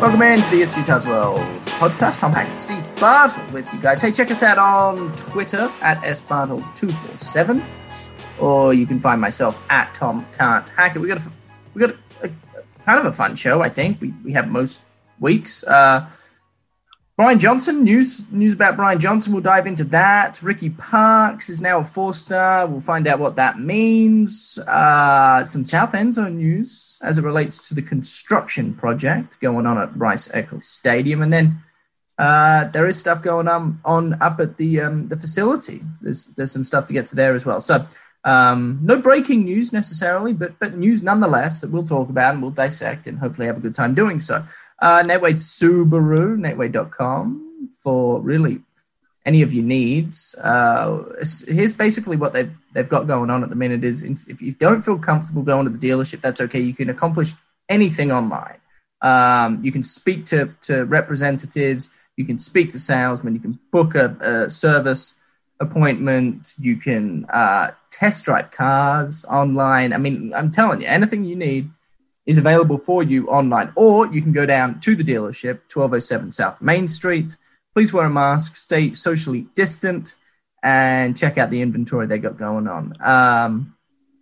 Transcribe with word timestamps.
Welcome 0.00 0.22
into 0.22 0.48
the 0.48 0.62
It's 0.62 0.78
Utah's 0.78 1.06
World 1.06 1.40
podcast. 1.64 2.20
Tom 2.20 2.32
Hackett, 2.32 2.58
Steve 2.58 2.86
Bartle 2.96 3.44
with 3.52 3.70
you 3.74 3.78
guys. 3.78 4.00
Hey, 4.00 4.10
check 4.10 4.30
us 4.30 4.42
out 4.42 4.56
on 4.56 5.14
Twitter 5.14 5.70
at 5.82 6.00
sbartle247, 6.00 7.62
or 8.38 8.72
you 8.72 8.86
can 8.86 8.98
find 8.98 9.20
myself 9.20 9.62
at 9.68 9.92
Tom 9.92 10.26
Can't 10.32 10.66
Hackett. 10.70 11.02
We 11.02 11.08
got 11.08 11.18
a, 11.18 11.30
we 11.74 11.80
got 11.82 11.90
a, 12.22 12.28
a, 12.28 12.62
kind 12.86 12.98
of 12.98 13.04
a 13.04 13.12
fun 13.12 13.36
show, 13.36 13.60
I 13.60 13.68
think. 13.68 14.00
We 14.00 14.14
we 14.24 14.32
have 14.32 14.48
most 14.48 14.86
weeks. 15.18 15.64
Uh, 15.64 16.08
Brian 17.20 17.38
Johnson 17.38 17.84
news 17.84 18.32
news 18.32 18.54
about 18.54 18.76
Brian 18.76 18.98
Johnson. 18.98 19.34
We'll 19.34 19.42
dive 19.42 19.66
into 19.66 19.84
that. 19.84 20.42
Ricky 20.42 20.70
Parks 20.70 21.50
is 21.50 21.60
now 21.60 21.80
a 21.80 21.84
four 21.84 22.14
star. 22.14 22.66
We'll 22.66 22.80
find 22.80 23.06
out 23.06 23.18
what 23.18 23.36
that 23.36 23.60
means. 23.60 24.58
Uh, 24.66 25.44
some 25.44 25.66
South 25.66 25.94
End 25.94 26.14
zone 26.14 26.38
news 26.38 26.98
as 27.02 27.18
it 27.18 27.22
relates 27.22 27.68
to 27.68 27.74
the 27.74 27.82
construction 27.82 28.72
project 28.72 29.38
going 29.38 29.66
on 29.66 29.76
at 29.76 29.94
Rice 29.94 30.30
Eccles 30.32 30.64
Stadium, 30.64 31.20
and 31.20 31.30
then 31.30 31.58
uh, 32.16 32.64
there 32.68 32.86
is 32.86 32.98
stuff 32.98 33.20
going 33.20 33.48
on 33.48 33.78
on 33.84 34.14
up 34.22 34.40
at 34.40 34.56
the 34.56 34.80
um, 34.80 35.08
the 35.08 35.16
facility. 35.18 35.82
There's 36.00 36.28
there's 36.38 36.52
some 36.52 36.64
stuff 36.64 36.86
to 36.86 36.94
get 36.94 37.04
to 37.08 37.16
there 37.16 37.34
as 37.34 37.44
well. 37.44 37.60
So. 37.60 37.84
Um, 38.22 38.80
no 38.82 39.00
breaking 39.00 39.44
news 39.44 39.72
necessarily, 39.72 40.34
but 40.34 40.58
but 40.58 40.76
news 40.76 41.02
nonetheless 41.02 41.62
that 41.62 41.70
we'll 41.70 41.84
talk 41.84 42.10
about 42.10 42.34
and 42.34 42.42
we'll 42.42 42.50
dissect 42.50 43.06
and 43.06 43.18
hopefully 43.18 43.46
have 43.46 43.56
a 43.56 43.60
good 43.60 43.74
time 43.74 43.94
doing 43.94 44.20
so. 44.20 44.44
Uh, 44.80 45.02
Nate 45.04 45.20
Wade 45.20 45.36
Subaru, 45.36 46.38
natewade.com 46.38 47.70
for 47.74 48.20
really 48.20 48.60
any 49.26 49.42
of 49.42 49.52
your 49.52 49.64
needs. 49.64 50.34
Uh, 50.36 51.04
here's 51.46 51.74
basically 51.74 52.16
what 52.16 52.32
they've, 52.32 52.52
they've 52.72 52.88
got 52.88 53.06
going 53.06 53.30
on 53.30 53.42
at 53.42 53.50
the 53.50 53.56
minute 53.56 53.84
is 53.84 54.02
if 54.02 54.40
you 54.40 54.52
don't 54.52 54.82
feel 54.82 54.98
comfortable 54.98 55.42
going 55.42 55.64
to 55.64 55.70
the 55.70 55.88
dealership, 55.88 56.20
that's 56.20 56.40
okay. 56.40 56.60
You 56.60 56.72
can 56.72 56.88
accomplish 56.88 57.32
anything 57.68 58.10
online. 58.10 58.56
Um, 59.02 59.62
you 59.62 59.72
can 59.72 59.82
speak 59.82 60.26
to, 60.26 60.54
to 60.62 60.84
representatives. 60.84 61.90
You 62.16 62.24
can 62.24 62.38
speak 62.38 62.70
to 62.70 62.78
salesmen. 62.78 63.34
You 63.34 63.40
can 63.40 63.58
book 63.70 63.94
a, 63.94 64.16
a 64.20 64.50
service 64.50 65.14
appointment. 65.60 66.54
You 66.58 66.76
can 66.76 67.26
uh, 67.26 67.72
test 67.90 68.24
drive 68.24 68.50
cars 68.50 69.24
online. 69.26 69.92
I 69.92 69.98
mean, 69.98 70.32
I'm 70.34 70.50
telling 70.50 70.80
you, 70.80 70.86
anything 70.86 71.24
you 71.24 71.36
need 71.36 71.70
is 72.30 72.38
available 72.38 72.76
for 72.76 73.02
you 73.02 73.26
online, 73.26 73.72
or 73.74 74.06
you 74.06 74.22
can 74.22 74.30
go 74.30 74.46
down 74.46 74.78
to 74.78 74.94
the 74.94 75.02
dealership, 75.02 75.62
1207 75.74 76.30
South 76.30 76.62
Main 76.62 76.86
Street. 76.86 77.36
Please 77.74 77.92
wear 77.92 78.06
a 78.06 78.10
mask, 78.10 78.54
stay 78.54 78.92
socially 78.92 79.48
distant, 79.56 80.14
and 80.62 81.16
check 81.16 81.38
out 81.38 81.50
the 81.50 81.60
inventory 81.60 82.06
they 82.06 82.18
got 82.18 82.38
going 82.38 82.68
on. 82.68 82.94
Um, 83.00 83.74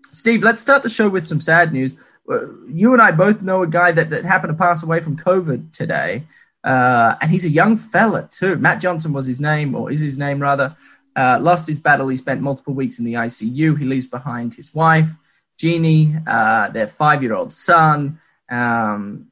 Steve, 0.05 0.43
let's 0.43 0.63
start 0.63 0.83
the 0.83 0.89
show 0.89 1.11
with 1.11 1.27
some 1.27 1.39
sad 1.39 1.75
news. 1.75 1.95
Uh, 2.27 2.51
you 2.67 2.95
and 2.95 3.03
I 3.03 3.11
both 3.11 3.43
know 3.43 3.63
a 3.63 3.67
guy 3.67 3.93
that, 3.93 4.09
that 4.09 4.25
happened 4.25 4.57
to 4.57 4.59
pass 4.59 4.83
away 4.83 5.01
from 5.01 5.19
COVID 5.19 5.73
today, 5.73 6.25
uh, 6.65 7.15
and 7.21 7.31
he's 7.31 7.45
a 7.45 7.51
young 7.51 7.77
fella 7.77 8.27
too. 8.31 8.57
Matt 8.57 8.81
Johnson 8.81 9.13
was 9.13 9.27
his 9.27 9.39
name, 9.39 9.75
or 9.75 9.91
is 9.91 10.01
his 10.01 10.17
name 10.17 10.41
rather. 10.41 10.75
Uh, 11.15 11.39
lost 11.43 11.67
his 11.67 11.79
battle. 11.79 12.09
He 12.09 12.17
spent 12.17 12.41
multiple 12.41 12.73
weeks 12.73 12.99
in 12.99 13.05
the 13.05 13.15
ICU. 13.15 13.79
He 13.79 13.85
leaves 13.85 14.07
behind 14.07 14.55
his 14.55 14.75
wife 14.75 15.11
Jeannie, 15.59 16.15
uh, 16.27 16.71
their 16.71 16.87
five-year-old 16.87 17.53
son, 17.53 18.21
um, 18.49 19.27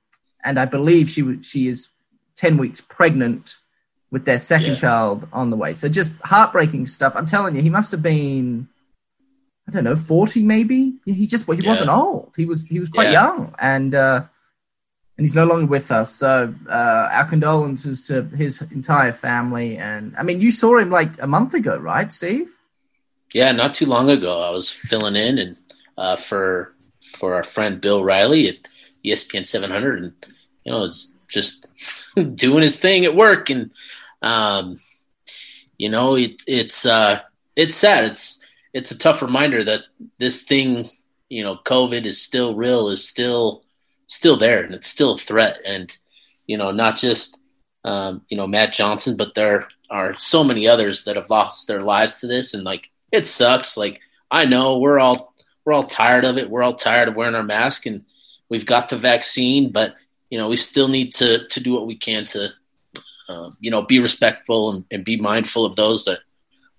and 0.45 0.59
I 0.59 0.65
believe 0.65 1.09
she 1.09 1.41
she 1.43 1.69
is 1.69 1.93
ten 2.35 2.57
weeks 2.59 2.81
pregnant 2.81 3.57
with 4.11 4.25
their 4.25 4.39
second 4.39 4.71
yeah. 4.71 4.75
child 4.75 5.29
on 5.33 5.51
the 5.51 5.57
way. 5.57 5.73
So 5.73 5.89
just 5.89 6.15
heartbreaking 6.23 6.87
stuff. 6.87 7.17
I'm 7.17 7.27
telling 7.27 7.57
you, 7.57 7.63
he 7.63 7.71
must 7.71 7.93
have 7.93 8.03
been, 8.03 8.69
I 9.69 9.73
don't 9.73 9.85
know, 9.85 9.97
forty 9.97 10.43
maybe. 10.43 10.95
He 11.05 11.27
just 11.27 11.49
well, 11.49 11.57
he 11.57 11.63
yeah. 11.63 11.71
wasn't 11.71 11.91
old. 11.91 12.35
He 12.37 12.45
was 12.45 12.65
he 12.65 12.79
was 12.79 12.89
quite 12.89 13.11
yeah. 13.11 13.25
young, 13.25 13.55
and 13.59 13.95
uh, 13.95 14.23
and 15.17 15.27
he's 15.27 15.35
no 15.35 15.47
longer 15.47 15.67
with 15.67 15.91
us. 15.91 16.13
So 16.13 16.55
uh, 16.69 17.09
our 17.13 17.25
condolences 17.25 18.03
to 18.03 18.23
his 18.23 18.61
entire 18.63 19.13
family. 19.13 19.79
And 19.79 20.15
I 20.17 20.23
mean, 20.23 20.41
you 20.41 20.51
saw 20.51 20.77
him 20.79 20.91
like 20.91 21.21
a 21.23 21.27
month 21.27 21.55
ago, 21.55 21.79
right, 21.79 22.13
Steve? 22.13 22.53
Yeah, 23.33 23.53
not 23.53 23.75
too 23.75 23.87
long 23.87 24.11
ago. 24.11 24.41
I 24.41 24.51
was 24.51 24.71
filling 24.71 25.17
in 25.17 25.39
and 25.39 25.57
uh, 25.97 26.17
for 26.17 26.75
for 27.13 27.35
our 27.35 27.45
friend 27.45 27.81
Bill 27.81 28.03
Riley 28.03 28.49
at 28.49 28.69
ESPN 29.05 29.47
700, 29.47 30.03
and 30.03 30.13
you 30.65 30.73
know, 30.73 30.85
it's 30.85 31.13
just 31.31 31.67
doing 32.35 32.63
his 32.63 32.79
thing 32.79 33.05
at 33.05 33.17
work, 33.17 33.51
and 33.51 33.73
um, 34.23 34.79
you 35.79 35.89
know, 35.89 36.17
it, 36.17 36.43
it's 36.47 36.87
uh, 36.87 37.21
it's 37.55 37.77
sad. 37.77 38.05
It's 38.05 38.41
it's 38.73 38.91
a 38.91 38.99
tough 38.99 39.23
reminder 39.23 39.65
that 39.65 39.87
this 40.19 40.43
thing, 40.43 40.91
you 41.29 41.43
know, 41.43 41.57
COVID 41.65 42.05
is 42.05 42.21
still 42.21 42.55
real, 42.55 42.89
is 42.89 43.07
still 43.07 43.63
still 44.07 44.37
there, 44.37 44.63
and 44.65 44.75
it's 44.75 44.89
still 44.89 45.15
a 45.15 45.19
threat, 45.19 45.59
and 45.65 45.97
you 46.47 46.57
know, 46.57 46.71
not 46.71 46.97
just 46.97 47.41
um, 47.85 48.23
you 48.29 48.37
know 48.37 48.47
Matt 48.47 48.73
Johnson, 48.73 49.17
but 49.17 49.35
there 49.35 49.69
are 49.91 50.19
so 50.19 50.43
many 50.43 50.67
others 50.67 51.05
that 51.05 51.17
have 51.17 51.31
lost 51.31 51.69
their 51.69 51.81
lives 51.81 52.21
to 52.21 52.27
this, 52.27 52.55
and 52.55 52.65
like 52.65 52.91
it 53.13 53.27
sucks. 53.27 53.77
Like 53.77 54.01
I 54.31 54.45
know 54.45 54.79
we're 54.79 54.99
all 54.99 55.35
we're 55.67 55.75
all 55.75 55.83
tired 55.83 56.25
of 56.25 56.39
it. 56.39 56.49
We're 56.49 56.63
all 56.63 56.75
tired 56.75 57.09
of 57.09 57.17
wearing 57.17 57.35
our 57.35 57.43
mask, 57.43 57.85
and 57.85 58.05
we've 58.49 58.65
got 58.65 58.89
the 58.89 58.97
vaccine, 58.97 59.71
but 59.71 59.97
you 60.31 60.39
know 60.39 60.49
we 60.49 60.57
still 60.57 60.89
need 60.89 61.13
to 61.15 61.47
to 61.49 61.61
do 61.61 61.73
what 61.73 61.87
we 61.87 61.97
can 61.97 62.25
to 62.27 62.51
uh, 63.29 63.51
you 63.61 63.71
know 63.71 63.83
be 63.83 63.99
respectful 63.99 64.71
and, 64.71 64.85
and, 64.91 65.05
be 65.05 65.17
mindful 65.17 65.65
of 65.67 65.77
those 65.77 66.05
that 66.05 66.21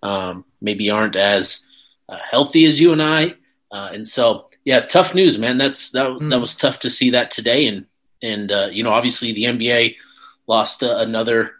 um, 0.01 0.45
maybe 0.61 0.89
aren't 0.89 1.17
as 1.17 1.67
uh, 2.07 2.17
healthy 2.31 2.65
as 2.65 2.79
you 2.79 2.93
and 2.93 3.03
I. 3.03 3.35
Uh, 3.69 3.89
and 3.93 4.07
so, 4.07 4.47
yeah, 4.63 4.79
tough 4.79 5.13
news, 5.13 5.37
man. 5.37 5.57
That's 5.57 5.91
that. 5.91 6.07
Mm. 6.07 6.29
That 6.29 6.39
was 6.39 6.55
tough 6.55 6.79
to 6.79 6.89
see 6.89 7.09
that 7.09 7.29
today, 7.29 7.67
and 7.67 7.85
and 8.23 8.51
uh, 8.51 8.69
you 8.71 8.83
know, 8.83 8.91
obviously 8.91 9.33
the 9.33 9.43
NBA 9.43 9.97
lost 10.47 10.81
uh, 10.81 10.95
another 10.99 11.51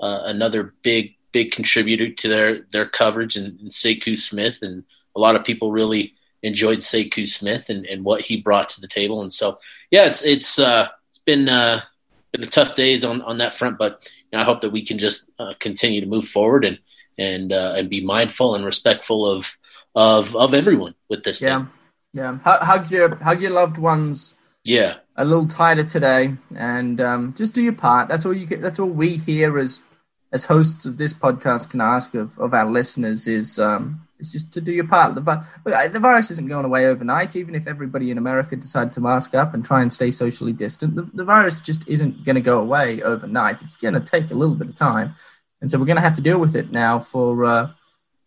uh, 0.00 0.22
another 0.24 0.74
big 0.82 1.14
big 1.30 1.52
contributor 1.52 2.10
to 2.10 2.28
their 2.28 2.62
their 2.72 2.86
coverage, 2.86 3.36
and, 3.36 3.60
and 3.60 3.70
Sekou 3.70 4.18
Smith, 4.18 4.58
and 4.62 4.82
a 5.14 5.20
lot 5.20 5.36
of 5.36 5.44
people 5.44 5.70
really 5.70 6.13
enjoyed 6.44 6.80
Sekou 6.80 7.26
Smith 7.26 7.70
and, 7.70 7.86
and 7.86 8.04
what 8.04 8.20
he 8.20 8.40
brought 8.40 8.68
to 8.70 8.80
the 8.80 8.86
table. 8.86 9.22
And 9.22 9.32
so, 9.32 9.56
yeah, 9.90 10.04
it's 10.06 10.24
it's 10.24 10.58
uh, 10.58 10.88
it's 11.08 11.18
been 11.18 11.48
uh, 11.48 11.80
been 12.32 12.42
a 12.42 12.46
tough 12.46 12.74
days 12.74 13.04
on, 13.04 13.22
on 13.22 13.38
that 13.38 13.54
front, 13.54 13.78
but 13.78 14.08
you 14.30 14.36
know, 14.36 14.42
I 14.42 14.44
hope 14.44 14.60
that 14.60 14.70
we 14.70 14.82
can 14.82 14.98
just 14.98 15.30
uh, 15.38 15.54
continue 15.58 16.00
to 16.00 16.06
move 16.06 16.26
forward 16.26 16.64
and 16.64 16.78
and 17.18 17.52
uh, 17.52 17.74
and 17.76 17.88
be 17.88 18.04
mindful 18.04 18.54
and 18.54 18.64
respectful 18.64 19.26
of 19.26 19.56
of 19.94 20.36
of 20.36 20.54
everyone 20.54 20.94
with 21.08 21.24
this. 21.24 21.40
Yeah, 21.40 21.58
thing. 21.58 21.70
yeah. 22.12 22.38
Hug 22.42 22.90
your 22.90 23.16
hug 23.16 23.40
your 23.40 23.52
loved 23.52 23.78
ones. 23.78 24.34
Yeah, 24.64 24.94
a 25.16 25.24
little 25.24 25.46
tighter 25.46 25.84
today, 25.84 26.34
and 26.56 27.00
um, 27.00 27.34
just 27.34 27.54
do 27.54 27.62
your 27.62 27.74
part. 27.74 28.08
That's 28.08 28.26
all 28.26 28.34
you. 28.34 28.46
Get, 28.46 28.60
that's 28.60 28.78
all 28.78 28.88
we 28.88 29.16
here 29.16 29.58
as 29.58 29.80
as 30.32 30.44
hosts 30.44 30.84
of 30.84 30.98
this 30.98 31.14
podcast 31.14 31.70
can 31.70 31.80
ask 31.80 32.14
of, 32.14 32.36
of 32.40 32.52
our 32.52 32.68
listeners 32.68 33.28
is 33.28 33.58
um, 33.60 34.04
is 34.24 34.32
just 34.32 34.52
to 34.54 34.60
do 34.60 34.72
your 34.72 34.86
part. 34.86 35.14
The, 35.14 35.20
the 35.92 36.00
virus 36.00 36.30
isn't 36.30 36.48
going 36.48 36.64
away 36.64 36.86
overnight. 36.86 37.36
Even 37.36 37.54
if 37.54 37.66
everybody 37.66 38.10
in 38.10 38.18
America 38.18 38.56
decided 38.56 38.92
to 38.94 39.00
mask 39.00 39.34
up 39.34 39.54
and 39.54 39.64
try 39.64 39.82
and 39.82 39.92
stay 39.92 40.10
socially 40.10 40.52
distant, 40.52 40.96
the, 40.96 41.02
the 41.02 41.24
virus 41.24 41.60
just 41.60 41.86
isn't 41.88 42.24
going 42.24 42.34
to 42.36 42.40
go 42.40 42.60
away 42.60 43.02
overnight. 43.02 43.62
It's 43.62 43.74
going 43.74 43.94
to 43.94 44.00
take 44.00 44.30
a 44.30 44.34
little 44.34 44.54
bit 44.54 44.68
of 44.68 44.74
time, 44.74 45.14
and 45.60 45.70
so 45.70 45.78
we're 45.78 45.86
going 45.86 45.96
to 45.96 46.02
have 46.02 46.14
to 46.14 46.22
deal 46.22 46.38
with 46.38 46.56
it 46.56 46.72
now 46.72 46.98
for 46.98 47.44
uh, 47.44 47.70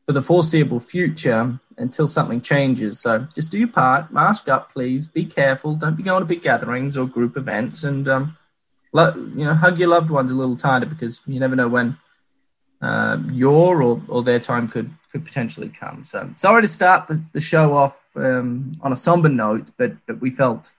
for 0.05 0.13
the 0.13 0.21
foreseeable 0.21 0.79
future 0.79 1.59
until 1.77 2.07
something 2.07 2.41
changes. 2.41 2.99
So 2.99 3.27
just 3.35 3.51
do 3.51 3.59
your 3.59 3.67
part. 3.67 4.11
Mask 4.11 4.49
up, 4.49 4.71
please. 4.73 5.07
Be 5.07 5.25
careful. 5.25 5.75
Don't 5.75 5.95
be 5.95 6.03
going 6.03 6.21
to 6.21 6.25
big 6.25 6.41
gatherings 6.41 6.97
or 6.97 7.05
group 7.05 7.37
events, 7.37 7.83
and 7.83 8.07
um, 8.07 8.37
you 8.93 9.45
know, 9.45 9.53
hug 9.53 9.79
your 9.79 9.89
loved 9.89 10.09
ones 10.09 10.31
a 10.31 10.35
little 10.35 10.55
tighter 10.55 10.85
because 10.85 11.21
you 11.27 11.39
never 11.39 11.55
know 11.55 11.67
when 11.67 11.97
uh, 12.81 13.17
your 13.31 13.81
or, 13.81 14.01
or 14.07 14.23
their 14.23 14.39
time 14.39 14.67
could 14.67 14.89
could 15.11 15.25
potentially 15.25 15.69
come. 15.69 16.03
So 16.03 16.29
sorry 16.35 16.61
to 16.61 16.67
start 16.67 17.07
the, 17.07 17.23
the 17.33 17.41
show 17.41 17.73
off 17.73 18.03
um, 18.15 18.77
on 18.81 18.91
a 18.91 18.95
somber 18.95 19.29
note, 19.29 19.71
but 19.77 19.93
but 20.05 20.19
we 20.21 20.29
felt 20.29 20.73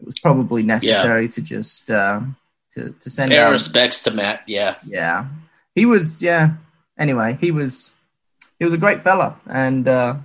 it 0.00 0.06
was 0.06 0.18
probably 0.18 0.62
necessary 0.62 1.22
yeah. 1.22 1.30
to 1.30 1.42
just 1.42 1.90
uh, 1.90 2.20
to 2.72 2.90
to 2.90 3.10
send 3.10 3.32
our 3.32 3.52
respects 3.52 4.02
to 4.04 4.10
Matt. 4.10 4.42
Yeah, 4.46 4.76
yeah, 4.86 5.26
he 5.74 5.86
was. 5.86 6.22
Yeah. 6.22 6.54
Anyway, 6.96 7.36
he 7.40 7.50
was 7.50 7.92
he 8.58 8.64
was 8.64 8.74
a 8.74 8.78
great 8.78 9.02
fella 9.02 9.36
and 9.46 9.88
uh, 9.88 10.16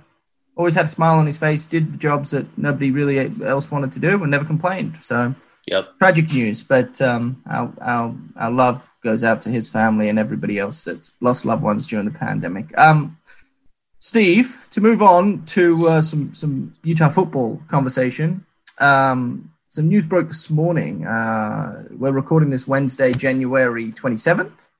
always 0.56 0.74
had 0.74 0.84
a 0.84 0.88
smile 0.88 1.18
on 1.18 1.26
his 1.26 1.38
face. 1.38 1.66
Did 1.66 1.92
the 1.92 1.98
jobs 1.98 2.30
that 2.30 2.46
nobody 2.56 2.90
really 2.90 3.18
else 3.44 3.70
wanted 3.70 3.92
to 3.92 3.98
do 3.98 4.22
and 4.22 4.30
never 4.30 4.44
complained. 4.44 4.96
So 4.98 5.34
Yep. 5.70 5.98
Tragic 5.98 6.32
news, 6.32 6.62
but 6.64 7.00
um, 7.00 7.40
our, 7.48 7.72
our 7.80 8.14
our 8.36 8.50
love 8.50 8.92
goes 9.04 9.22
out 9.22 9.42
to 9.42 9.50
his 9.50 9.68
family 9.68 10.08
and 10.08 10.18
everybody 10.18 10.58
else 10.58 10.84
that's 10.84 11.12
lost 11.20 11.44
loved 11.44 11.62
ones 11.62 11.86
during 11.86 12.06
the 12.06 12.18
pandemic. 12.18 12.76
Um, 12.76 13.16
Steve, 14.00 14.66
to 14.70 14.80
move 14.80 15.02
on 15.02 15.44
to 15.44 15.86
uh, 15.86 16.00
some 16.00 16.32
some 16.32 16.74
Utah 16.82 17.10
football 17.10 17.60
conversation. 17.68 18.46
Um, 18.78 19.52
some 19.68 19.88
news 19.88 20.06
broke 20.06 20.28
this 20.28 20.48
morning. 20.48 21.06
Uh, 21.06 21.84
we're 21.90 22.10
recording 22.10 22.48
this 22.48 22.66
Wednesday, 22.66 23.12
January 23.12 23.92
twenty 23.92 24.16
seventh. 24.16 24.70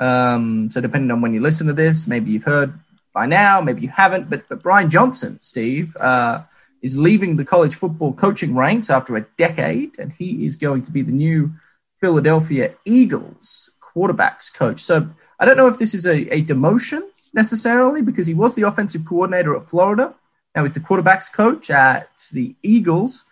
Um, 0.00 0.70
so 0.70 0.80
depending 0.80 1.10
on 1.10 1.20
when 1.20 1.34
you 1.34 1.40
listen 1.40 1.66
to 1.66 1.74
this, 1.74 2.06
maybe 2.06 2.30
you've 2.30 2.44
heard 2.44 2.72
by 3.12 3.26
now, 3.26 3.60
maybe 3.60 3.82
you 3.82 3.90
haven't. 3.90 4.30
But 4.30 4.48
but 4.48 4.62
Brian 4.62 4.90
Johnson, 4.90 5.38
Steve. 5.40 5.96
Uh, 6.00 6.42
is 6.80 6.98
leaving 6.98 7.36
the 7.36 7.44
college 7.46 7.74
football 7.74 8.12
coaching 8.12 8.54
ranks 8.54 8.90
after 8.90 9.16
a 9.16 9.22
decade, 9.38 9.98
and 9.98 10.12
he 10.12 10.44
is 10.44 10.54
going 10.54 10.82
to 10.82 10.92
be 10.92 11.00
the 11.00 11.10
new 11.12 11.50
Philadelphia 11.98 12.74
Eagles 12.84 13.70
quarterbacks 13.80 14.52
coach. 14.52 14.80
So 14.80 15.08
I 15.40 15.46
don't 15.46 15.56
know 15.56 15.66
if 15.66 15.78
this 15.78 15.94
is 15.94 16.04
a, 16.06 16.28
a 16.28 16.42
demotion 16.42 17.00
necessarily 17.34 18.00
because 18.00 18.26
he 18.26 18.34
was 18.34 18.54
the 18.54 18.62
offensive 18.62 19.04
coordinator 19.04 19.54
at 19.56 19.64
Florida. 19.64 20.14
Now 20.54 20.62
he's 20.62 20.72
the 20.72 20.80
quarterbacks 20.80 21.30
coach 21.30 21.68
at 21.68 22.08
the 22.32 22.54
Eagles. 22.62 23.24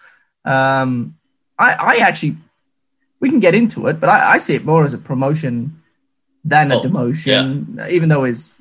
Um, 0.45 1.17
I, 1.59 1.75
I, 1.75 1.97
actually, 1.99 2.37
we 3.21 3.31
can 3.31 3.39
get 3.39 3.55
into 3.55 3.87
it, 3.87 4.01
but 4.01 4.09
I, 4.09 4.33
I, 4.33 4.39
see 4.39 4.57
it 4.57 4.65
more 4.65 4.83
as 4.83 4.93
a 4.93 4.99
promotion 4.99 5.81
than 6.45 6.73
a 6.73 6.79
oh, 6.79 6.83
demotion, 6.83 7.77
yeah. 7.77 7.89
even 7.89 8.09
though 8.09 8.25
his, 8.25 8.53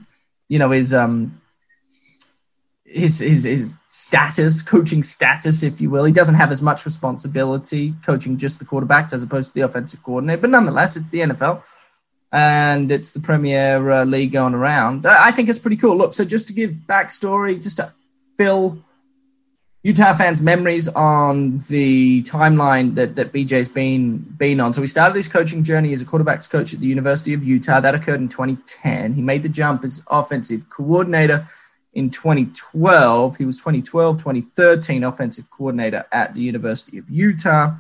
you 0.48 0.60
know, 0.60 0.70
his 0.70 0.94
um, 0.94 1.42
his, 2.86 3.18
his 3.18 3.46
his 3.46 3.74
status, 3.88 4.62
coaching 4.62 5.02
status, 5.02 5.64
if 5.64 5.82
you 5.82 5.90
will. 5.90 6.06
He 6.06 6.14
doesn't 6.14 6.36
have 6.36 6.52
as 6.52 6.62
much 6.62 6.86
responsibility 6.86 7.96
coaching 8.06 8.38
just 8.38 8.60
the 8.60 8.66
quarterbacks 8.66 9.12
as 9.12 9.24
opposed 9.24 9.50
to 9.50 9.56
the 9.56 9.62
offensive 9.62 10.04
coordinator. 10.04 10.42
But 10.42 10.52
nonetheless, 10.52 10.96
it's 10.96 11.10
the 11.10 11.22
NFL 11.22 11.66
and 12.32 12.92
it's 12.92 13.12
the 13.12 13.20
Premier 13.20 13.90
uh, 13.90 14.06
League 14.06 14.32
going 14.32 14.54
around. 14.54 15.06
I 15.06 15.32
think 15.32 15.50
it's 15.50 15.60
pretty 15.60 15.78
cool. 15.78 15.98
Look, 15.98 16.14
so 16.14 16.24
just 16.24 16.48
to 16.48 16.54
give 16.54 16.72
backstory, 16.72 17.62
just 17.62 17.78
to 17.78 17.94
fill 18.38 18.78
Utah 19.84 20.14
fans' 20.14 20.42
memories 20.42 20.88
on 20.90 21.58
the 21.70 22.22
timeline 22.22 22.94
that, 22.96 23.16
that 23.16 23.34
BJ's 23.34 23.68
been 23.68 24.20
been 24.38 24.60
on. 24.60 24.74
So 24.74 24.82
he 24.82 24.88
started 24.88 25.16
his 25.16 25.28
coaching 25.28 25.64
journey 25.64 25.92
as 25.92 26.02
a 26.02 26.06
quarterbacks 26.06 26.50
coach 26.50 26.74
at 26.74 26.80
the 26.80 26.88
University 26.88 27.34
of 27.34 27.44
Utah. 27.44 27.80
That 27.80 27.96
occurred 27.96 28.22
in 28.22 28.30
2010. 28.30 29.14
He 29.14 29.22
made 29.22 29.42
the 29.42 29.50
jump 29.50 29.84
as 29.84 30.04
offensive 30.08 30.70
coordinator 30.70 31.46
in 31.94 32.12
2012. 32.12 33.38
He 33.38 33.46
was 33.46 33.58
2012, 33.58 34.18
2013 34.18 35.04
offensive 35.04 35.50
coordinator 35.50 36.06
at 36.12 36.36
the 36.36 36.42
University 36.42 37.00
of 37.00 37.10
Utah. 37.10 37.76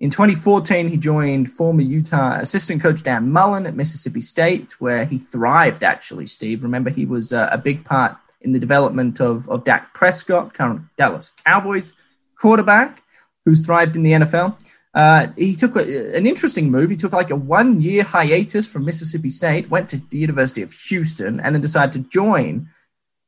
In 0.00 0.10
2014, 0.10 0.88
he 0.88 0.96
joined 0.96 1.50
former 1.50 1.80
Utah 1.80 2.38
assistant 2.40 2.82
coach 2.82 3.02
Dan 3.02 3.30
Mullen 3.30 3.66
at 3.66 3.76
Mississippi 3.76 4.20
State, 4.20 4.72
where 4.80 5.04
he 5.04 5.18
thrived, 5.18 5.84
actually, 5.84 6.26
Steve. 6.26 6.64
Remember, 6.64 6.90
he 6.90 7.06
was 7.06 7.32
uh, 7.32 7.48
a 7.52 7.58
big 7.58 7.84
part 7.84 8.16
in 8.40 8.52
the 8.52 8.58
development 8.58 9.20
of, 9.20 9.48
of 9.48 9.64
Dak 9.64 9.94
Prescott, 9.94 10.52
current 10.52 10.82
Dallas 10.96 11.30
Cowboys 11.44 11.92
quarterback, 12.36 13.02
who's 13.44 13.64
thrived 13.64 13.96
in 13.96 14.02
the 14.02 14.12
NFL. 14.12 14.58
Uh, 14.94 15.28
he 15.36 15.54
took 15.54 15.76
a, 15.76 16.16
an 16.16 16.26
interesting 16.26 16.70
move. 16.70 16.90
He 16.90 16.96
took 16.96 17.12
like 17.12 17.30
a 17.30 17.36
one 17.36 17.80
year 17.80 18.02
hiatus 18.02 18.70
from 18.70 18.84
Mississippi 18.84 19.28
State, 19.28 19.70
went 19.70 19.88
to 19.90 19.96
the 20.10 20.18
University 20.18 20.62
of 20.62 20.72
Houston, 20.72 21.40
and 21.40 21.54
then 21.54 21.62
decided 21.62 21.92
to 21.92 22.08
join 22.10 22.68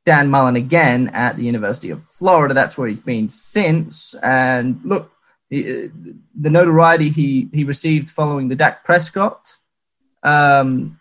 Dan 0.05 0.29
Mullen 0.29 0.55
again 0.55 1.09
at 1.09 1.35
the 1.35 1.43
University 1.43 1.89
of 1.89 2.01
Florida. 2.01 2.53
That's 2.53 2.77
where 2.77 2.87
he's 2.87 3.01
been 3.01 3.27
since. 3.27 4.13
And 4.23 4.79
look, 4.85 5.11
the, 5.49 5.91
the 6.35 6.49
notoriety 6.49 7.09
he, 7.09 7.49
he 7.53 7.63
received 7.63 8.09
following 8.09 8.47
the 8.47 8.55
Dak 8.55 8.83
Prescott 8.83 9.57
um, 10.23 10.99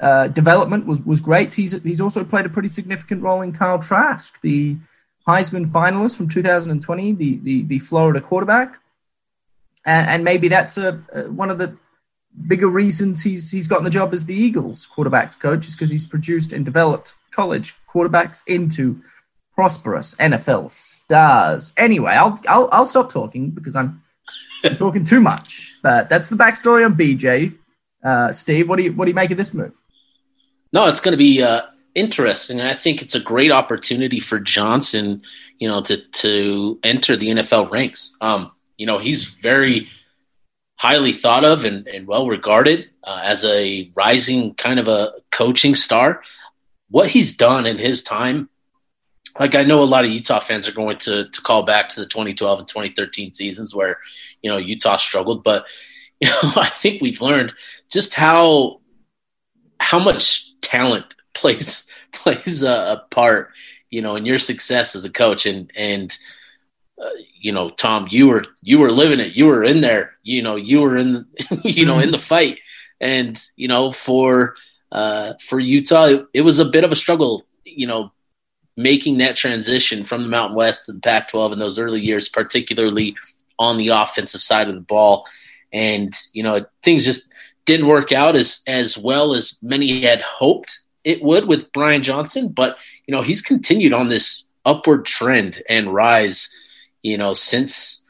uh, 0.00 0.28
development 0.28 0.86
was, 0.86 1.00
was 1.02 1.20
great. 1.20 1.54
He's, 1.54 1.80
he's 1.82 2.00
also 2.00 2.24
played 2.24 2.46
a 2.46 2.50
pretty 2.50 2.68
significant 2.68 3.22
role 3.22 3.42
in 3.42 3.52
Kyle 3.52 3.78
Trask, 3.78 4.40
the 4.40 4.76
Heisman 5.26 5.66
finalist 5.66 6.16
from 6.16 6.28
2020, 6.28 7.12
the, 7.12 7.36
the, 7.38 7.62
the 7.64 7.78
Florida 7.78 8.20
quarterback. 8.20 8.78
And, 9.84 10.08
and 10.08 10.24
maybe 10.24 10.48
that's 10.48 10.78
a, 10.78 11.02
a, 11.12 11.30
one 11.30 11.50
of 11.50 11.58
the 11.58 11.76
bigger 12.46 12.68
reasons 12.68 13.22
he's 13.22 13.50
he's 13.50 13.68
gotten 13.68 13.84
the 13.84 13.90
job 13.90 14.14
as 14.14 14.24
the 14.24 14.34
Eagles 14.34 14.88
quarterbacks 14.96 15.38
coach 15.38 15.66
is 15.66 15.74
because 15.74 15.90
he's 15.90 16.06
produced 16.06 16.54
and 16.54 16.64
developed 16.64 17.14
college 17.30 17.74
quarterbacks 17.86 18.42
into 18.46 19.00
prosperous 19.54 20.14
NFL 20.16 20.70
stars. 20.70 21.72
Anyway, 21.76 22.12
I'll 22.12 22.38
I'll, 22.48 22.68
I'll 22.72 22.86
stop 22.86 23.10
talking 23.10 23.50
because 23.50 23.76
I'm, 23.76 24.02
talking 24.76 25.04
too 25.04 25.20
much. 25.20 25.74
But 25.82 26.08
that's 26.08 26.28
the 26.28 26.36
backstory 26.36 26.84
on 26.84 26.94
BJ. 26.94 27.56
Uh, 28.04 28.32
Steve, 28.32 28.68
what 28.68 28.76
do 28.76 28.84
you 28.84 28.92
what 28.92 29.06
do 29.06 29.10
you 29.10 29.14
make 29.14 29.30
of 29.30 29.36
this 29.36 29.54
move? 29.54 29.80
No, 30.72 30.86
it's 30.88 31.00
going 31.00 31.12
to 31.12 31.18
be 31.18 31.42
uh, 31.42 31.62
interesting, 31.94 32.60
and 32.60 32.68
I 32.68 32.74
think 32.74 33.02
it's 33.02 33.14
a 33.14 33.20
great 33.20 33.50
opportunity 33.50 34.20
for 34.20 34.40
Johnson. 34.40 35.22
You 35.58 35.68
know, 35.68 35.82
to 35.82 35.96
to 35.96 36.78
enter 36.82 37.16
the 37.16 37.30
NFL 37.30 37.70
ranks. 37.70 38.16
Um, 38.20 38.52
you 38.76 38.86
know, 38.86 38.98
he's 38.98 39.24
very 39.24 39.88
highly 40.76 41.12
thought 41.12 41.44
of 41.44 41.64
and, 41.64 41.86
and 41.86 42.08
well 42.08 42.26
regarded 42.26 42.90
uh, 43.04 43.22
as 43.24 43.44
a 43.44 43.90
rising 43.94 44.54
kind 44.54 44.80
of 44.80 44.88
a 44.88 45.12
coaching 45.30 45.76
star. 45.76 46.22
What 46.88 47.08
he's 47.08 47.36
done 47.36 47.66
in 47.66 47.78
his 47.78 48.02
time 48.02 48.48
like 49.38 49.54
I 49.54 49.64
know 49.64 49.80
a 49.80 49.84
lot 49.84 50.04
of 50.04 50.10
Utah 50.10 50.40
fans 50.40 50.68
are 50.68 50.74
going 50.74 50.98
to 50.98 51.28
to 51.28 51.42
call 51.42 51.64
back 51.64 51.88
to 51.90 52.00
the 52.00 52.06
2012 52.06 52.58
and 52.60 52.68
2013 52.68 53.32
seasons 53.32 53.74
where 53.74 53.98
you 54.42 54.50
know 54.50 54.58
Utah 54.58 54.96
struggled, 54.96 55.42
but 55.42 55.64
you 56.20 56.28
know 56.28 56.52
I 56.56 56.68
think 56.68 57.00
we've 57.00 57.20
learned 57.20 57.52
just 57.90 58.14
how 58.14 58.80
how 59.80 59.98
much 59.98 60.58
talent 60.60 61.14
plays 61.34 61.88
plays 62.12 62.62
a, 62.62 62.68
a 62.68 63.06
part 63.10 63.50
you 63.90 64.02
know 64.02 64.16
in 64.16 64.26
your 64.26 64.38
success 64.38 64.94
as 64.94 65.04
a 65.04 65.10
coach. 65.10 65.46
And 65.46 65.70
and 65.76 66.16
uh, 67.02 67.10
you 67.40 67.52
know 67.52 67.70
Tom 67.70 68.06
you 68.10 68.28
were 68.28 68.44
you 68.62 68.78
were 68.78 68.90
living 68.90 69.20
it. 69.20 69.34
You 69.34 69.46
were 69.46 69.64
in 69.64 69.80
there. 69.80 70.12
You 70.22 70.42
know 70.42 70.56
you 70.56 70.82
were 70.82 70.96
in 70.96 71.12
the, 71.12 71.60
you 71.64 71.86
know 71.86 71.98
in 71.98 72.10
the 72.10 72.18
fight. 72.18 72.58
And 73.00 73.42
you 73.56 73.66
know 73.66 73.90
for 73.90 74.54
uh, 74.92 75.32
for 75.40 75.58
Utah 75.58 76.04
it, 76.04 76.26
it 76.34 76.40
was 76.42 76.58
a 76.58 76.66
bit 76.66 76.84
of 76.84 76.92
a 76.92 76.96
struggle 76.96 77.46
you 77.64 77.86
know 77.86 78.12
making 78.76 79.18
that 79.18 79.36
transition 79.36 80.04
from 80.04 80.22
the 80.22 80.28
Mountain 80.28 80.56
West 80.56 80.86
to 80.86 80.92
the 80.92 81.00
Pac 81.00 81.28
12 81.28 81.52
in 81.52 81.58
those 81.58 81.78
early 81.78 82.00
years, 82.00 82.28
particularly 82.28 83.14
on 83.58 83.76
the 83.76 83.88
offensive 83.88 84.40
side 84.40 84.68
of 84.68 84.74
the 84.74 84.80
ball. 84.80 85.26
And, 85.72 86.14
you 86.32 86.42
know, 86.42 86.64
things 86.82 87.04
just 87.04 87.32
didn't 87.64 87.86
work 87.86 88.12
out 88.12 88.34
as, 88.34 88.62
as 88.66 88.96
well 88.96 89.34
as 89.34 89.58
many 89.62 90.02
had 90.02 90.22
hoped 90.22 90.78
it 91.04 91.22
would 91.22 91.46
with 91.46 91.72
Brian 91.72 92.02
Johnson. 92.02 92.48
But, 92.48 92.78
you 93.06 93.12
know, 93.12 93.22
he's 93.22 93.42
continued 93.42 93.92
on 93.92 94.08
this 94.08 94.44
upward 94.64 95.04
trend 95.04 95.62
and 95.68 95.92
rise, 95.92 96.54
you 97.02 97.18
know, 97.18 97.34
since 97.34 98.02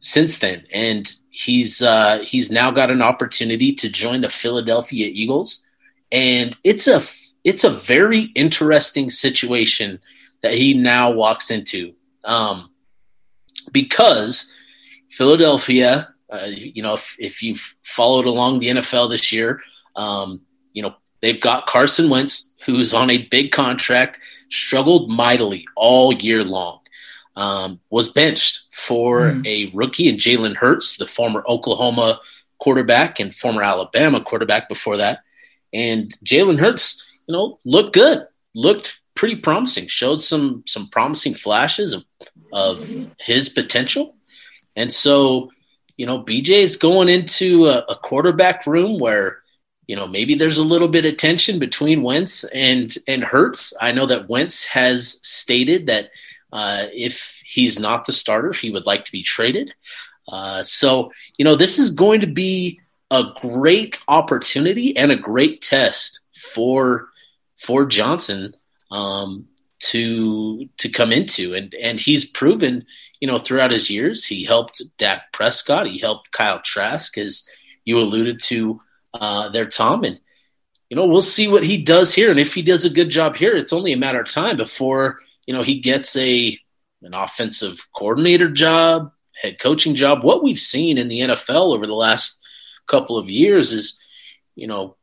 since 0.00 0.38
then. 0.38 0.64
And 0.72 1.12
he's 1.30 1.82
uh, 1.82 2.20
he's 2.24 2.50
now 2.50 2.70
got 2.70 2.90
an 2.90 3.02
opportunity 3.02 3.72
to 3.74 3.90
join 3.90 4.20
the 4.20 4.30
Philadelphia 4.30 5.10
Eagles. 5.12 5.66
And 6.12 6.56
it's 6.62 6.86
a 6.86 7.00
it's 7.46 7.62
a 7.62 7.70
very 7.70 8.22
interesting 8.34 9.08
situation 9.08 10.00
that 10.42 10.52
he 10.52 10.74
now 10.74 11.12
walks 11.12 11.48
into 11.48 11.94
um, 12.24 12.70
because 13.70 14.52
Philadelphia, 15.08 16.12
uh, 16.28 16.46
you 16.48 16.82
know, 16.82 16.94
if, 16.94 17.14
if, 17.20 17.42
you've 17.44 17.76
followed 17.84 18.26
along 18.26 18.58
the 18.58 18.66
NFL 18.66 19.10
this 19.10 19.32
year, 19.32 19.60
um, 19.94 20.40
you 20.72 20.82
know, 20.82 20.96
they've 21.22 21.40
got 21.40 21.66
Carson 21.66 22.10
Wentz, 22.10 22.52
who's 22.64 22.92
on 22.92 23.10
a 23.10 23.22
big 23.28 23.52
contract, 23.52 24.18
struggled 24.50 25.08
mightily 25.08 25.64
all 25.76 26.12
year 26.12 26.42
long. 26.42 26.80
Um, 27.36 27.80
was 27.90 28.08
benched 28.08 28.62
for 28.72 29.30
mm. 29.30 29.46
a 29.46 29.70
rookie 29.72 30.08
in 30.08 30.16
Jalen 30.16 30.56
Hurts, 30.56 30.96
the 30.96 31.06
former 31.06 31.44
Oklahoma 31.46 32.18
quarterback 32.58 33.20
and 33.20 33.32
former 33.32 33.62
Alabama 33.62 34.20
quarterback 34.20 34.68
before 34.68 34.96
that. 34.96 35.20
And 35.72 36.10
Jalen 36.24 36.58
Hurts 36.58 37.05
you 37.26 37.32
know, 37.32 37.58
looked 37.64 37.94
good, 37.94 38.26
looked 38.54 39.00
pretty 39.14 39.36
promising, 39.36 39.88
showed 39.88 40.22
some 40.22 40.62
some 40.66 40.88
promising 40.88 41.34
flashes 41.34 41.92
of 41.92 42.04
of 42.52 43.12
his 43.18 43.48
potential. 43.48 44.16
And 44.76 44.92
so, 44.92 45.50
you 45.96 46.06
know, 46.06 46.22
BJ 46.22 46.62
is 46.62 46.76
going 46.76 47.08
into 47.08 47.66
a, 47.66 47.78
a 47.88 47.96
quarterback 47.96 48.66
room 48.66 49.00
where, 49.00 49.42
you 49.86 49.96
know, 49.96 50.06
maybe 50.06 50.34
there's 50.34 50.58
a 50.58 50.64
little 50.64 50.88
bit 50.88 51.06
of 51.06 51.16
tension 51.16 51.58
between 51.58 52.02
Wentz 52.02 52.44
and 52.44 52.94
and 53.08 53.24
Hurts. 53.24 53.72
I 53.80 53.92
know 53.92 54.06
that 54.06 54.28
Wentz 54.28 54.64
has 54.66 55.20
stated 55.26 55.86
that 55.86 56.10
uh, 56.52 56.86
if 56.92 57.42
he's 57.44 57.78
not 57.78 58.04
the 58.04 58.12
starter, 58.12 58.52
he 58.52 58.70
would 58.70 58.86
like 58.86 59.04
to 59.04 59.12
be 59.12 59.22
traded. 59.22 59.74
Uh, 60.28 60.62
so, 60.62 61.12
you 61.38 61.44
know, 61.44 61.54
this 61.54 61.78
is 61.78 61.90
going 61.90 62.20
to 62.20 62.26
be 62.26 62.80
a 63.10 63.24
great 63.40 64.02
opportunity 64.08 64.96
and 64.96 65.12
a 65.12 65.16
great 65.16 65.62
test 65.62 66.20
for 66.34 67.08
for 67.56 67.86
Johnson 67.86 68.54
um, 68.90 69.46
to 69.78 70.68
to 70.78 70.88
come 70.88 71.12
into, 71.12 71.54
and 71.54 71.74
and 71.74 71.98
he's 71.98 72.30
proven, 72.30 72.86
you 73.20 73.28
know, 73.28 73.38
throughout 73.38 73.70
his 73.70 73.90
years, 73.90 74.24
he 74.24 74.44
helped 74.44 74.82
Dak 74.98 75.32
Prescott, 75.32 75.86
he 75.86 75.98
helped 75.98 76.32
Kyle 76.32 76.60
Trask, 76.62 77.16
as 77.18 77.48
you 77.84 77.98
alluded 77.98 78.40
to 78.44 78.80
uh, 79.14 79.48
there, 79.50 79.66
Tom, 79.66 80.04
and 80.04 80.18
you 80.90 80.96
know 80.96 81.06
we'll 81.06 81.22
see 81.22 81.48
what 81.48 81.64
he 81.64 81.82
does 81.82 82.14
here, 82.14 82.30
and 82.30 82.40
if 82.40 82.54
he 82.54 82.62
does 82.62 82.84
a 82.84 82.90
good 82.90 83.10
job 83.10 83.36
here, 83.36 83.54
it's 83.56 83.72
only 83.72 83.92
a 83.92 83.98
matter 83.98 84.20
of 84.20 84.30
time 84.30 84.56
before 84.56 85.18
you 85.46 85.54
know 85.54 85.62
he 85.62 85.78
gets 85.78 86.16
a 86.16 86.58
an 87.02 87.14
offensive 87.14 87.86
coordinator 87.94 88.50
job, 88.50 89.12
head 89.40 89.58
coaching 89.58 89.94
job. 89.94 90.22
What 90.22 90.42
we've 90.42 90.58
seen 90.58 90.98
in 90.98 91.08
the 91.08 91.20
NFL 91.20 91.74
over 91.74 91.86
the 91.86 91.94
last 91.94 92.40
couple 92.86 93.18
of 93.18 93.30
years 93.30 93.72
is, 93.72 94.00
you 94.54 94.66
know, 94.66 94.96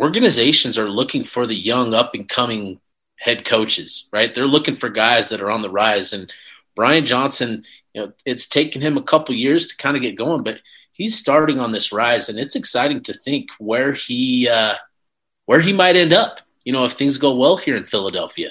organizations 0.00 0.78
are 0.78 0.88
looking 0.88 1.24
for 1.24 1.46
the 1.46 1.54
young 1.54 1.94
up 1.94 2.14
and 2.14 2.28
coming 2.28 2.80
head 3.16 3.44
coaches, 3.44 4.08
right? 4.12 4.34
They're 4.34 4.46
looking 4.46 4.74
for 4.74 4.88
guys 4.88 5.28
that 5.28 5.42
are 5.42 5.50
on 5.50 5.62
the 5.62 5.70
rise. 5.70 6.12
And 6.12 6.32
Brian 6.74 7.04
Johnson, 7.04 7.64
you 7.92 8.02
know, 8.02 8.12
it's 8.24 8.48
taken 8.48 8.80
him 8.80 8.96
a 8.96 9.02
couple 9.02 9.34
years 9.34 9.66
to 9.66 9.76
kind 9.76 9.96
of 9.96 10.02
get 10.02 10.16
going, 10.16 10.42
but 10.42 10.60
he's 10.92 11.18
starting 11.18 11.60
on 11.60 11.72
this 11.72 11.92
rise, 11.92 12.28
and 12.28 12.38
it's 12.38 12.56
exciting 12.56 13.02
to 13.02 13.12
think 13.12 13.48
where 13.58 13.92
he 13.92 14.48
uh, 14.48 14.74
where 15.46 15.60
he 15.60 15.72
might 15.72 15.96
end 15.96 16.12
up. 16.12 16.40
You 16.64 16.72
know, 16.72 16.84
if 16.84 16.92
things 16.92 17.18
go 17.18 17.34
well 17.34 17.56
here 17.56 17.74
in 17.74 17.84
Philadelphia. 17.84 18.50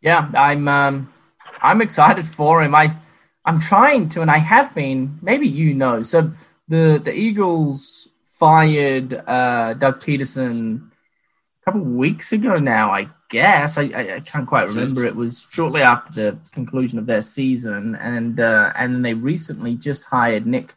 Yeah, 0.00 0.30
I'm 0.34 0.68
um, 0.68 1.12
I'm 1.60 1.82
excited 1.82 2.24
for 2.24 2.62
him. 2.62 2.74
I 2.74 2.96
I'm 3.44 3.60
trying 3.60 4.08
to, 4.10 4.22
and 4.22 4.30
I 4.30 4.38
have 4.38 4.74
been. 4.74 5.18
Maybe 5.22 5.48
you 5.48 5.74
know. 5.74 6.02
So 6.02 6.32
the 6.68 7.00
the 7.02 7.14
Eagles 7.14 8.08
fired 8.44 9.14
uh, 9.26 9.72
Doug 9.72 10.00
Pederson 10.00 10.90
a 11.62 11.64
couple 11.64 11.80
weeks 11.80 12.30
ago 12.30 12.56
now. 12.56 12.90
I 12.90 13.08
guess 13.30 13.78
I, 13.78 13.84
I, 13.84 14.14
I, 14.16 14.20
can't 14.20 14.46
quite 14.46 14.68
remember. 14.68 15.06
It 15.06 15.16
was 15.16 15.46
shortly 15.50 15.80
after 15.80 16.32
the 16.32 16.38
conclusion 16.52 16.98
of 16.98 17.06
their 17.06 17.22
season, 17.22 17.94
and 17.94 18.38
uh, 18.38 18.70
and 18.76 19.02
they 19.02 19.14
recently 19.14 19.76
just 19.76 20.04
hired 20.04 20.46
Nick 20.46 20.74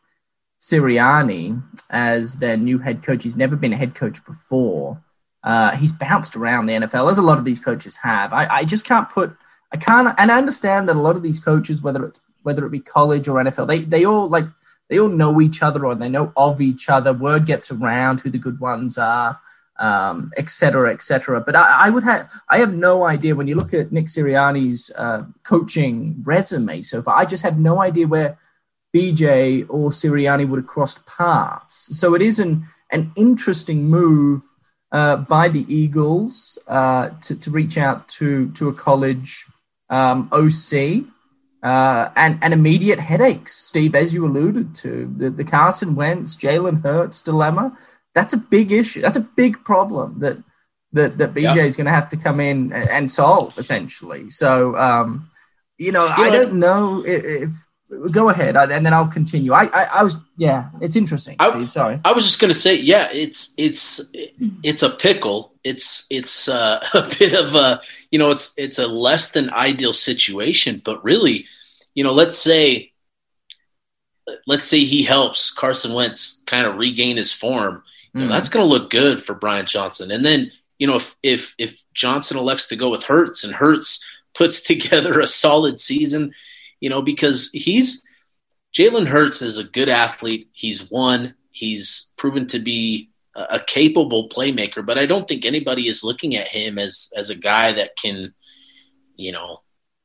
Sirianni 0.62 1.62
as 1.90 2.38
their 2.38 2.56
new 2.56 2.78
head 2.78 3.04
coach. 3.04 3.24
He's 3.26 3.36
never 3.36 3.58
been 3.58 3.74
a 3.74 3.78
head 3.78 3.96
coach 3.96 4.24
before. 4.24 5.04
Uh, 5.44 5.76
he's 5.76 5.92
bounced 5.92 6.38
around 6.38 6.68
the 6.68 6.74
NFL 6.74 7.12
as 7.12 7.18
a 7.18 7.22
lot 7.22 7.38
of 7.38 7.44
these 7.44 7.60
coaches 7.60 7.98
have. 7.98 8.32
I, 8.32 8.48
I 8.48 8.64
just 8.64 8.86
can't 8.86 9.10
put. 9.10 9.36
I 9.74 9.78
can't, 9.78 10.18
and 10.18 10.32
I 10.32 10.38
understand 10.38 10.88
that 10.88 10.96
a 10.96 11.02
lot 11.02 11.18
of 11.18 11.22
these 11.22 11.42
coaches, 11.42 11.84
whether 11.84 12.06
it's 12.06 12.22
whether 12.44 12.66
it 12.66 12.70
be 12.70 12.80
college 12.80 13.28
or 13.28 13.44
NFL, 13.44 13.68
they 13.68 13.80
they 13.80 14.06
all 14.06 14.30
like 14.30 14.46
they 14.90 15.00
all 15.00 15.10
know 15.10 15.42
each 15.42 15.62
other 15.62 15.86
or 15.86 15.96
they 15.96 16.10
know 16.10 16.32
of 16.38 16.62
each 16.62 16.90
other. 16.90 17.14
Word 17.14 17.46
gets 17.46 17.72
around 17.72 18.22
who 18.22 18.30
the 18.30 18.38
good 18.38 18.60
ones 18.60 18.98
are, 18.98 19.40
um, 19.80 20.32
et 20.38 20.50
cetera, 20.50 20.94
et 20.94 21.02
cetera. 21.02 21.42
But 21.42 21.56
I, 21.56 21.88
I, 21.88 21.90
would 21.90 22.04
have 22.04 22.32
I 22.50 22.60
have 22.60 22.74
no 22.74 23.06
idea 23.06 23.36
when 23.36 23.48
you 23.48 23.56
look 23.56 23.74
at 23.74 23.92
Nick 23.92 24.06
Sirianni's 24.06 24.92
uh, 24.98 25.24
coaching 25.44 26.16
resume 26.24 26.82
so 26.82 27.02
far. 27.02 27.18
I 27.18 27.26
just 27.26 27.44
have 27.44 27.60
no 27.60 27.82
idea 27.82 28.08
where 28.08 28.38
BJ 28.96 29.66
or 29.70 29.90
Sirianni 29.90 30.48
would 30.48 30.60
have 30.60 30.68
crossed 30.68 31.06
paths. 31.06 31.98
So 31.98 32.16
it 32.16 32.22
is 32.22 32.40
an 32.40 32.66
an 32.92 33.12
interesting 33.16 33.84
move 33.84 34.42
uh, 34.92 35.18
by 35.18 35.50
the 35.50 35.66
Eagles 35.74 36.58
uh, 36.68 37.10
to, 37.22 37.36
to 37.36 37.52
reach 37.52 37.78
out 37.78 38.08
to 38.08 38.50
to 38.52 38.70
a 38.70 38.74
college 38.74 39.46
um, 39.90 40.30
OC 40.32 41.06
uh, 41.64 42.10
and, 42.16 42.40
and 42.42 42.54
immediate 42.54 43.00
headaches, 43.00 43.56
Steve, 43.56 43.96
as 43.96 44.14
you 44.14 44.26
alluded 44.26 44.76
to. 44.76 45.12
The, 45.18 45.30
the 45.30 45.44
Carson 45.44 45.96
Wentz, 45.96 46.36
Jalen 46.36 46.84
Hurts 46.84 47.22
dilemma, 47.22 47.78
that's 48.14 48.34
a 48.34 48.38
big 48.38 48.72
issue. 48.72 49.02
That's 49.02 49.18
a 49.18 49.22
big 49.22 49.64
problem 49.64 50.20
that 50.20 50.38
that, 50.94 51.18
that 51.18 51.34
BJ 51.34 51.58
is 51.66 51.76
going 51.76 51.86
to 51.86 51.92
have 51.92 52.10
to 52.10 52.18
come 52.18 52.40
in 52.40 52.72
and 52.74 53.12
solve, 53.12 53.58
essentially. 53.58 54.30
So, 54.30 54.76
um, 54.78 55.30
you 55.78 55.92
know, 55.92 56.06
you 56.06 56.14
I 56.16 56.30
know, 56.30 56.44
don't 56.44 56.54
know 56.60 57.06
if, 57.06 57.24
if 57.24 57.67
go 58.12 58.30
ahead 58.30 58.58
and 58.58 58.86
then 58.86 58.94
I'll 58.94 59.08
continue. 59.08 59.54
I, 59.54 59.66
I, 59.74 59.88
I 59.96 60.04
was, 60.04 60.18
yeah, 60.36 60.70
it's 60.82 60.96
interesting. 60.96 61.38
I, 61.40 61.50
Steve, 61.50 61.72
sorry. 61.72 62.00
I 62.04 62.12
was 62.12 62.26
just 62.26 62.42
going 62.42 62.54
to 62.54 62.60
say, 62.60 62.76
yeah, 62.76 63.10
it's, 63.12 63.54
it's, 63.58 64.02
it's 64.14 64.84
a 64.84 64.90
pickle. 64.90 65.54
It's, 65.64 66.06
it's 66.10 66.50
uh, 66.50 66.86
a 66.94 67.04
bit 67.18 67.34
of 67.34 67.56
a, 67.56 67.82
you 68.12 68.20
know, 68.20 68.32
it's, 68.32 68.54
it's 68.58 68.80
a 68.80 68.88
less 68.88 69.32
than 69.32 69.50
ideal 69.52 69.94
situation, 69.94 70.82
but 70.84 71.04
really, 71.04 71.46
you 71.96 72.04
know, 72.04 72.14
let's 72.14 72.38
say, 72.38 72.92
let's 74.46 74.66
say 74.66 74.80
he 74.80 75.04
helps 75.04 75.52
Carson 75.52 75.94
Wentz 75.94 76.44
kind 76.46 76.68
of 76.68 76.78
regain 76.78 77.16
his 77.16 77.32
form. 77.32 77.84
You 78.14 78.22
know, 78.22 78.28
mm. 78.28 78.30
That's 78.30 78.50
going 78.50 78.66
to 78.66 78.70
look 78.70 78.90
good 78.90 79.24
for 79.24 79.34
Brian 79.34 79.66
Johnson. 79.66 80.12
And 80.12 80.26
then, 80.26 80.52
you 80.78 80.88
know, 80.88 80.96
if, 80.98 81.16
if, 81.24 81.56
if 81.58 81.86
Johnson 81.94 82.38
elects 82.38 82.68
to 82.68 82.76
go 82.76 82.90
with 82.90 83.04
Hurts 83.04 83.46
and 83.46 83.54
Hurts 83.54 84.06
puts 84.34 84.62
together 84.68 85.20
a 85.20 85.28
solid 85.28 85.80
season, 85.80 86.34
you 86.80 86.90
know, 86.90 87.02
because 87.02 87.50
he's 87.52 88.02
Jalen 88.74 89.08
Hurts 89.08 89.42
is 89.42 89.58
a 89.58 89.64
good 89.64 89.90
athlete. 89.90 90.50
He's 90.54 90.90
won. 90.92 91.34
He's 91.52 92.14
proven 92.18 92.48
to 92.48 92.60
be 92.60 93.10
a, 93.36 93.60
capable 93.60 94.30
playmaker, 94.30 94.86
but 94.86 94.98
I 94.98 95.06
don't 95.06 95.28
think 95.28 95.46
anybody 95.46 95.88
is 95.88 96.04
looking 96.04 96.36
at 96.36 96.48
him 96.48 96.78
as 96.78 97.12
as 97.16 97.30
a 97.30 97.36
guy 97.36 97.72
that 97.72 97.96
can, 97.96 98.34
you 99.16 99.32
know, 99.32 99.62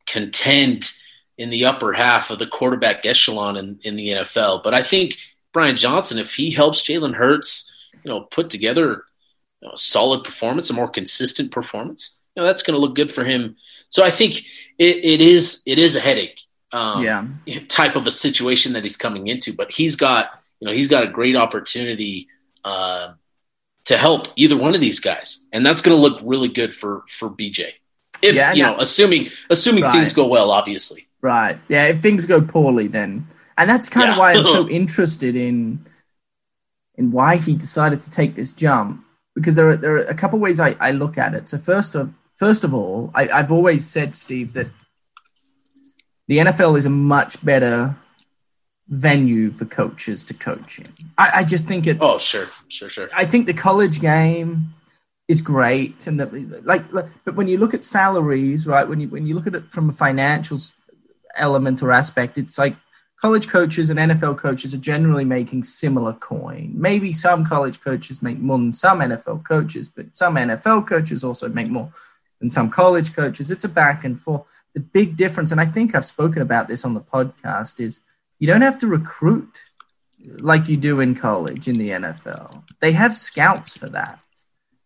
contend 0.07 0.91
in 1.39 1.51
the 1.51 1.65
upper 1.65 1.93
half 1.93 2.31
of 2.31 2.39
the 2.39 2.47
quarterback 2.47 3.05
echelon 3.07 3.57
in, 3.57 3.79
in 3.83 3.97
the 3.97 4.09
NFL. 4.09 4.63
But 4.63 4.75
I 4.75 4.83
think 4.83 5.17
Brian 5.53 5.77
Johnson, 5.77 6.19
if 6.19 6.35
he 6.35 6.51
helps 6.51 6.83
Jalen 6.83 7.15
Hurts, 7.15 7.73
you 8.05 8.11
know, 8.11 8.23
put 8.23 8.51
together 8.51 9.05
you 9.61 9.69
know, 9.69 9.73
a 9.75 9.79
solid 9.79 10.25
performance, 10.25 10.71
a 10.71 10.75
more 10.75 10.89
consistent 10.89 11.51
performance, 11.51 12.21
you 12.35 12.43
know, 12.43 12.47
that's 12.47 12.63
going 12.63 12.75
to 12.75 12.81
look 12.81 12.95
good 12.95 13.13
for 13.13 13.25
him. 13.25 13.57
So 13.89 14.03
I 14.03 14.11
think 14.11 14.39
it, 14.79 15.05
it 15.05 15.21
is 15.21 15.63
it 15.67 15.79
is 15.79 15.97
a 15.97 16.01
headache, 16.01 16.41
um, 16.73 17.05
yeah. 17.05 17.27
type 17.69 17.97
of 17.97 18.07
a 18.07 18.11
situation 18.11 18.73
that 18.75 18.83
he's 18.83 18.97
coming 18.97 19.29
into. 19.29 19.53
But 19.53 19.73
he's 19.73 19.97
got 19.97 20.31
you 20.61 20.67
know 20.67 20.73
he's 20.73 20.89
got 20.89 21.05
a 21.05 21.09
great 21.09 21.37
opportunity 21.37 22.29
uh, 22.65 23.15
to 23.85 23.97
help 23.97 24.29
either 24.37 24.57
one 24.57 24.75
of 24.75 24.81
these 24.81 25.01
guys, 25.01 25.45
and 25.53 25.65
that's 25.65 25.83
going 25.83 25.97
to 25.97 26.01
look 26.01 26.21
really 26.23 26.49
good 26.49 26.75
for 26.75 27.05
for 27.09 27.29
BJ. 27.29 27.73
If 28.23 28.35
yeah, 28.35 28.53
you 28.53 28.63
know, 28.63 28.77
assuming 28.79 29.29
assuming 29.51 29.85
right. 29.85 29.93
things 29.93 30.13
go 30.13 30.27
well, 30.29 30.51
obviously. 30.51 31.09
Right. 31.21 31.59
Yeah. 31.69 31.87
If 31.87 32.01
things 32.01 32.27
go 32.27 32.41
poorly, 32.41 32.89
then 32.89 33.27
and 33.57 33.69
that's 33.69 33.89
kind 33.89 34.07
yeah. 34.07 34.13
of 34.13 34.19
why 34.19 34.33
I'm 34.33 34.47
so 34.47 34.69
interested 34.81 35.37
in 35.37 35.85
in 36.97 37.11
why 37.11 37.37
he 37.37 37.55
decided 37.55 38.01
to 38.01 38.11
take 38.11 38.35
this 38.35 38.53
jump 38.53 39.05
because 39.35 39.57
there 39.57 39.71
are 39.71 39.77
there 39.77 39.97
are 39.97 40.05
a 40.05 40.15
couple 40.15 40.39
ways 40.39 40.61
I, 40.61 40.77
I 40.81 40.93
look 40.93 41.19
at 41.19 41.35
it. 41.35 41.49
So 41.49 41.59
first 41.59 41.95
of 41.95 42.13
first 42.35 42.65
of 42.65 42.75
all, 42.75 43.11
I, 43.15 43.29
I've 43.29 43.53
always 43.53 43.87
said, 43.87 44.17
Steve, 44.17 44.53
that 44.55 44.69
the 46.29 46.39
NFL 46.39 46.77
is 46.77 46.87
a 46.87 46.91
much 46.91 47.45
better 47.45 47.97
venue 48.89 49.51
for 49.51 49.65
coaches 49.65 50.25
to 50.25 50.35
coach 50.35 50.79
in. 50.79 50.87
I, 51.17 51.31
I 51.37 51.45
just 51.45 51.67
think 51.67 51.87
it's 51.87 52.01
oh 52.03 52.19
sure 52.19 52.47
sure 52.69 52.89
sure. 52.89 53.09
I 53.15 53.25
think 53.25 53.47
the 53.47 53.55
college 53.55 54.01
game 54.01 54.75
is 55.29 55.41
great 55.41 56.07
and 56.07 56.21
that 56.21 56.65
like, 56.65 56.85
but 57.25 57.35
when 57.35 57.49
you 57.49 57.59
look 57.59 57.75
at 57.75 57.85
salaries 57.85 58.67
right 58.67 58.87
when 58.87 59.01
you 59.01 59.09
when 59.09 59.27
you 59.27 59.35
look 59.35 59.47
at 59.47 59.55
it 59.55 59.71
from 59.71 59.89
a 59.89 59.93
financial 59.93 60.59
element 61.37 61.83
or 61.83 61.93
aspect, 61.93 62.39
it's 62.39 62.59
like 62.59 62.77
college 63.21 63.49
coaches 63.49 63.89
and 63.89 63.99
NFL 63.99 64.37
coaches 64.37 64.75
are 64.75 64.79
generally 64.79 65.25
making 65.25 65.63
similar 65.63 66.13
coin. 66.15 66.73
Maybe 66.75 67.13
some 67.13 67.45
college 67.45 67.81
coaches 67.81 68.21
make 68.21 68.39
more 68.39 68.59
than 68.59 68.73
some 68.73 69.01
NFL 69.01 69.45
coaches, 69.45 69.89
but 69.89 70.17
some 70.17 70.35
NFL 70.35 70.89
coaches 70.89 71.23
also 71.23 71.49
make 71.49 71.69
more 71.69 71.89
than 72.41 72.51
some 72.51 72.69
college 72.69 73.15
coaches. 73.15 73.51
It's 73.53 73.65
a 73.65 73.69
back 73.69 74.05
and 74.05 74.19
forth. 74.19 74.47
The 74.75 74.81
big 74.81 75.17
difference, 75.17 75.53
and 75.53 75.61
I 75.61 75.67
think 75.67 75.95
I've 75.95 76.05
spoken 76.05 76.43
about 76.43 76.69
this 76.69 76.85
on 76.85 76.95
the 76.95 77.01
podcast, 77.01 77.81
is 77.81 78.03
you 78.39 78.47
don't 78.47 78.63
have 78.63 78.79
to 78.79 78.87
recruit 78.87 79.63
like 80.39 80.69
you 80.69 80.77
do 80.77 81.01
in 81.01 81.15
college 81.15 81.69
in 81.69 81.79
the 81.79 81.91
NFL. 81.91 82.63
They 82.81 82.93
have 82.93 83.15
scouts 83.15 83.77
for 83.77 83.89
that. 83.91 84.21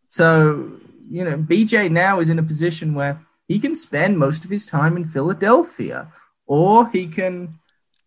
So, 0.08 0.72
you 1.08 1.24
know, 1.24 1.36
BJ 1.36 1.90
now 1.90 2.20
is 2.20 2.28
in 2.28 2.38
a 2.38 2.42
position 2.42 2.94
where 2.94 3.20
he 3.48 3.58
can 3.58 3.74
spend 3.74 4.18
most 4.18 4.44
of 4.44 4.50
his 4.50 4.66
time 4.66 4.96
in 4.96 5.04
Philadelphia 5.04 6.08
or 6.46 6.88
he 6.88 7.06
can 7.06 7.58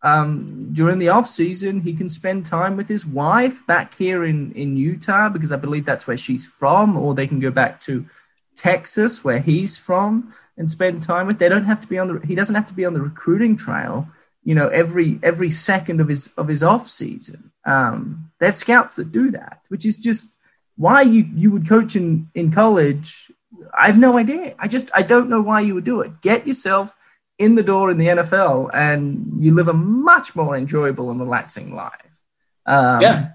um, 0.01 0.69
during 0.71 0.97
the 0.97 1.09
off 1.09 1.27
season 1.27 1.81
he 1.81 1.93
can 1.93 2.07
spend 2.07 2.45
time 2.45 2.77
with 2.77 2.87
his 2.87 3.05
wife 3.05 3.65
back 3.67 3.93
here 3.93 4.23
in 4.23 4.51
in 4.53 4.77
Utah 4.77 5.29
because 5.29 5.51
I 5.51 5.57
believe 5.57 5.85
that's 5.85 6.07
where 6.07 6.17
she's 6.17 6.47
from, 6.47 6.95
or 6.95 7.13
they 7.13 7.27
can 7.27 7.39
go 7.39 7.51
back 7.51 7.81
to 7.81 8.05
Texas 8.59 9.23
where 9.23 9.39
he's 9.39 9.77
from 9.77 10.33
and 10.57 10.69
spend 10.69 11.01
time 11.01 11.27
with. 11.27 11.39
They 11.39 11.49
don't 11.49 11.65
have 11.65 11.79
to 11.79 11.87
be 11.87 11.97
on 11.97 12.07
the 12.07 12.25
he 12.25 12.35
doesn't 12.35 12.55
have 12.55 12.65
to 12.67 12.73
be 12.73 12.85
on 12.85 12.93
the 12.93 13.01
recruiting 13.01 13.55
trail. 13.55 14.07
You 14.43 14.55
know, 14.55 14.67
every 14.67 15.19
every 15.23 15.49
second 15.49 16.01
of 16.01 16.07
his 16.07 16.33
of 16.37 16.47
his 16.47 16.63
off 16.63 16.85
season. 16.85 17.51
Um, 17.65 18.31
they 18.39 18.47
have 18.47 18.55
scouts 18.55 18.95
that 18.97 19.11
do 19.11 19.31
that, 19.31 19.61
which 19.69 19.85
is 19.85 19.97
just 19.97 20.33
why 20.75 21.01
you 21.01 21.25
you 21.33 21.51
would 21.51 21.67
coach 21.67 21.95
in 21.95 22.29
in 22.35 22.51
college. 22.51 23.31
I 23.77 23.87
have 23.87 23.97
no 23.97 24.17
idea. 24.17 24.55
I 24.59 24.67
just 24.67 24.91
I 24.93 25.03
don't 25.03 25.29
know 25.29 25.41
why 25.41 25.61
you 25.61 25.75
would 25.75 25.85
do 25.85 26.01
it. 26.01 26.21
Get 26.21 26.45
yourself 26.45 26.95
in 27.37 27.55
the 27.55 27.63
door 27.63 27.89
in 27.89 27.97
the 27.97 28.07
NFL 28.07 28.69
and 28.73 29.37
you 29.39 29.53
live 29.53 29.69
a 29.69 29.73
much 29.73 30.35
more 30.35 30.57
enjoyable 30.57 31.09
and 31.09 31.21
relaxing 31.21 31.73
life. 31.73 32.23
Um, 32.65 33.01
yeah. 33.01 33.29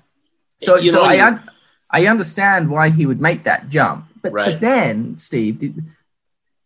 So, 0.60 0.76
you 0.76 0.90
so 0.90 0.98
know, 0.98 1.04
I, 1.04 1.40
I 1.90 2.06
understand 2.06 2.70
why 2.70 2.90
he 2.90 3.06
would 3.06 3.20
make 3.20 3.44
that 3.44 3.70
jump. 3.70 4.06
But, 4.24 4.32
right. 4.32 4.52
but 4.52 4.60
then, 4.62 5.18
Steve, 5.18 5.76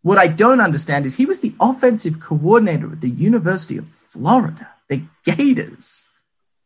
what 0.03 0.17
I 0.17 0.29
don't 0.29 0.61
understand 0.61 1.07
is 1.07 1.17
he 1.17 1.27
was 1.27 1.41
the 1.41 1.53
offensive 1.61 2.21
coordinator 2.21 2.93
at 2.93 3.01
the 3.01 3.11
University 3.11 3.77
of 3.77 3.89
Florida, 3.89 4.73
the 4.89 5.03
Gators. 5.25 6.09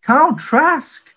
Kyle 0.02 0.37
Trask 0.37 1.08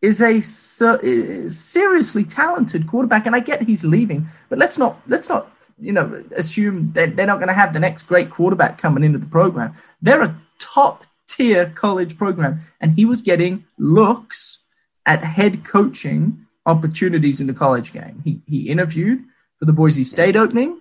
is 0.00 0.20
a 0.20 0.40
seriously 0.40 2.24
talented 2.24 2.88
quarterback, 2.88 3.26
and 3.26 3.36
I 3.36 3.38
get 3.38 3.62
he's 3.62 3.84
leaving, 3.84 4.26
but 4.48 4.58
let's 4.58 4.76
not 4.76 5.00
let's 5.06 5.28
not 5.28 5.48
you 5.78 5.92
know 5.92 6.24
assume 6.34 6.92
that 6.94 7.14
they're 7.14 7.26
not 7.28 7.38
going 7.38 7.46
to 7.48 7.54
have 7.54 7.72
the 7.72 7.78
next 7.78 8.02
great 8.02 8.28
quarterback 8.28 8.76
coming 8.76 9.04
into 9.04 9.18
the 9.18 9.28
program. 9.28 9.74
They're 10.02 10.22
a 10.22 10.36
top 10.58 11.04
tier 11.28 11.70
college 11.76 12.18
program, 12.18 12.58
and 12.80 12.90
he 12.90 13.04
was 13.04 13.22
getting 13.22 13.64
looks 13.78 14.58
at 15.06 15.22
head 15.22 15.64
coaching 15.64 16.41
opportunities 16.66 17.40
in 17.40 17.46
the 17.46 17.54
college 17.54 17.92
game. 17.92 18.20
He 18.24 18.40
he 18.46 18.68
interviewed 18.68 19.24
for 19.58 19.64
the 19.64 19.72
Boise 19.72 20.04
State 20.04 20.36
opening. 20.36 20.80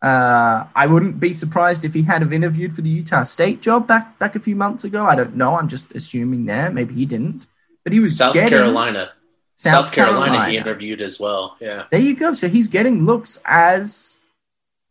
Uh, 0.00 0.66
I 0.74 0.86
wouldn't 0.88 1.20
be 1.20 1.32
surprised 1.32 1.84
if 1.84 1.94
he 1.94 2.02
had 2.02 2.22
have 2.22 2.32
interviewed 2.32 2.72
for 2.72 2.82
the 2.82 2.90
Utah 2.90 3.22
State 3.22 3.62
job 3.62 3.86
back 3.86 4.18
back 4.18 4.34
a 4.34 4.40
few 4.40 4.56
months 4.56 4.84
ago. 4.84 5.06
I 5.06 5.14
don't 5.14 5.36
know. 5.36 5.54
I'm 5.56 5.68
just 5.68 5.94
assuming 5.94 6.46
there. 6.46 6.70
Maybe 6.70 6.94
he 6.94 7.06
didn't. 7.06 7.46
but 7.84 7.92
he 7.92 8.00
was 8.00 8.16
South 8.16 8.34
Carolina. 8.34 9.12
South, 9.54 9.86
South 9.86 9.92
Carolina, 9.92 10.26
Carolina, 10.26 10.50
he 10.50 10.56
interviewed 10.56 11.00
as 11.00 11.20
well. 11.20 11.56
Yeah. 11.60 11.84
There 11.90 12.00
you 12.00 12.16
go. 12.16 12.32
So 12.32 12.48
he's 12.48 12.66
getting 12.68 13.04
looks 13.04 13.38
as 13.44 14.18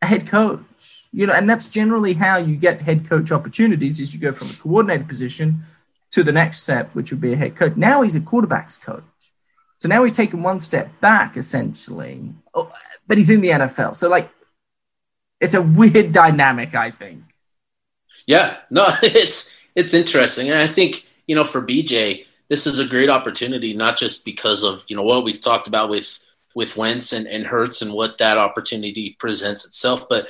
a 0.02 0.06
head 0.06 0.28
coach. 0.28 1.08
You 1.12 1.28
know, 1.28 1.34
and 1.34 1.50
that's 1.50 1.68
generally 1.68 2.14
how 2.14 2.38
you 2.38 2.56
get 2.56 2.82
head 2.82 3.10
coach 3.10 3.32
opportunities 3.34 4.00
is 4.00 4.14
you 4.14 4.20
go 4.20 4.32
from 4.32 4.50
a 4.50 4.54
coordinator 4.54 5.04
position 5.04 5.64
to 6.12 6.24
the 6.24 6.32
next 6.32 6.64
step, 6.64 6.92
which 6.96 7.12
would 7.12 7.20
be 7.20 7.34
a 7.34 7.36
head 7.36 7.56
coach. 7.56 7.76
Now 7.76 8.02
he's 8.02 8.16
a 8.16 8.22
quarterbacks 8.22 8.80
coach. 8.80 9.04
So 9.82 9.90
now 9.90 10.04
he's 10.04 10.12
taken 10.12 10.44
one 10.44 10.60
step 10.60 10.92
back 11.02 11.36
essentially. 11.36 12.32
Oh, 12.54 12.70
but 13.08 13.18
he's 13.18 13.32
in 13.32 13.42
the 13.42 13.50
NFL. 13.50 13.96
So 13.96 14.10
like 14.10 14.30
it's 15.40 15.56
a 15.56 15.62
weird 15.62 16.12
dynamic, 16.12 16.76
I 16.76 16.92
think. 16.92 17.24
Yeah, 18.28 18.58
no, 18.70 18.90
it's 19.02 19.52
it's 19.74 19.96
interesting. 19.96 20.52
And 20.52 20.60
I 20.60 20.68
think, 20.68 21.08
you 21.26 21.36
know, 21.36 21.44
for 21.44 21.64
BJ, 21.64 22.28
this 22.48 22.68
is 22.68 22.78
a 22.78 22.86
great 22.86 23.10
opportunity, 23.10 23.74
not 23.74 23.98
just 23.98 24.24
because 24.24 24.64
of 24.64 24.86
you 24.88 24.96
know 24.96 25.02
what 25.02 25.24
we've 25.24 25.42
talked 25.42 25.66
about 25.66 25.90
with 25.90 26.20
with 26.54 26.78
Wentz 26.78 27.12
and, 27.12 27.26
and 27.26 27.48
Hurts 27.48 27.82
and 27.82 27.92
what 27.92 28.20
that 28.20 28.38
opportunity 28.38 29.16
presents 29.18 29.66
itself, 29.66 30.08
but 30.08 30.28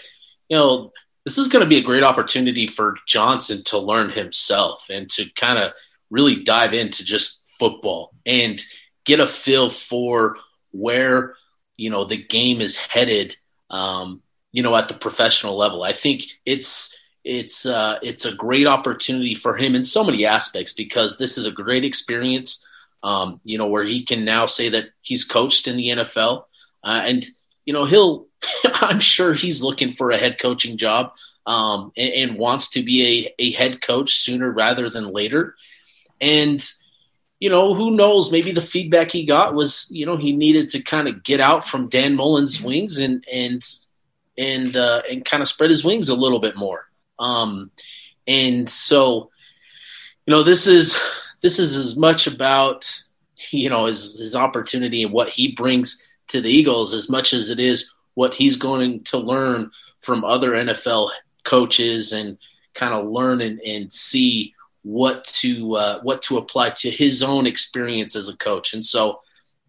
you 0.47 0.55
know 0.55 0.93
this 1.25 1.37
is 1.37 1.49
going 1.49 1.63
to 1.63 1.69
be 1.69 1.77
a 1.77 1.83
great 1.83 2.03
opportunity 2.03 2.67
for 2.67 2.95
Johnson 3.05 3.65
to 3.65 3.77
learn 3.77 4.11
himself 4.11 4.87
and 4.89 5.09
to 5.11 5.29
kind 5.31 5.59
of 5.59 5.73
really 6.09 6.41
dive 6.41 6.73
into 6.73 7.03
just 7.03 7.45
football 7.59 8.13
and 8.25 8.61
get 9.05 9.19
a 9.19 9.27
feel 9.27 9.69
for 9.69 10.37
where 10.71 11.35
you 11.77 11.89
know 11.89 12.03
the 12.05 12.21
game 12.21 12.61
is 12.61 12.77
headed. 12.77 13.35
Um, 13.69 14.21
you 14.51 14.63
know, 14.63 14.75
at 14.75 14.87
the 14.87 14.93
professional 14.93 15.55
level, 15.55 15.83
I 15.83 15.93
think 15.93 16.23
it's 16.45 16.95
it's 17.23 17.65
uh, 17.65 17.97
it's 18.01 18.25
a 18.25 18.35
great 18.35 18.67
opportunity 18.67 19.35
for 19.35 19.55
him 19.55 19.75
in 19.75 19.83
so 19.83 20.03
many 20.03 20.25
aspects 20.25 20.73
because 20.73 21.17
this 21.17 21.37
is 21.37 21.47
a 21.47 21.51
great 21.51 21.85
experience. 21.85 22.67
Um, 23.03 23.39
you 23.43 23.57
know, 23.57 23.67
where 23.67 23.83
he 23.83 24.03
can 24.03 24.25
now 24.25 24.45
say 24.45 24.69
that 24.69 24.89
he's 25.01 25.23
coached 25.23 25.67
in 25.67 25.75
the 25.75 25.87
NFL, 25.87 26.43
uh, 26.83 27.01
and 27.05 27.25
you 27.65 27.73
know 27.73 27.85
he'll. 27.85 28.27
I'm 28.81 28.99
sure 28.99 29.35
he's 29.35 29.61
looking 29.61 29.91
for 29.91 30.09
a 30.09 30.17
head 30.17 30.39
coaching 30.39 30.75
job 30.75 31.13
um, 31.45 31.91
and, 31.95 32.13
and, 32.13 32.39
wants 32.39 32.71
to 32.71 32.81
be 32.81 33.27
a, 33.39 33.43
a 33.43 33.51
head 33.51 33.81
coach 33.81 34.13
sooner 34.13 34.49
rather 34.49 34.89
than 34.89 35.13
later. 35.13 35.55
And 36.19 36.59
you 37.41 37.49
know, 37.49 37.73
who 37.73 37.95
knows? 37.95 38.31
Maybe 38.31 38.51
the 38.51 38.61
feedback 38.61 39.09
he 39.09 39.25
got 39.25 39.55
was, 39.55 39.87
you 39.91 40.05
know, 40.05 40.15
he 40.15 40.31
needed 40.31 40.69
to 40.69 40.81
kind 40.81 41.09
of 41.09 41.23
get 41.23 41.39
out 41.39 41.65
from 41.65 41.89
Dan 41.89 42.15
Mullen's 42.15 42.61
wings 42.61 42.99
and 42.99 43.25
and 43.33 43.63
and 44.37 44.77
uh, 44.77 45.01
and 45.09 45.25
kind 45.25 45.41
of 45.41 45.49
spread 45.49 45.71
his 45.71 45.83
wings 45.83 46.07
a 46.07 46.15
little 46.15 46.39
bit 46.39 46.55
more. 46.55 46.81
Um, 47.17 47.71
and 48.27 48.69
so, 48.69 49.31
you 50.27 50.31
know, 50.31 50.43
this 50.43 50.67
is 50.67 51.01
this 51.41 51.57
is 51.57 51.75
as 51.75 51.97
much 51.97 52.27
about 52.27 52.87
you 53.49 53.71
know 53.71 53.85
his 53.85 54.19
his 54.19 54.35
opportunity 54.35 55.01
and 55.01 55.11
what 55.11 55.27
he 55.27 55.53
brings 55.53 56.15
to 56.27 56.41
the 56.41 56.49
Eagles 56.49 56.93
as 56.93 57.09
much 57.09 57.33
as 57.33 57.49
it 57.49 57.59
is 57.59 57.91
what 58.13 58.35
he's 58.35 58.55
going 58.55 59.03
to 59.05 59.17
learn 59.17 59.71
from 60.01 60.23
other 60.23 60.51
NFL 60.51 61.09
coaches 61.43 62.13
and 62.13 62.37
kind 62.75 62.93
of 62.93 63.09
learn 63.09 63.41
and, 63.41 63.59
and 63.61 63.91
see 63.91 64.53
what 64.83 65.23
to 65.23 65.75
uh, 65.75 65.99
what 66.01 66.21
to 66.23 66.37
apply 66.37 66.69
to 66.69 66.89
his 66.89 67.21
own 67.21 67.45
experience 67.45 68.15
as 68.15 68.29
a 68.29 68.37
coach. 68.37 68.73
And 68.73 68.85
so 68.85 69.21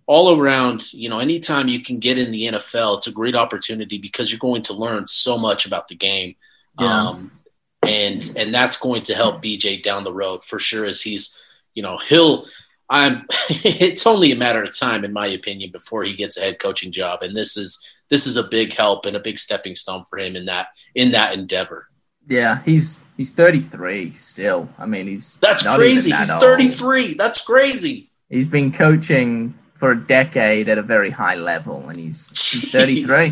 all 0.07 0.39
around, 0.39 0.93
you 0.93 1.09
know, 1.09 1.19
anytime 1.19 1.69
you 1.69 1.81
can 1.81 1.99
get 1.99 2.19
in 2.19 2.31
the 2.31 2.45
NFL, 2.45 2.99
it's 2.99 3.07
a 3.07 3.13
great 3.13 3.37
opportunity 3.37 3.99
because 3.99 4.31
you're 4.31 4.39
going 4.39 4.63
to 4.63 4.75
learn 4.75 5.07
so 5.07 5.39
much 5.39 5.67
about 5.67 5.89
the 5.89 5.95
game. 5.95 6.35
Yeah. 6.81 7.09
Um, 7.09 7.33
and 7.83 8.33
and 8.37 8.55
that's 8.55 8.79
going 8.79 9.03
to 9.03 9.15
help 9.15 9.43
BJ 9.43 9.83
down 9.83 10.05
the 10.05 10.13
road 10.13 10.45
for 10.45 10.59
sure. 10.59 10.85
As 10.85 11.01
he's, 11.03 11.39
you 11.75 11.83
know, 11.83 11.99
he'll. 11.99 12.47
I'm. 12.89 13.25
it's 13.49 14.07
only 14.07 14.33
a 14.33 14.37
matter 14.37 14.63
of 14.63 14.77
time, 14.77 15.05
in 15.05 15.13
my 15.13 15.27
opinion, 15.27 15.71
before 15.71 16.05
he 16.05 16.15
gets 16.15 16.37
a 16.37 16.43
head 16.43 16.59
coaching 16.59 16.93
job, 16.93 17.23
and 17.23 17.35
this 17.35 17.57
is 17.57 17.87
this 18.09 18.27
is 18.27 18.37
a 18.37 18.49
big 18.49 18.75
help 18.75 19.07
and 19.07 19.17
a 19.17 19.21
big 19.21 19.39
stepping 19.39 19.75
stone 19.75 20.05
for 20.05 20.19
him 20.19 20.37
in 20.37 20.47
that 20.47 20.69
in 20.95 21.13
that 21.13 21.35
endeavor. 21.35 21.89
Yeah, 22.29 22.63
he's 22.63 22.99
he's 23.17 23.33
33 23.33 24.13
still. 24.13 24.69
I 24.79 24.87
mean, 24.87 25.07
he's 25.07 25.37
that's 25.37 25.63
crazy. 25.63 26.11
That 26.11 26.21
he's 26.21 26.31
old. 26.31 26.43
33. 26.43 27.15
That's 27.15 27.41
crazy. 27.43 28.11
He's 28.29 28.49
been 28.49 28.73
coaching 28.73 29.55
for 29.75 29.93
a 29.93 30.01
decade 30.01 30.69
at 30.69 30.79
a 30.79 30.83
very 30.83 31.11
high 31.11 31.35
level, 31.35 31.89
and 31.89 31.99
he's 31.99 32.31
he's 32.31 32.71
33. 32.71 33.31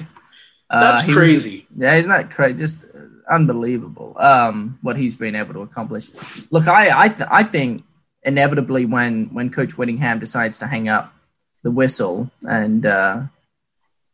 That's 0.70 1.08
uh, 1.08 1.12
crazy. 1.12 1.66
Yeah, 1.76 1.94
isn't 1.94 2.10
that 2.10 2.30
crazy? 2.30 2.58
Just 2.58 2.84
unbelievable 3.30 4.16
um, 4.18 4.78
what 4.82 4.96
he's 4.96 5.16
been 5.16 5.36
able 5.36 5.54
to 5.54 5.60
accomplish. 5.60 6.10
Look, 6.50 6.68
I 6.68 7.04
I, 7.04 7.08
th- 7.08 7.28
I 7.30 7.42
think 7.44 7.84
inevitably 8.22 8.86
when 8.86 9.26
when 9.32 9.50
Coach 9.50 9.78
Whittingham 9.78 10.18
decides 10.18 10.58
to 10.58 10.66
hang 10.66 10.88
up 10.88 11.14
the 11.62 11.70
whistle 11.70 12.30
and 12.42 12.84
uh, 12.84 13.22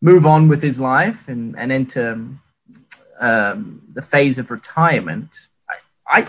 move 0.00 0.26
on 0.26 0.48
with 0.48 0.62
his 0.62 0.80
life 0.80 1.28
and 1.28 1.58
and 1.58 1.72
enter 1.72 2.20
um, 3.20 3.82
the 3.92 4.02
phase 4.02 4.38
of 4.38 4.50
retirement, 4.50 5.48
I 5.70 6.20
I, 6.20 6.26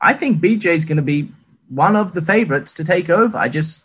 I 0.00 0.12
think 0.12 0.42
BJ 0.42 0.66
is 0.66 0.84
going 0.84 0.96
to 0.96 1.02
be 1.02 1.30
one 1.68 1.96
of 1.96 2.12
the 2.12 2.22
favorites 2.22 2.72
to 2.74 2.84
take 2.84 3.10
over. 3.10 3.36
I 3.36 3.48
just 3.48 3.84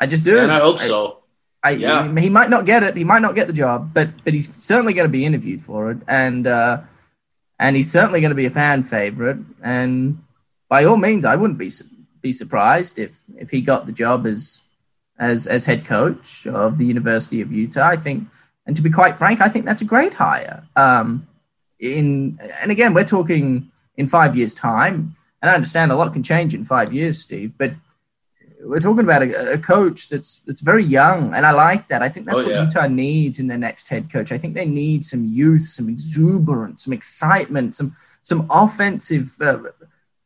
I 0.00 0.06
just 0.06 0.24
do, 0.24 0.38
and 0.38 0.52
I 0.52 0.60
hope 0.60 0.76
I, 0.76 0.80
so. 0.80 1.18
I, 1.62 1.70
yeah. 1.70 2.12
he, 2.12 2.20
he 2.22 2.28
might 2.28 2.50
not 2.50 2.66
get 2.66 2.82
it. 2.82 2.94
He 2.94 3.04
might 3.04 3.22
not 3.22 3.34
get 3.34 3.46
the 3.46 3.52
job, 3.52 3.94
but 3.94 4.10
but 4.24 4.34
he's 4.34 4.54
certainly 4.62 4.92
going 4.92 5.08
to 5.08 5.12
be 5.12 5.24
interviewed 5.24 5.62
for 5.62 5.90
it. 5.90 5.98
And 6.06 6.46
uh, 6.46 6.82
and 7.58 7.76
he's 7.76 7.90
certainly 7.90 8.20
going 8.20 8.30
to 8.30 8.36
be 8.36 8.46
a 8.46 8.50
fan 8.50 8.82
favorite. 8.82 9.38
And 9.62 10.22
by 10.68 10.84
all 10.84 10.96
means, 10.96 11.24
I 11.24 11.36
wouldn't 11.36 11.58
be 11.58 11.70
be 12.20 12.32
surprised 12.32 12.98
if 12.98 13.22
if 13.36 13.50
he 13.50 13.60
got 13.60 13.86
the 13.86 13.92
job 13.92 14.26
as 14.26 14.62
as 15.18 15.46
as 15.46 15.64
head 15.64 15.84
coach 15.84 16.46
of 16.46 16.78
the 16.78 16.84
University 16.84 17.40
of 17.40 17.52
Utah. 17.52 17.88
I 17.88 17.96
think, 17.96 18.28
and 18.66 18.76
to 18.76 18.82
be 18.82 18.90
quite 18.90 19.16
frank, 19.16 19.40
I 19.40 19.48
think 19.48 19.64
that's 19.64 19.82
a 19.82 19.86
great 19.86 20.12
hire. 20.12 20.66
Um, 20.76 21.26
in 21.80 22.38
and 22.62 22.70
again, 22.70 22.94
we're 22.94 23.04
talking 23.04 23.70
in 23.96 24.06
five 24.06 24.36
years' 24.36 24.54
time, 24.54 25.14
and 25.40 25.50
I 25.50 25.54
understand 25.54 25.92
a 25.92 25.96
lot 25.96 26.12
can 26.12 26.22
change 26.22 26.54
in 26.54 26.64
five 26.64 26.92
years, 26.92 27.20
Steve, 27.20 27.54
but 27.58 27.72
we're 28.64 28.80
talking 28.80 29.04
about 29.04 29.22
a, 29.22 29.52
a, 29.52 29.58
coach 29.58 30.08
that's 30.08 30.36
that's 30.46 30.62
very 30.62 30.84
young, 30.84 31.34
and 31.34 31.44
I 31.44 31.52
like 31.52 31.86
that. 31.88 32.02
I 32.02 32.08
think 32.08 32.26
that's 32.26 32.40
oh, 32.40 32.46
what 32.46 32.60
Utah 32.60 32.86
needs 32.86 33.38
in 33.38 33.46
their 33.46 33.58
next 33.58 33.88
head 33.88 34.10
coach. 34.10 34.32
I 34.32 34.38
think 34.38 34.54
they 34.54 34.66
need 34.66 35.04
some 35.04 35.26
youth, 35.26 35.62
some 35.62 35.88
exuberance, 35.88 36.84
some 36.84 36.92
excitement, 36.92 37.74
some 37.74 37.94
some 38.22 38.46
offensive 38.50 39.36
uh, 39.40 39.58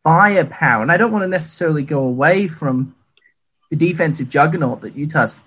firepower. 0.03 0.83
And 0.83 0.93
I 0.93 0.97
don't 0.97 1.13
want 1.13 1.25
to 1.25 1.29
necessarily 1.29 1.83
go 1.83 2.05
away 2.05 2.49
from 2.49 2.95
the 3.71 3.77
defensive 3.77 4.29
juggernaut 4.29 4.81
that 4.81 4.97
Utah's 4.97 5.43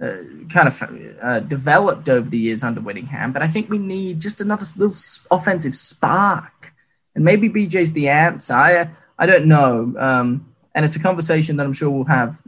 uh, 0.00 0.22
kind 0.48 0.66
of 0.66 0.82
uh, 1.22 1.40
developed 1.40 2.08
over 2.08 2.28
the 2.28 2.38
years 2.38 2.62
under 2.62 2.80
Whittingham, 2.80 3.32
but 3.32 3.42
I 3.42 3.46
think 3.46 3.68
we 3.68 3.78
need 3.78 4.20
just 4.20 4.40
another 4.40 4.64
little 4.76 4.96
offensive 5.30 5.74
spark. 5.74 6.72
And 7.14 7.24
maybe 7.24 7.48
BJ's 7.48 7.92
the 7.92 8.08
answer. 8.08 8.54
I 8.54 8.90
I 9.18 9.26
don't 9.26 9.46
know. 9.46 9.92
Um, 9.98 10.54
and 10.74 10.84
it's 10.84 10.96
a 10.96 11.00
conversation 11.00 11.56
that 11.56 11.66
I'm 11.66 11.72
sure 11.72 11.90
we'll 11.90 12.04
have 12.04 12.40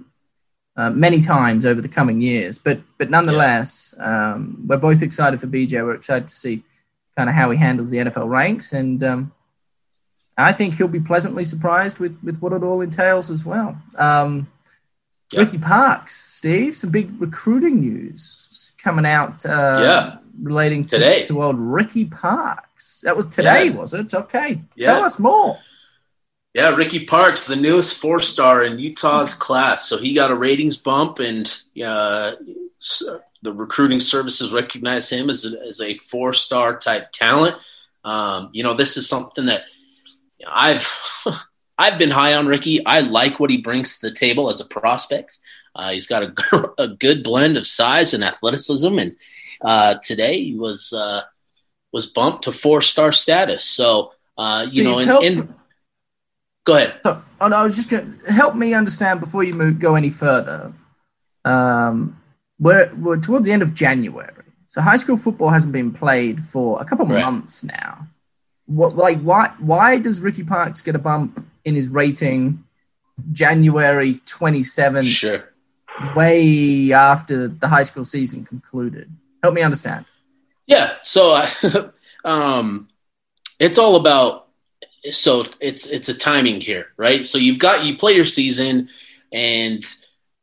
uh, 0.77 0.91
many 0.91 1.21
times 1.21 1.67
over 1.67 1.81
the 1.81 1.89
coming 1.89 2.21
years. 2.21 2.59
But 2.59 2.81
but 2.99 3.11
nonetheless, 3.11 3.95
yeah. 3.99 4.35
um, 4.35 4.65
we're 4.67 4.79
both 4.79 5.03
excited 5.03 5.41
for 5.41 5.47
BJ. 5.47 5.85
We're 5.85 5.95
excited 5.95 6.29
to 6.29 6.35
see 6.35 6.63
kind 7.17 7.29
of 7.29 7.35
how 7.35 7.51
he 7.51 7.59
handles 7.59 7.91
the 7.91 7.99
NFL 7.99 8.29
ranks, 8.29 8.73
and 8.73 9.03
um, 9.05 9.33
I 10.39 10.53
think 10.53 10.75
he'll 10.75 10.89
be 10.89 11.01
pleasantly 11.01 11.45
surprised 11.45 11.99
with 11.99 12.19
with 12.23 12.41
what 12.41 12.53
it 12.53 12.63
all 12.63 12.81
entails 12.81 13.31
as 13.31 13.45
well. 13.45 13.77
Um, 13.99 14.49
yeah. 15.33 15.41
Ricky 15.41 15.59
Parks, 15.59 16.33
Steve, 16.35 16.75
some 16.77 16.91
big 16.91 17.21
recruiting 17.21 17.81
news 17.81 18.73
coming 18.83 19.07
out. 19.07 19.45
Uh, 19.45 19.79
yeah. 19.81 20.17
Relating 20.41 20.85
to, 20.85 20.97
today. 20.97 21.23
to 21.25 21.43
old 21.43 21.59
Ricky 21.59 22.07
Parks. 22.07 23.03
That 23.05 23.17
was 23.17 23.27
today, 23.27 23.67
yeah. 23.67 23.73
was 23.73 23.95
it? 23.95 24.15
Okay. 24.15 24.63
Tell 24.81 25.03
us 25.03 25.19
more. 25.19 25.59
Yeah, 26.55 26.75
Ricky 26.75 27.07
Parks, 27.07 27.47
the 27.47 27.57
newest 27.57 28.01
four 28.01 28.21
star 28.21 28.63
in 28.63 28.79
Utah's 28.79 29.35
class. 29.35 29.89
So 29.89 29.99
he 29.99 30.15
got 30.15 30.31
a 30.31 30.37
ratings 30.37 30.77
bump, 30.77 31.19
and 31.19 31.47
uh, 31.83 32.33
the 33.43 33.53
recruiting 33.53 34.01
services 34.01 34.53
recognize 34.53 35.11
him 35.11 35.31
as 35.31 35.47
a, 35.47 35.59
as 35.67 35.81
a 35.81 35.97
four 35.97 36.35
star 36.35 36.79
type 36.79 37.11
talent. 37.13 37.57
Um, 38.05 38.51
you 38.53 38.63
know, 38.63 38.75
this 38.75 38.97
is 38.97 39.09
something 39.09 39.47
that 39.47 39.65
I've 40.47 40.87
I've 41.83 41.99
been 41.99 42.11
high 42.11 42.35
on 42.35 42.47
Ricky. 42.47 42.85
I 42.87 43.01
like 43.01 43.41
what 43.41 43.51
he 43.51 43.59
brings 43.59 43.99
to 43.99 44.09
the 44.09 44.15
table 44.15 44.49
as 44.51 44.61
a 44.61 44.65
prospect. 44.65 45.41
Uh, 45.75 45.91
he's 45.91 46.07
got 46.07 46.23
a, 46.23 46.75
a, 46.79 46.89
good 46.89 47.25
blend 47.25 47.57
of 47.57 47.67
size 47.67 48.15
and 48.15 48.23
athleticism, 48.23 48.99
and 48.99 49.17
uh, 49.65 49.95
today 50.05 50.45
he 50.45 50.55
was 50.55 50.93
uh, 50.93 51.23
was 51.93 52.07
bumped 52.07 52.45
to 52.45 52.53
four 52.53 52.83
star 52.83 53.11
status. 53.11 53.65
So 53.65 54.13
uh, 54.39 54.63
you 54.71 54.85
Steve, 54.85 55.07
know, 55.09 55.21
in, 55.21 55.55
Go 56.65 56.77
ahead. 56.77 57.01
So, 57.03 57.21
oh, 57.41 57.53
I 57.53 57.65
was 57.65 57.75
just 57.75 57.91
going 57.91 58.17
to 58.19 58.33
help 58.33 58.55
me 58.55 58.75
understand 58.75 59.19
before 59.19 59.43
you 59.43 59.53
move, 59.53 59.81
go 59.81 59.97
any 59.97 60.11
further. 60.11 60.73
Um, 61.45 62.21
we're, 62.61 62.95
we're 62.95 63.19
towards 63.19 63.47
the 63.47 63.53
end 63.53 63.63
of 63.63 63.75
January. 63.75 64.45
So 64.69 64.81
high 64.81 64.97
school 64.97 65.17
football 65.17 65.49
hasn't 65.49 65.73
been 65.73 65.91
played 65.91 66.41
for 66.41 66.81
a 66.81 66.85
couple 66.85 67.07
right. 67.07 67.25
months 67.25 67.65
now. 67.65 68.07
What 68.67 68.97
like 68.97 69.21
why 69.21 69.49
why 69.59 69.99
does 69.99 70.21
Ricky 70.21 70.45
Parks 70.45 70.81
get 70.81 70.95
a 70.95 70.99
bump 70.99 71.45
in 71.65 71.75
his 71.75 71.89
rating 71.89 72.65
January 73.33 74.15
27th, 74.27 75.07
Sure. 75.07 75.53
way 76.17 76.93
after 76.93 77.49
the 77.49 77.69
high 77.69 77.83
school 77.83 78.05
season 78.05 78.45
concluded? 78.45 79.11
Help 79.43 79.55
me 79.55 79.63
understand. 79.63 80.05
Yeah. 80.67 80.95
So, 81.03 81.33
I, 81.35 81.91
um, 82.25 82.89
it's 83.59 83.79
all 83.79 83.97
about. 83.97 84.49
So 85.11 85.47
it's 85.61 85.87
it's 85.91 86.09
a 86.09 86.15
timing 86.17 86.61
here, 86.61 86.93
right? 86.97 87.27
So 87.27 87.37
you've 87.37 87.59
got 87.59 87.85
you 87.85 87.97
play 87.97 88.13
your 88.13 88.25
season, 88.25 88.89
and 89.33 89.85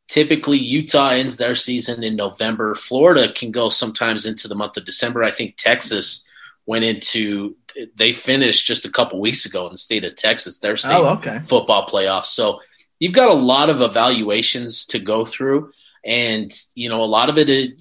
typically 0.09 0.57
Utah 0.57 1.11
ends 1.11 1.37
their 1.37 1.55
season 1.55 2.03
in 2.03 2.17
November. 2.17 2.75
Florida 2.75 3.31
can 3.31 3.51
go 3.51 3.69
sometimes 3.69 4.25
into 4.25 4.49
the 4.49 4.55
month 4.55 4.75
of 4.75 4.83
December. 4.83 5.23
I 5.23 5.31
think 5.31 5.55
Texas 5.55 6.29
went 6.65 6.83
into 6.83 7.55
they 7.95 8.13
finished 8.13 8.65
just 8.65 8.85
a 8.85 8.91
couple 8.91 9.19
weeks 9.19 9.45
ago 9.45 9.65
in 9.65 9.71
the 9.71 9.77
state 9.77 10.03
of 10.03 10.15
Texas. 10.15 10.59
Their 10.59 10.73
oh, 10.73 10.75
state 10.75 10.93
Oh, 10.93 11.13
okay. 11.13 11.39
football 11.39 11.87
playoffs. 11.87 12.25
So 12.25 12.61
you've 12.99 13.13
got 13.13 13.31
a 13.31 13.35
lot 13.35 13.69
of 13.69 13.81
evaluations 13.81 14.85
to 14.87 14.99
go 14.99 15.25
through, 15.25 15.71
and 16.05 16.51
you 16.75 16.89
know 16.89 17.03
a 17.03 17.05
lot 17.05 17.29
of 17.29 17.37
it 17.37 17.49
is 17.49 17.71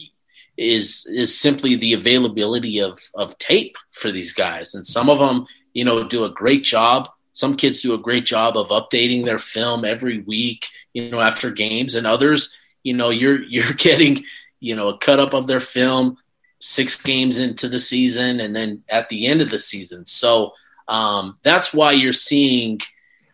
is, 0.57 1.07
is 1.09 1.38
simply 1.38 1.77
the 1.77 1.94
availability 1.94 2.81
of 2.81 2.98
of 3.14 3.38
tape 3.38 3.77
for 3.92 4.11
these 4.11 4.33
guys, 4.33 4.74
and 4.74 4.87
some 4.87 5.09
of 5.09 5.18
them 5.18 5.46
you 5.74 5.85
know 5.85 6.05
do 6.05 6.24
a 6.24 6.31
great 6.31 6.64
job. 6.64 7.09
Some 7.33 7.57
kids 7.57 7.83
do 7.83 7.94
a 7.94 7.98
great 7.98 8.27
job 8.27 8.57
of 8.57 8.68
updating 8.68 9.24
their 9.24 9.38
film 9.38 9.85
every 9.85 10.18
week, 10.18 10.66
you 10.92 11.09
know, 11.09 11.20
after 11.20 11.53
games, 11.53 11.94
and 11.94 12.05
others, 12.05 12.57
you 12.83 12.94
know, 12.94 13.11
you're 13.11 13.42
you're 13.48 13.72
getting 13.74 14.24
you 14.61 14.74
know 14.74 14.88
a 14.88 14.98
cut 14.98 15.20
up 15.20 15.35
of 15.35 15.46
their 15.46 15.61
film 15.61 16.16
six 16.59 17.03
games 17.03 17.38
into 17.38 17.68
the 17.68 17.81
season, 17.81 18.40
and 18.40 18.55
then 18.55 18.83
at 18.88 19.09
the 19.09 19.27
end 19.27 19.40
of 19.40 19.51
the 19.51 19.59
season. 19.59 20.07
So 20.07 20.53
um, 20.87 21.37
that's 21.42 21.73
why 21.73 21.92
you're 21.92 22.12
seeing. 22.12 22.81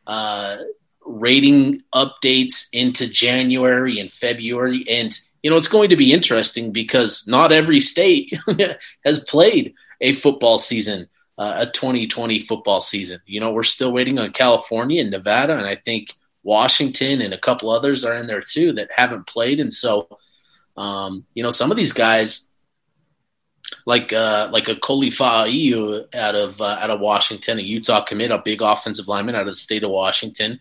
Uh, 0.06 0.58
rating 1.06 1.82
updates 1.94 2.68
into 2.72 3.08
January 3.08 3.98
and 3.98 4.10
February. 4.10 4.84
And, 4.88 5.18
you 5.42 5.50
know, 5.50 5.56
it's 5.56 5.68
going 5.68 5.90
to 5.90 5.96
be 5.96 6.12
interesting 6.12 6.72
because 6.72 7.26
not 7.28 7.52
every 7.52 7.80
state 7.80 8.32
has 9.04 9.20
played 9.20 9.74
a 10.00 10.12
football 10.12 10.58
season, 10.58 11.08
uh, 11.38 11.54
a 11.58 11.66
2020 11.66 12.40
football 12.40 12.80
season. 12.80 13.20
You 13.26 13.40
know, 13.40 13.52
we're 13.52 13.62
still 13.62 13.92
waiting 13.92 14.18
on 14.18 14.32
California 14.32 15.00
and 15.00 15.10
Nevada, 15.10 15.56
and 15.56 15.66
I 15.66 15.74
think 15.74 16.12
Washington 16.42 17.20
and 17.20 17.32
a 17.32 17.38
couple 17.38 17.70
others 17.70 18.04
are 18.04 18.14
in 18.14 18.26
there 18.26 18.42
too 18.42 18.72
that 18.72 18.90
haven't 18.92 19.26
played. 19.26 19.60
And 19.60 19.72
so, 19.72 20.08
um, 20.76 21.24
you 21.34 21.42
know, 21.42 21.50
some 21.50 21.70
of 21.70 21.76
these 21.76 21.92
guys, 21.92 22.48
like 23.86 24.12
uh, 24.12 24.48
like 24.52 24.68
a 24.68 24.76
Koli 24.76 25.10
Fa'aiu 25.10 26.14
out 26.14 26.34
of 26.34 26.60
uh, 26.60 26.76
out 26.80 26.90
of 26.90 27.00
Washington, 27.00 27.58
a 27.58 27.62
Utah 27.62 28.02
commit, 28.02 28.30
a 28.30 28.38
big 28.38 28.62
offensive 28.62 29.08
lineman 29.08 29.34
out 29.34 29.42
of 29.42 29.48
the 29.48 29.54
state 29.54 29.84
of 29.84 29.90
Washington. 29.90 30.60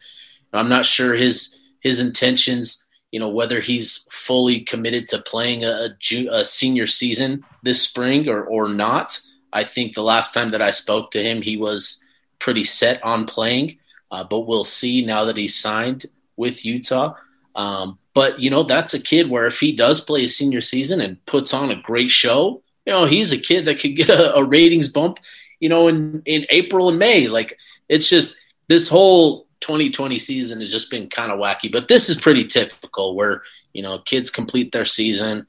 I'm 0.51 0.69
not 0.69 0.85
sure 0.85 1.13
his 1.13 1.59
his 1.79 1.99
intentions. 1.99 2.85
You 3.11 3.19
know 3.19 3.29
whether 3.29 3.59
he's 3.59 4.07
fully 4.11 4.61
committed 4.61 5.07
to 5.07 5.19
playing 5.19 5.63
a, 5.63 5.95
a 6.31 6.45
senior 6.45 6.87
season 6.87 7.43
this 7.61 7.81
spring 7.81 8.27
or 8.27 8.43
or 8.43 8.69
not. 8.69 9.19
I 9.51 9.63
think 9.63 9.93
the 9.93 10.01
last 10.01 10.33
time 10.33 10.51
that 10.51 10.61
I 10.61 10.71
spoke 10.71 11.11
to 11.11 11.21
him, 11.21 11.41
he 11.41 11.57
was 11.57 12.03
pretty 12.39 12.63
set 12.63 13.03
on 13.03 13.25
playing, 13.25 13.77
uh, 14.11 14.23
but 14.23 14.41
we'll 14.41 14.65
see 14.65 15.05
now 15.05 15.25
that 15.25 15.37
he's 15.37 15.55
signed 15.55 16.07
with 16.35 16.65
Utah. 16.65 17.13
Um, 17.55 17.99
but 18.15 18.39
you 18.39 18.49
know 18.49 18.63
that's 18.63 18.93
a 18.93 19.01
kid 19.01 19.29
where 19.29 19.45
if 19.45 19.59
he 19.59 19.71
does 19.73 20.01
play 20.01 20.23
a 20.23 20.27
senior 20.27 20.61
season 20.61 21.01
and 21.01 21.23
puts 21.25 21.53
on 21.53 21.69
a 21.69 21.81
great 21.81 22.09
show, 22.09 22.63
you 22.85 22.93
know 22.93 23.05
he's 23.05 23.33
a 23.33 23.37
kid 23.37 23.65
that 23.65 23.79
could 23.79 23.95
get 23.95 24.09
a, 24.09 24.35
a 24.35 24.43
ratings 24.43 24.89
bump. 24.89 25.19
You 25.59 25.69
know 25.69 25.87
in 25.87 26.21
in 26.25 26.45
April 26.49 26.89
and 26.89 26.99
May, 26.99 27.27
like 27.27 27.57
it's 27.89 28.09
just 28.09 28.37
this 28.67 28.89
whole 28.89 29.47
2020 29.63 30.19
season 30.19 30.59
has 30.59 30.71
just 30.71 30.91
been 30.91 31.07
kind 31.07 31.31
of 31.31 31.39
wacky, 31.39 31.71
but 31.71 31.87
this 31.87 32.09
is 32.09 32.19
pretty 32.19 32.43
typical 32.43 33.15
where, 33.15 33.41
you 33.71 33.81
know, 33.81 33.97
kids 33.99 34.29
complete 34.29 34.73
their 34.73 34.83
season. 34.83 35.47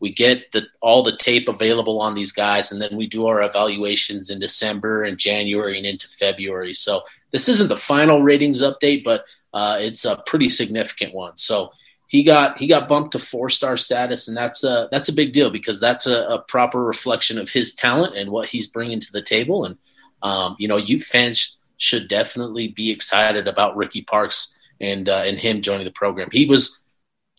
We 0.00 0.12
get 0.12 0.50
the, 0.52 0.66
all 0.80 1.02
the 1.02 1.16
tape 1.16 1.46
available 1.46 2.00
on 2.00 2.14
these 2.14 2.32
guys, 2.32 2.72
and 2.72 2.80
then 2.80 2.96
we 2.96 3.06
do 3.06 3.26
our 3.26 3.42
evaluations 3.42 4.30
in 4.30 4.40
December 4.40 5.02
and 5.02 5.18
January 5.18 5.76
and 5.76 5.86
into 5.86 6.08
February. 6.08 6.72
So 6.72 7.02
this 7.32 7.50
isn't 7.50 7.68
the 7.68 7.76
final 7.76 8.22
ratings 8.22 8.62
update, 8.62 9.04
but 9.04 9.24
uh, 9.52 9.76
it's 9.78 10.06
a 10.06 10.22
pretty 10.24 10.48
significant 10.48 11.12
one. 11.12 11.36
So 11.36 11.72
he 12.10 12.24
got 12.24 12.58
he 12.58 12.66
got 12.66 12.88
bumped 12.88 13.12
to 13.12 13.20
four 13.20 13.48
star 13.50 13.76
status, 13.76 14.26
and 14.26 14.36
that's 14.36 14.64
a 14.64 14.88
that's 14.90 15.08
a 15.08 15.12
big 15.12 15.32
deal 15.32 15.48
because 15.48 15.78
that's 15.78 16.08
a, 16.08 16.24
a 16.24 16.42
proper 16.42 16.82
reflection 16.82 17.38
of 17.38 17.48
his 17.48 17.72
talent 17.72 18.16
and 18.16 18.32
what 18.32 18.48
he's 18.48 18.66
bringing 18.66 18.98
to 18.98 19.12
the 19.12 19.22
table. 19.22 19.64
And 19.64 19.78
um, 20.20 20.56
you 20.58 20.66
know, 20.66 20.76
you 20.76 20.98
fans 20.98 21.58
should 21.76 22.08
definitely 22.08 22.66
be 22.66 22.90
excited 22.90 23.46
about 23.46 23.76
Ricky 23.76 24.02
Parks 24.02 24.52
and 24.80 25.08
uh, 25.08 25.22
and 25.24 25.38
him 25.38 25.62
joining 25.62 25.84
the 25.84 25.92
program. 25.92 26.28
He 26.32 26.46
was 26.46 26.82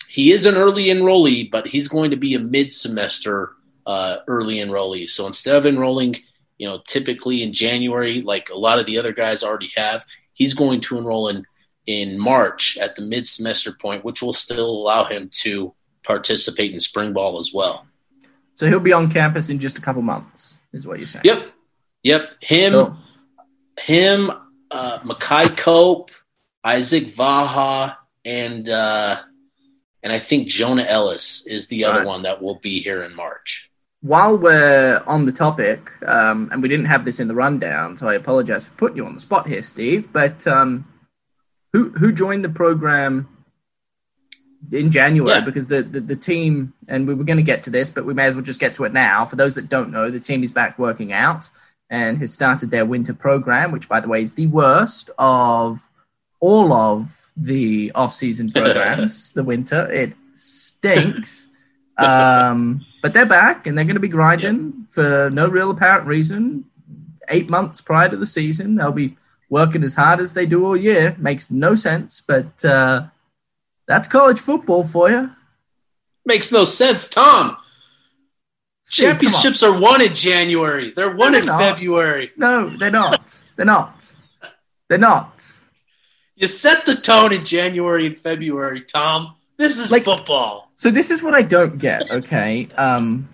he 0.08 0.32
is 0.32 0.46
an 0.46 0.56
early 0.56 0.86
enrollee, 0.86 1.52
but 1.52 1.68
he's 1.68 1.90
going 1.90 2.12
to 2.12 2.18
be 2.18 2.36
a 2.36 2.40
mid 2.40 2.72
semester 2.72 3.52
uh, 3.86 4.20
early 4.30 4.56
enrollee. 4.56 5.10
So 5.10 5.28
instead 5.28 5.58
of 5.58 5.66
enrolling, 5.66 6.16
you 6.58 6.70
know, 6.70 6.82
typically 6.88 7.44
in 7.44 7.52
January, 7.52 8.22
like 8.22 8.50
a 8.50 8.58
lot 8.58 8.80
of 8.80 8.86
the 8.86 8.98
other 8.98 9.12
guys 9.12 9.44
already 9.44 9.70
have, 9.76 10.06
he's 10.32 10.54
going 10.54 10.80
to 10.80 10.98
enroll 10.98 11.28
in 11.28 11.46
in 11.88 12.20
March 12.20 12.78
at 12.80 12.96
the 12.96 13.02
mid 13.02 13.28
semester 13.28 13.72
point, 13.72 14.04
which 14.06 14.22
will 14.22 14.34
still 14.34 14.70
allow 14.70 15.06
him 15.06 15.30
to 15.42 15.74
participate 16.04 16.74
in 16.74 16.80
spring 16.80 17.14
ball 17.14 17.40
as 17.40 17.52
well. 17.54 17.86
So 18.56 18.68
he'll 18.68 18.80
be 18.80 18.94
on 18.94 19.10
campus 19.10 19.50
in 19.50 19.60
just 19.60 19.78
a 19.78 19.82
couple 19.82 20.02
months, 20.02 20.58
is 20.74 20.86
what 20.86 20.98
you're 21.00 21.06
saying. 21.06 21.24
Yep, 21.26 21.52
yep. 22.04 22.30
Him. 22.42 22.74
Cool. 22.74 22.98
him, 23.80 24.32
uh, 24.70 25.00
Makai 25.00 25.56
Cope, 25.58 26.12
Isaac 26.64 27.16
Vaha, 27.16 27.96
and 28.26 28.70
uh, 28.70 29.20
and 30.04 30.14
I 30.14 30.20
think 30.20 30.48
Jonah 30.48 30.84
Ellis 30.84 31.46
is 31.48 31.68
the 31.68 31.86
other 31.86 32.00
Right. 32.00 32.08
one 32.08 32.22
that 32.24 32.42
will 32.42 32.60
be 32.60 32.80
here 32.82 33.02
in 33.04 33.16
March. 33.16 33.70
While 34.02 34.38
we're 34.38 35.02
on 35.06 35.24
the 35.26 35.32
topic, 35.32 35.90
um, 36.08 36.50
and 36.52 36.62
we 36.62 36.68
didn't 36.70 36.86
have 36.86 37.06
this 37.06 37.20
in 37.20 37.28
the 37.28 37.36
rundown, 37.36 37.96
so 37.98 38.08
I 38.08 38.16
apologize 38.16 38.68
for 38.68 38.74
putting 38.76 38.98
you 38.98 39.06
on 39.06 39.14
the 39.14 39.20
spot 39.20 39.48
here, 39.48 39.62
Steve. 39.62 40.12
But 40.12 40.46
um, 40.48 40.86
who 41.74 41.90
who 41.92 42.12
joined 42.12 42.44
the 42.44 42.50
program 42.50 43.28
in 44.72 44.92
January? 44.92 45.40
Yeah. 45.40 45.46
Because 45.46 45.68
the, 45.68 45.84
the 45.84 46.02
the 46.02 46.16
team, 46.16 46.74
and 46.88 47.08
we 47.08 47.14
were 47.14 47.24
going 47.24 47.38
to 47.38 47.44
get 47.44 47.64
to 47.64 47.70
this, 47.70 47.90
but 47.90 48.06
we 48.06 48.14
may 48.14 48.26
as 48.26 48.36
well 48.36 48.44
just 48.44 48.60
get 48.60 48.74
to 48.76 48.84
it 48.84 48.94
now. 48.94 49.26
For 49.26 49.36
those 49.36 49.56
that 49.56 49.70
don't 49.70 49.92
know, 49.92 50.10
the 50.10 50.20
team 50.20 50.44
is 50.44 50.52
back 50.52 50.78
working 50.78 51.14
out 51.14 51.50
and 51.90 52.18
has 52.18 52.34
started 52.34 52.72
their 52.72 52.86
winter 52.86 53.14
program, 53.14 53.72
which, 53.72 53.90
by 53.90 54.00
the 54.00 54.08
way, 54.08 54.22
is 54.22 54.34
the 54.34 54.48
worst 54.48 55.10
of 55.20 55.90
all 56.40 56.74
of 56.74 57.32
the 57.38 57.92
off-season 57.94 58.52
programs. 58.56 59.34
the 59.34 59.44
winter 59.44 59.90
it 59.92 60.14
stinks. 60.34 61.50
um, 61.98 62.86
but 63.02 63.14
they're 63.14 63.26
back 63.26 63.68
and 63.68 63.78
they're 63.78 63.86
going 63.86 63.96
to 63.96 64.02
be 64.02 64.08
grinding 64.08 64.88
for 64.90 65.30
no 65.32 65.48
real 65.48 65.72
apparent 65.72 66.08
reason. 66.08 66.66
Eight 67.30 67.50
months 67.50 67.82
prior 67.82 68.10
to 68.10 68.18
the 68.18 68.26
season, 68.26 68.76
they'll 68.76 68.92
be 68.92 69.18
working 69.52 69.84
as 69.84 69.94
hard 69.94 70.20
as 70.20 70.34
they 70.34 70.48
do 70.48 70.66
all 70.66 70.76
year. 70.78 71.16
Makes 71.20 71.52
no 71.52 71.76
sense, 71.76 72.24
but 72.26 72.66
uh, 72.66 73.04
that's 73.88 74.08
college 74.08 74.40
football 74.40 74.84
for 74.84 75.12
you. 75.12 75.30
Makes 76.26 76.52
no 76.52 76.64
sense, 76.64 77.08
Tom. 77.08 77.58
Steve. 78.84 79.06
Championships 79.10 79.62
are 79.62 79.80
won 79.80 80.02
in 80.02 80.14
January. 80.16 80.90
They're 80.92 81.16
won 81.16 81.34
No, 81.34 81.38
in 81.40 81.46
not. 81.46 81.62
February. 81.62 82.32
No, 82.38 82.68
they're 82.68 82.90
not. 82.92 83.44
they're 83.56 83.66
not. 83.66 84.14
They're 84.90 84.98
not. 84.98 85.52
You 86.36 86.48
set 86.48 86.86
the 86.86 86.96
tone 86.96 87.32
in 87.32 87.46
January 87.46 88.08
and 88.08 88.18
February, 88.18 88.82
Tom. 88.82 89.36
This 89.58 89.78
is 89.78 89.92
Like- 89.92 90.06
football. 90.06 90.72
So 90.76 90.90
this 90.90 91.12
is 91.12 91.22
what 91.22 91.36
I 91.36 91.44
don't 91.44 91.78
get, 91.78 92.10
okay? 92.10 92.68
Um, 92.76 93.30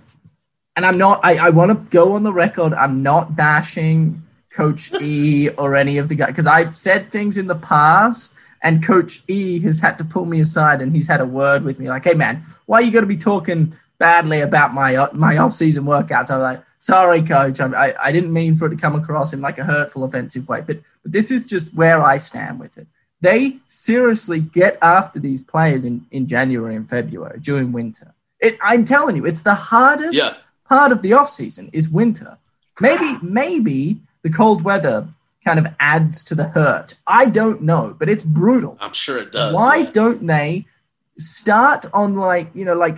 and 0.75 0.85
I'm 0.85 0.97
not. 0.97 1.21
I, 1.23 1.37
I 1.47 1.49
want 1.51 1.71
to 1.71 1.75
go 1.95 2.15
on 2.15 2.23
the 2.23 2.33
record. 2.33 2.73
I'm 2.73 3.01
not 3.01 3.37
bashing 3.37 4.21
Coach 4.57 4.91
E 5.01 5.49
or 5.61 5.75
any 5.75 5.95
of 5.99 6.09
the 6.09 6.15
guys 6.15 6.29
because 6.33 6.47
I've 6.57 6.73
said 6.73 7.11
things 7.11 7.37
in 7.37 7.47
the 7.47 7.55
past, 7.73 8.33
and 8.65 8.83
Coach 8.91 9.13
E 9.27 9.59
has 9.67 9.79
had 9.79 9.95
to 9.99 10.03
pull 10.13 10.25
me 10.25 10.39
aside 10.39 10.81
and 10.81 10.91
he's 10.91 11.07
had 11.07 11.21
a 11.21 11.25
word 11.41 11.61
with 11.63 11.77
me, 11.79 11.85
like, 11.89 12.03
"Hey, 12.09 12.15
man, 12.23 12.43
why 12.65 12.77
are 12.79 12.85
you 12.85 12.91
going 12.91 13.03
to 13.09 13.15
be 13.17 13.23
talking 13.31 13.73
badly 13.99 14.41
about 14.41 14.73
my 14.73 14.91
my 15.13 15.37
off 15.37 15.53
season 15.53 15.83
workouts?" 15.85 16.31
I'm 16.31 16.41
like, 16.41 16.61
"Sorry, 16.79 17.21
Coach. 17.21 17.57
I, 17.61 17.67
I 17.85 17.87
I 18.07 18.11
didn't 18.11 18.33
mean 18.39 18.55
for 18.55 18.65
it 18.67 18.71
to 18.75 18.81
come 18.85 18.95
across 19.01 19.33
in 19.33 19.41
like 19.47 19.59
a 19.59 19.63
hurtful, 19.73 20.03
offensive 20.03 20.49
way, 20.49 20.61
but 20.69 20.77
but 21.03 21.11
this 21.17 21.29
is 21.31 21.45
just 21.45 21.73
where 21.75 21.99
I 22.01 22.17
stand 22.17 22.59
with 22.59 22.77
it." 22.81 22.87
They 23.21 23.57
seriously 23.67 24.39
get 24.39 24.77
after 24.81 25.19
these 25.19 25.41
players 25.53 25.85
in, 25.85 26.05
in 26.11 26.27
January 26.27 26.75
and 26.75 26.87
February 26.87 27.39
during 27.39 27.71
winter. 27.71 28.13
It, 28.39 28.53
I'm 28.61 28.85
telling 28.85 29.15
you, 29.15 29.25
it's 29.25 29.41
the 29.41 29.55
hardest 29.55 30.17
Yeah. 30.19 30.33
part 30.69 30.91
of 30.91 31.01
the 31.01 31.13
off 31.13 31.29
season 31.29 31.69
is 31.73 31.89
winter. 32.01 32.37
Maybe 32.79 33.09
maybe 33.23 33.79
the 34.27 34.33
cold 34.35 34.61
weather 34.63 35.07
kind 35.45 35.57
of 35.57 35.67
adds 35.79 36.21
to 36.25 36.35
the 36.35 36.43
hurt. 36.43 36.95
I 37.07 37.27
don't 37.27 37.61
know, 37.61 37.95
but 37.97 38.09
it's 38.09 38.23
brutal. 38.23 38.77
I'm 38.81 38.91
sure 38.91 39.17
it 39.17 39.31
does. 39.31 39.53
Why 39.53 39.77
yeah. 39.77 39.91
don't 39.91 40.25
they 40.25 40.65
start 41.17 41.85
on 41.93 42.13
like 42.13 42.49
you 42.53 42.65
know 42.65 42.75
like 42.75 42.97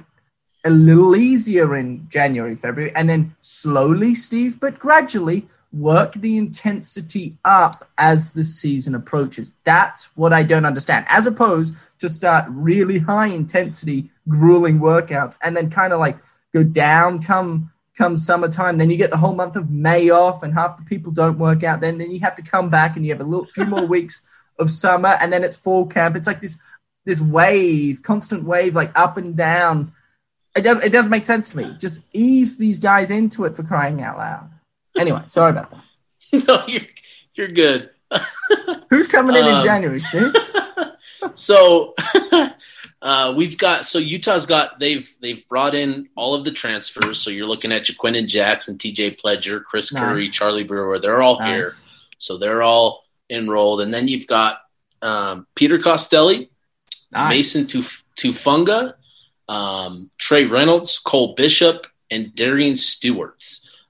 a 0.65 0.72
little 0.72 1.15
easier 1.15 1.76
in 1.76 2.08
January, 2.10 2.56
February, 2.56 2.92
and 2.96 3.08
then 3.08 3.36
slowly, 3.42 4.15
Steve, 4.15 4.60
but 4.60 4.80
gradually 4.80 5.48
work 5.72 6.13
the 6.13 6.36
intensity 6.39 7.38
up 7.46 7.76
as 8.00 8.34
the 8.34 8.44
season 8.44 8.96
approaches. 8.96 9.54
That's 9.63 10.06
what 10.18 10.34
I 10.34 10.42
don't 10.42 10.65
understand. 10.65 11.06
As 11.10 11.28
opposed 11.28 11.76
to 12.00 12.10
start 12.10 12.46
really 12.50 12.98
high 12.98 13.28
intensity, 13.28 14.10
grueling 14.28 14.80
workouts 14.80 15.38
and 15.44 15.56
then 15.56 15.70
kind 15.70 15.94
of 15.94 16.00
like 16.00 16.18
go 16.56 16.63
down 16.63 17.22
come 17.22 17.72
come 18.00 18.16
summertime. 18.16 18.78
Then 18.78 18.90
you 18.90 18.98
get 18.98 19.12
the 19.12 19.18
whole 19.18 19.36
month 19.36 19.58
of 19.58 19.70
May 19.70 20.10
off 20.10 20.42
and 20.42 20.54
half 20.54 20.78
the 20.78 20.84
people 20.84 21.12
don't 21.12 21.38
work 21.38 21.64
out. 21.64 21.82
Then 21.82 21.98
then 22.00 22.12
you 22.12 22.20
have 22.22 22.36
to 22.36 22.42
come 22.42 22.70
back 22.70 22.96
and 22.96 23.06
you 23.06 23.12
have 23.12 23.22
a 23.22 23.26
little 23.26 23.46
few 23.46 23.66
more 23.66 23.86
weeks 23.96 24.22
of 24.58 24.70
summer 24.70 25.18
and 25.22 25.32
then 25.32 25.44
it's 25.44 25.58
fall 25.58 25.86
camp. 25.86 26.16
It's 26.16 26.26
like 26.26 26.42
this 26.42 26.58
this 27.06 27.22
wave, 27.22 28.02
constant 28.02 28.46
wave, 28.46 28.74
like 28.74 28.98
up 28.98 29.18
and 29.18 29.36
down. 29.36 29.92
It, 30.56 30.62
does, 30.64 30.84
it 30.84 30.92
doesn't 30.92 31.12
make 31.12 31.26
sense 31.26 31.50
to 31.50 31.58
me. 31.58 31.76
Just 31.80 32.06
ease 32.14 32.58
these 32.58 32.80
guys 32.80 33.12
into 33.12 33.46
it 33.46 33.56
for 33.56 33.64
crying 33.64 34.02
out 34.02 34.18
loud. 34.18 34.50
Anyway, 34.98 35.22
sorry 35.28 35.52
about 35.52 35.72
that. 35.72 35.84
no, 36.48 36.64
you're 36.68 36.88
you're 37.36 37.48
good. 37.50 37.90
Who's 38.90 39.08
coming 39.08 39.36
in 39.36 39.44
um, 39.44 39.56
in 39.56 39.62
January, 39.62 40.00
so 41.34 41.94
uh, 43.02 43.34
we've 43.36 43.58
got 43.58 43.86
so 43.86 43.98
Utah's 43.98 44.46
got 44.46 44.80
they've 44.80 45.10
they've 45.22 45.48
brought 45.48 45.74
in 45.74 46.10
all 46.16 46.36
of 46.36 46.44
the 46.44 46.52
transfers. 46.52 47.20
So 47.20 47.30
you're 47.30 47.46
looking 47.46 47.72
at 47.72 47.84
Ja'Quinden 47.84 48.28
Jackson, 48.28 48.78
T.J. 48.78 49.16
Pledger, 49.16 49.64
Chris 49.64 49.94
nice. 49.94 50.04
Curry, 50.04 50.28
Charlie 50.28 50.64
Brewer. 50.64 51.00
They're 51.00 51.22
all 51.22 51.40
nice. 51.40 51.50
here, 51.50 51.72
so 52.18 52.38
they're 52.38 52.62
all 52.62 53.06
enrolled. 53.30 53.82
And 53.82 53.94
then 53.94 54.08
you've 54.08 54.28
got 54.28 54.60
um, 55.02 55.48
Peter 55.56 55.80
Costelli, 55.80 56.50
nice. 57.14 57.30
Mason 57.30 57.66
Tuf- 57.66 58.04
Tufunga, 58.18 58.94
um, 59.48 60.12
Trey 60.18 60.46
Reynolds, 60.46 61.00
Cole 61.00 61.36
Bishop, 61.36 61.88
and 62.12 62.36
Darian 62.36 62.76
Stewart. 62.76 63.44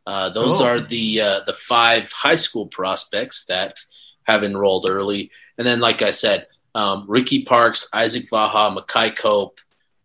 Uh, 0.06 0.30
those 0.30 0.62
oh. 0.62 0.66
are 0.66 0.80
the 0.80 1.22
uh, 1.22 1.40
the 1.48 1.54
five 1.54 2.12
high 2.12 2.36
school 2.36 2.68
prospects 2.68 3.46
that 3.46 3.80
have 4.24 4.44
enrolled 4.44 4.88
early. 4.88 5.32
And 5.58 5.66
then, 5.66 5.80
like 5.80 6.02
I 6.02 6.12
said, 6.12 6.48
um, 6.76 7.06
Ricky 7.08 7.44
Parks, 7.44 7.88
Isaac 7.94 8.30
Vaha, 8.30 8.76
Makai 8.76 9.16
Cope, 9.16 9.60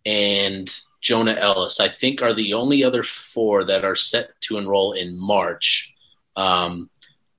and 0.07 0.69
Jonah 1.01 1.33
Ellis, 1.33 1.81
I 1.81 1.89
think, 1.89 2.23
are 2.23 2.33
the 2.33 2.55
only 2.55 2.83
other 2.83 3.03
four 3.03 3.65
that 3.65 3.85
are 3.85 3.97
set 3.97 4.41
to 4.43 4.59
enroll 4.59 4.93
in 4.93 5.19
March. 5.19 5.95
Um, 6.37 6.91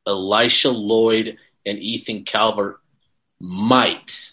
Elisha 0.08 0.70
Lloyd 0.70 1.38
and 1.66 1.80
Ethan 1.80 2.24
Calvert 2.24 2.80
might, 3.40 4.32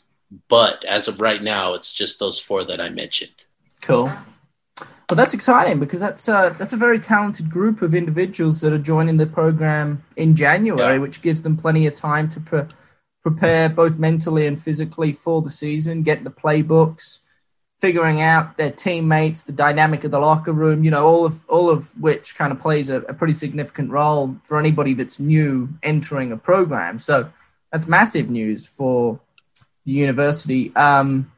but 0.48 0.85
as 0.85 1.09
of 1.09 1.20
right 1.20 1.42
now, 1.42 1.72
it's 1.74 1.94
just 1.94 2.18
those 2.18 2.38
four 2.38 2.64
that 2.64 2.81
I 2.81 2.90
mentioned. 2.90 3.46
Cool. 3.81 4.11
Well, 5.12 5.16
that's 5.16 5.35
exciting 5.35 5.78
because 5.78 6.00
that's 6.00 6.28
uh, 6.28 6.50
that's 6.59 6.72
a 6.72 6.76
very 6.76 6.98
talented 6.98 7.50
group 7.50 7.83
of 7.83 7.94
individuals 7.94 8.61
that 8.62 8.72
are 8.72 8.78
joining 8.78 9.18
the 9.18 9.26
program 9.26 10.02
in 10.16 10.35
January, 10.35 10.94
yeah. 10.94 11.00
which 11.00 11.20
gives 11.20 11.42
them 11.42 11.57
plenty 11.57 11.87
of 11.87 11.94
time 11.94 12.28
to 12.31 12.40
pre- 12.40 12.62
prepare 13.22 13.68
both 13.68 13.98
mentally 13.98 14.46
and 14.46 14.61
physically 14.61 15.12
for 15.12 15.42
the 15.42 15.50
season, 15.50 16.02
get 16.02 16.24
the 16.24 16.30
playbooks, 16.30 17.20
figuring 17.78 18.20
out 18.20 18.56
their 18.56 18.70
teammates, 18.70 19.44
the 19.44 19.52
dynamic 19.52 20.04
of 20.04 20.11
the 20.11 20.20
locker 20.20 20.52
room. 20.52 20.85
You 20.85 20.90
know, 20.90 21.06
all 21.06 21.24
of 21.24 21.44
all 21.48 21.70
of 21.70 21.92
which 22.00 22.37
kind 22.37 22.52
of 22.52 22.61
plays 22.61 22.88
a, 22.88 23.02
a 23.02 23.14
pretty 23.14 23.35
significant 23.35 23.90
role 23.90 24.37
for 24.42 24.58
anybody 24.58 24.94
that's 24.94 25.18
new 25.20 25.68
entering 25.82 26.32
a 26.32 26.37
program. 26.37 26.98
So 26.98 27.30
that's 27.70 27.88
massive 27.88 28.28
news 28.28 28.68
for 28.68 29.20
the 29.85 29.92
university. 29.92 30.74
Um, 30.76 31.30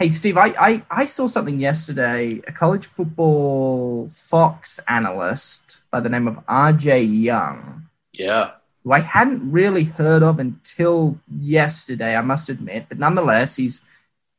Hey, 0.00 0.06
Steve, 0.06 0.36
I, 0.36 0.54
I, 0.60 0.82
I 0.92 1.04
saw 1.06 1.26
something 1.26 1.58
yesterday. 1.58 2.40
A 2.46 2.52
college 2.52 2.86
football 2.86 4.08
Fox 4.08 4.78
analyst 4.86 5.80
by 5.90 5.98
the 5.98 6.08
name 6.08 6.28
of 6.28 6.36
RJ 6.46 7.24
Young. 7.24 7.88
Yeah. 8.12 8.52
Who 8.88 8.94
I 8.94 9.00
hadn't 9.00 9.52
really 9.52 9.84
heard 9.84 10.22
of 10.22 10.38
until 10.38 11.20
yesterday, 11.30 12.16
I 12.16 12.22
must 12.22 12.48
admit. 12.48 12.86
But 12.88 12.98
nonetheless, 12.98 13.54
he's 13.54 13.82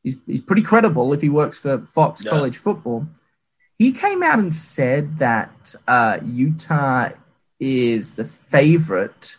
he's, 0.02 0.16
he's 0.26 0.40
pretty 0.40 0.62
credible 0.62 1.12
if 1.12 1.20
he 1.20 1.28
works 1.28 1.60
for 1.60 1.78
Fox 1.78 2.24
yeah. 2.24 2.32
College 2.32 2.56
Football. 2.56 3.06
He 3.78 3.92
came 3.92 4.24
out 4.24 4.40
and 4.40 4.52
said 4.52 5.18
that 5.18 5.72
uh, 5.86 6.18
Utah 6.24 7.10
is 7.60 8.14
the 8.14 8.24
favorite 8.24 9.38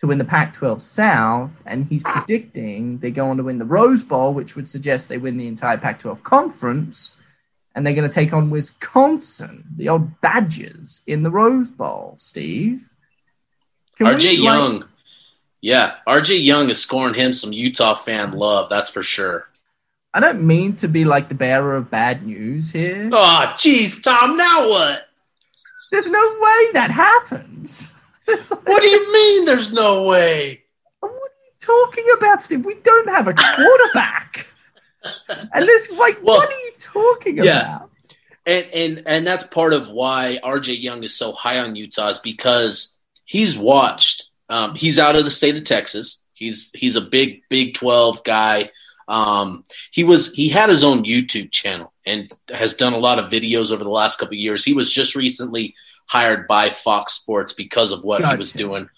to 0.00 0.08
win 0.08 0.18
the 0.18 0.24
Pac 0.24 0.54
12 0.54 0.82
South, 0.82 1.62
and 1.64 1.84
he's 1.84 2.02
predicting 2.02 2.98
they're 2.98 3.10
going 3.12 3.36
to 3.36 3.44
win 3.44 3.58
the 3.58 3.64
Rose 3.64 4.02
Bowl, 4.02 4.34
which 4.34 4.56
would 4.56 4.68
suggest 4.68 5.08
they 5.08 5.18
win 5.18 5.36
the 5.36 5.46
entire 5.46 5.78
Pac 5.78 6.00
12 6.00 6.24
conference, 6.24 7.14
and 7.76 7.86
they're 7.86 7.94
going 7.94 8.08
to 8.08 8.12
take 8.12 8.32
on 8.32 8.50
Wisconsin, 8.50 9.62
the 9.76 9.88
old 9.88 10.20
Badgers, 10.20 11.02
in 11.06 11.22
the 11.22 11.30
Rose 11.30 11.70
Bowl. 11.70 12.14
Steve? 12.16 12.92
RJ 13.98 14.42
Young. 14.42 14.80
Like... 14.80 14.88
Yeah, 15.60 15.94
RJ 16.06 16.42
Young 16.42 16.70
is 16.70 16.80
scoring 16.80 17.14
him 17.14 17.32
some 17.32 17.52
Utah 17.52 17.94
fan 17.94 18.32
love, 18.32 18.68
that's 18.68 18.90
for 18.90 19.02
sure. 19.02 19.48
I 20.14 20.20
don't 20.20 20.46
mean 20.46 20.76
to 20.76 20.88
be 20.88 21.04
like 21.04 21.28
the 21.28 21.34
bearer 21.34 21.76
of 21.76 21.90
bad 21.90 22.26
news 22.26 22.72
here. 22.72 23.10
Oh, 23.12 23.52
jeez, 23.56 24.02
Tom, 24.02 24.36
now 24.36 24.68
what? 24.68 25.08
There's 25.90 26.08
no 26.08 26.18
way 26.18 26.72
that 26.72 26.90
happens. 26.90 27.94
what 28.24 28.82
do 28.82 28.88
you 28.88 29.12
mean 29.12 29.44
there's 29.44 29.72
no 29.72 30.04
way? 30.06 30.62
What 31.00 31.10
are 31.10 31.14
you 31.14 31.52
talking 31.60 32.06
about, 32.16 32.42
Steve? 32.42 32.64
We 32.64 32.74
don't 32.82 33.08
have 33.08 33.28
a 33.28 33.34
quarterback. 33.34 34.46
and 35.54 35.66
this, 35.66 35.90
like, 35.92 36.18
well, 36.22 36.36
what 36.36 36.52
are 36.52 36.64
you 36.64 36.72
talking 36.78 37.36
yeah. 37.38 37.76
about? 37.76 37.90
And, 38.46 38.66
and 38.72 39.02
and 39.06 39.26
that's 39.26 39.44
part 39.44 39.74
of 39.74 39.88
why 39.88 40.38
RJ 40.42 40.80
Young 40.80 41.04
is 41.04 41.14
so 41.14 41.32
high 41.32 41.58
on 41.58 41.76
Utah 41.76 42.08
is 42.08 42.18
because 42.18 42.97
he's 43.28 43.56
watched. 43.56 44.30
Um, 44.48 44.74
he's 44.74 44.98
out 44.98 45.14
of 45.14 45.24
the 45.24 45.30
state 45.30 45.56
of 45.56 45.64
Texas. 45.64 46.24
He's 46.32 46.72
he's 46.74 46.96
a 46.96 47.00
big 47.00 47.42
Big 47.48 47.74
Twelve 47.74 48.24
guy. 48.24 48.70
Um, 49.06 49.64
he 49.92 50.02
was 50.02 50.32
he 50.34 50.48
had 50.48 50.68
his 50.68 50.82
own 50.82 51.04
YouTube 51.04 51.52
channel 51.52 51.92
and 52.04 52.30
has 52.48 52.74
done 52.74 52.94
a 52.94 52.98
lot 52.98 53.18
of 53.18 53.30
videos 53.30 53.70
over 53.70 53.84
the 53.84 53.90
last 53.90 54.18
couple 54.18 54.34
years. 54.34 54.64
He 54.64 54.74
was 54.74 54.92
just 54.92 55.14
recently 55.14 55.74
hired 56.06 56.48
by 56.48 56.70
Fox 56.70 57.12
Sports 57.12 57.52
because 57.52 57.92
of 57.92 58.02
what 58.02 58.22
gotcha. 58.22 58.34
he 58.34 58.38
was 58.38 58.52
doing 58.52 58.88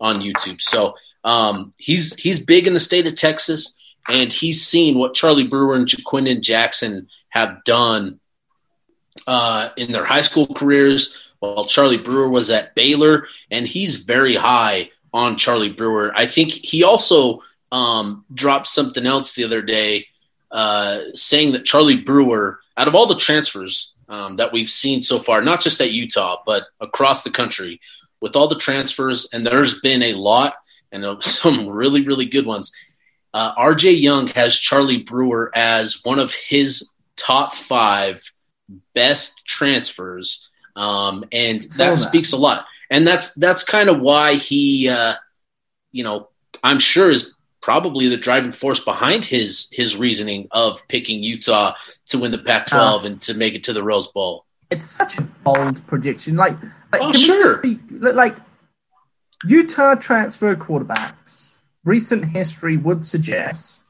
on 0.00 0.16
YouTube. 0.16 0.60
So 0.60 0.94
um, 1.24 1.72
he's 1.76 2.14
he's 2.14 2.44
big 2.44 2.66
in 2.66 2.74
the 2.74 2.80
state 2.80 3.06
of 3.06 3.14
Texas, 3.14 3.76
and 4.08 4.32
he's 4.32 4.64
seen 4.64 4.98
what 4.98 5.14
Charlie 5.14 5.46
Brewer 5.46 5.74
and 5.74 5.86
Ja'Quinden 5.86 6.40
Jackson 6.40 7.08
have 7.30 7.64
done 7.64 8.20
uh, 9.26 9.70
in 9.76 9.92
their 9.92 10.04
high 10.04 10.22
school 10.22 10.46
careers. 10.46 11.18
While 11.40 11.64
Charlie 11.64 11.98
Brewer 11.98 12.28
was 12.28 12.50
at 12.50 12.74
Baylor, 12.74 13.26
and 13.50 13.66
he's 13.66 13.96
very 13.96 14.34
high 14.34 14.90
on 15.12 15.36
Charlie 15.36 15.70
Brewer. 15.70 16.12
I 16.14 16.26
think 16.26 16.50
he 16.50 16.84
also 16.84 17.40
um, 17.72 18.24
dropped 18.32 18.66
something 18.68 19.06
else 19.06 19.34
the 19.34 19.44
other 19.44 19.62
day, 19.62 20.06
uh, 20.50 21.00
saying 21.14 21.52
that 21.52 21.64
Charlie 21.64 21.98
Brewer, 21.98 22.60
out 22.76 22.88
of 22.88 22.94
all 22.94 23.06
the 23.06 23.16
transfers 23.16 23.94
um, 24.08 24.36
that 24.36 24.52
we've 24.52 24.70
seen 24.70 25.02
so 25.02 25.18
far, 25.18 25.42
not 25.42 25.60
just 25.60 25.80
at 25.80 25.92
Utah, 25.92 26.42
but 26.44 26.66
across 26.80 27.22
the 27.22 27.30
country 27.30 27.80
with 28.20 28.36
all 28.36 28.48
the 28.48 28.56
transfers. 28.56 29.28
And 29.32 29.44
there's 29.44 29.80
been 29.80 30.02
a 30.02 30.14
lot 30.14 30.54
and 30.92 31.22
some 31.22 31.68
really, 31.68 32.04
really 32.04 32.26
good 32.26 32.46
ones. 32.46 32.72
Uh, 33.32 33.54
RJ 33.54 34.00
Young 34.00 34.26
has 34.28 34.58
Charlie 34.58 35.02
Brewer 35.02 35.50
as 35.54 36.00
one 36.04 36.18
of 36.18 36.34
his 36.34 36.90
top 37.16 37.54
five 37.54 38.32
best 38.94 39.46
transfers. 39.46 40.49
Um, 40.80 41.24
and 41.30 41.62
that, 41.62 41.78
that 41.78 41.98
speaks 41.98 42.32
a 42.32 42.36
lot. 42.36 42.66
And 42.90 43.06
that's 43.06 43.34
that's 43.34 43.62
kind 43.62 43.88
of 43.88 44.00
why 44.00 44.34
he, 44.34 44.88
uh, 44.88 45.14
you 45.92 46.02
know, 46.02 46.28
I'm 46.64 46.78
sure 46.78 47.10
is 47.10 47.34
probably 47.60 48.08
the 48.08 48.16
driving 48.16 48.52
force 48.52 48.80
behind 48.80 49.24
his 49.24 49.68
his 49.70 49.96
reasoning 49.96 50.48
of 50.50 50.86
picking 50.88 51.22
Utah 51.22 51.74
to 52.06 52.18
win 52.18 52.32
the 52.32 52.38
Pac-12 52.38 52.72
uh, 53.02 53.06
and 53.06 53.20
to 53.22 53.34
make 53.34 53.54
it 53.54 53.64
to 53.64 53.72
the 53.72 53.82
Rose 53.82 54.08
Bowl. 54.08 54.46
It's 54.70 54.86
such 54.86 55.18
a 55.18 55.22
bold 55.22 55.86
prediction. 55.86 56.36
Like, 56.36 56.56
like 56.92 57.02
oh, 57.02 57.12
sure. 57.12 57.58
Be, 57.58 57.78
like 57.90 58.38
Utah 59.46 59.94
transfer 59.94 60.54
quarterbacks. 60.56 61.54
Recent 61.84 62.24
history 62.24 62.76
would 62.76 63.04
suggest 63.04 63.80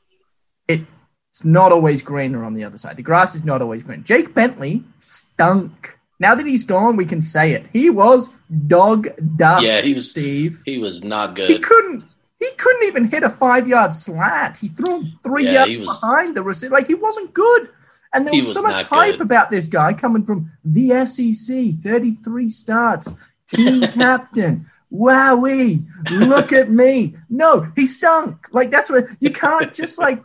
it's 1.30 1.44
not 1.44 1.70
always 1.70 2.02
greener 2.02 2.44
on 2.44 2.54
the 2.54 2.64
other 2.64 2.76
side. 2.76 2.96
The 2.96 3.02
grass 3.02 3.34
is 3.34 3.44
not 3.44 3.62
always 3.62 3.84
green. 3.84 4.02
Jake 4.02 4.34
Bentley 4.34 4.82
stunk. 4.98 5.99
Now 6.20 6.34
that 6.34 6.46
he's 6.46 6.64
gone, 6.64 6.96
we 6.96 7.06
can 7.06 7.22
say 7.22 7.52
it. 7.52 7.66
He 7.72 7.90
was 7.90 8.28
dog 8.66 9.08
dust. 9.36 9.66
Yeah, 9.66 9.80
he 9.80 9.94
was. 9.94 10.10
Steve. 10.10 10.62
He 10.64 10.78
was 10.78 11.02
not 11.02 11.34
good. 11.34 11.50
He 11.50 11.58
couldn't 11.58 12.04
he 12.40 12.50
couldn't 12.56 12.88
even 12.88 13.04
hit 13.04 13.22
a 13.22 13.30
five 13.30 13.66
yard 13.66 13.92
slant. 13.92 14.58
He 14.58 14.68
threw 14.68 15.00
him 15.00 15.12
three 15.22 15.44
yeah, 15.44 15.66
yards 15.66 15.88
was, 15.88 16.00
behind 16.00 16.36
the 16.36 16.42
receiver. 16.42 16.74
Like 16.74 16.86
he 16.86 16.94
wasn't 16.94 17.34
good. 17.34 17.68
And 18.12 18.26
there 18.26 18.34
was, 18.34 18.46
was 18.46 18.54
so 18.54 18.62
much 18.62 18.82
hype 18.82 19.12
good. 19.12 19.20
about 19.20 19.50
this 19.50 19.66
guy 19.66 19.92
coming 19.92 20.24
from 20.24 20.50
the 20.64 20.88
SEC, 21.06 21.70
33 21.82 22.48
starts, 22.48 23.14
team 23.46 23.82
captain. 23.92 24.66
Wowee, 24.92 25.86
look 26.10 26.52
at 26.52 26.70
me. 26.70 27.14
No, 27.28 27.64
he 27.76 27.86
stunk. 27.86 28.48
Like 28.52 28.70
that's 28.70 28.90
what 28.90 29.06
you 29.20 29.30
can't 29.30 29.72
just 29.72 29.98
like 29.98 30.20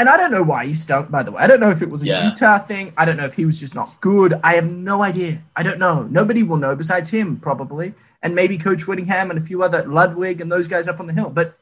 and 0.00 0.08
I 0.08 0.16
don't 0.16 0.30
know 0.30 0.42
why 0.42 0.64
he 0.64 0.72
stunk, 0.72 1.10
by 1.10 1.22
the 1.22 1.30
way. 1.30 1.42
I 1.42 1.46
don't 1.46 1.60
know 1.60 1.70
if 1.70 1.82
it 1.82 1.90
was 1.90 2.02
a 2.02 2.06
Yeah. 2.06 2.30
Utah 2.30 2.58
thing. 2.58 2.94
I 2.96 3.04
don't 3.04 3.18
know 3.18 3.26
if 3.26 3.34
he 3.34 3.44
was 3.44 3.60
just 3.60 3.74
not 3.74 4.00
good. 4.00 4.32
I 4.42 4.54
have 4.54 4.68
no 4.68 5.02
idea. 5.02 5.42
I 5.54 5.62
don't 5.62 5.78
know. 5.78 6.04
Nobody 6.04 6.42
will 6.42 6.56
know 6.56 6.74
besides 6.74 7.10
him, 7.10 7.36
probably. 7.36 7.92
And 8.22 8.34
maybe 8.34 8.56
Coach 8.56 8.86
Whittingham 8.86 9.30
and 9.30 9.38
a 9.38 9.42
few 9.42 9.62
other 9.62 9.84
Ludwig 9.86 10.40
and 10.40 10.50
those 10.50 10.68
guys 10.68 10.88
up 10.88 11.00
on 11.00 11.06
the 11.06 11.12
hill. 11.12 11.28
But 11.28 11.58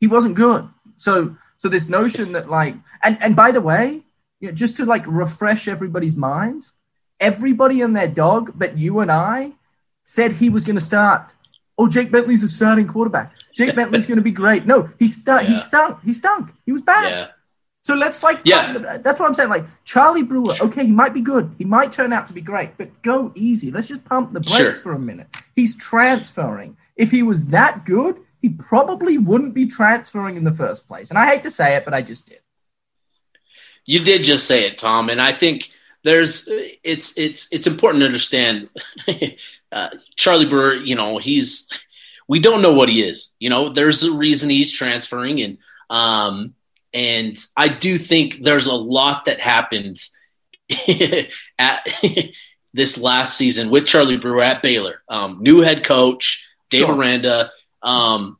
he 0.00 0.06
wasn't 0.06 0.34
good. 0.34 0.68
So 0.96 1.36
so 1.56 1.68
this 1.68 1.88
notion 1.88 2.32
that 2.32 2.50
like 2.50 2.74
and 3.02 3.16
and 3.22 3.34
by 3.34 3.50
the 3.52 3.62
way, 3.62 4.02
you 4.40 4.48
know, 4.48 4.54
just 4.54 4.76
to 4.76 4.84
like 4.84 5.04
refresh 5.06 5.66
everybody's 5.66 6.16
minds, 6.16 6.74
everybody 7.18 7.80
and 7.80 7.96
their 7.96 8.08
dog, 8.08 8.52
but 8.54 8.78
you 8.78 9.00
and 9.00 9.10
I, 9.10 9.52
said 10.02 10.32
he 10.32 10.50
was 10.50 10.64
going 10.64 10.76
to 10.76 10.84
start. 10.92 11.32
Oh, 11.80 11.88
Jake 11.88 12.12
Bentley's 12.12 12.42
a 12.42 12.48
starting 12.48 12.86
quarterback. 12.86 13.32
Jake 13.54 13.74
Bentley's 13.74 14.06
going 14.06 14.18
to 14.18 14.22
be 14.22 14.30
great. 14.30 14.66
No, 14.66 14.82
he. 14.98 15.06
He 15.06 15.12
Yeah. 15.26 15.56
stunk. 15.56 16.02
He 16.04 16.12
stunk. 16.12 16.50
He 16.66 16.72
was 16.72 16.82
bad. 16.82 17.10
Yeah. 17.10 17.26
So 17.82 17.94
let's 17.94 18.22
like, 18.22 18.40
Yeah. 18.44 18.74
that's 18.98 19.18
what 19.18 19.26
I'm 19.26 19.32
saying. 19.32 19.48
Like 19.48 19.64
Charlie 19.84 20.22
Brewer, 20.22 20.52
okay, 20.60 20.84
he 20.84 20.92
might 20.92 21.14
be 21.14 21.22
good. 21.22 21.54
He 21.56 21.64
might 21.64 21.90
turn 21.90 22.12
out 22.12 22.26
to 22.26 22.34
be 22.34 22.42
great, 22.42 22.76
but 22.76 23.00
go 23.00 23.32
easy. 23.34 23.70
Let's 23.70 23.88
just 23.88 24.04
pump 24.04 24.34
the 24.34 24.40
brakes 24.40 24.56
Sure. 24.58 24.74
for 24.74 24.92
a 24.92 24.98
minute. 24.98 25.28
He's 25.56 25.74
transferring. 25.74 26.76
If 26.96 27.10
he 27.10 27.22
was 27.22 27.46
that 27.46 27.86
good, 27.86 28.16
he 28.42 28.50
probably 28.50 29.16
wouldn't 29.16 29.54
be 29.54 29.64
transferring 29.64 30.36
in 30.36 30.44
the 30.44 30.52
first 30.52 30.86
place. 30.86 31.08
And 31.08 31.18
I 31.18 31.24
hate 31.32 31.42
to 31.44 31.50
say 31.50 31.74
it, 31.76 31.86
but 31.86 31.94
I 31.94 32.02
just 32.02 32.28
did. 32.28 32.40
You 33.86 34.00
did 34.04 34.22
just 34.24 34.46
say 34.46 34.66
it, 34.66 34.76
Tom, 34.76 35.08
and 35.08 35.20
I 35.20 35.32
think 35.32 35.70
there's 36.04 36.46
it's 36.84 37.16
it's 37.18 37.48
it's 37.50 37.66
important 37.66 38.00
to 38.02 38.06
understand 38.06 38.68
uh, 39.72 39.90
Charlie 40.16 40.48
Brewer. 40.48 40.74
You 40.74 40.96
know, 40.96 41.18
he's 41.18 41.68
we 42.28 42.40
don't 42.40 42.62
know 42.62 42.72
what 42.74 42.88
he 42.88 43.02
is. 43.02 43.34
You 43.40 43.50
know, 43.50 43.68
there's 43.68 44.02
a 44.04 44.12
reason 44.12 44.50
he's 44.50 44.72
transferring, 44.72 45.40
and 45.40 45.58
um, 45.88 46.54
and 46.92 47.36
I 47.56 47.68
do 47.68 47.98
think 47.98 48.38
there's 48.42 48.66
a 48.66 48.74
lot 48.74 49.24
that 49.26 49.40
happens 49.40 50.16
at 51.58 51.88
this 52.72 52.98
last 52.98 53.36
season 53.36 53.70
with 53.70 53.86
Charlie 53.86 54.16
Brewer 54.16 54.42
at 54.42 54.62
Baylor. 54.62 55.02
Um, 55.08 55.38
new 55.40 55.60
head 55.60 55.84
coach 55.84 56.48
Dave 56.70 56.86
Sure. 56.86 56.96
Aranda. 56.96 57.50
Um, 57.82 58.38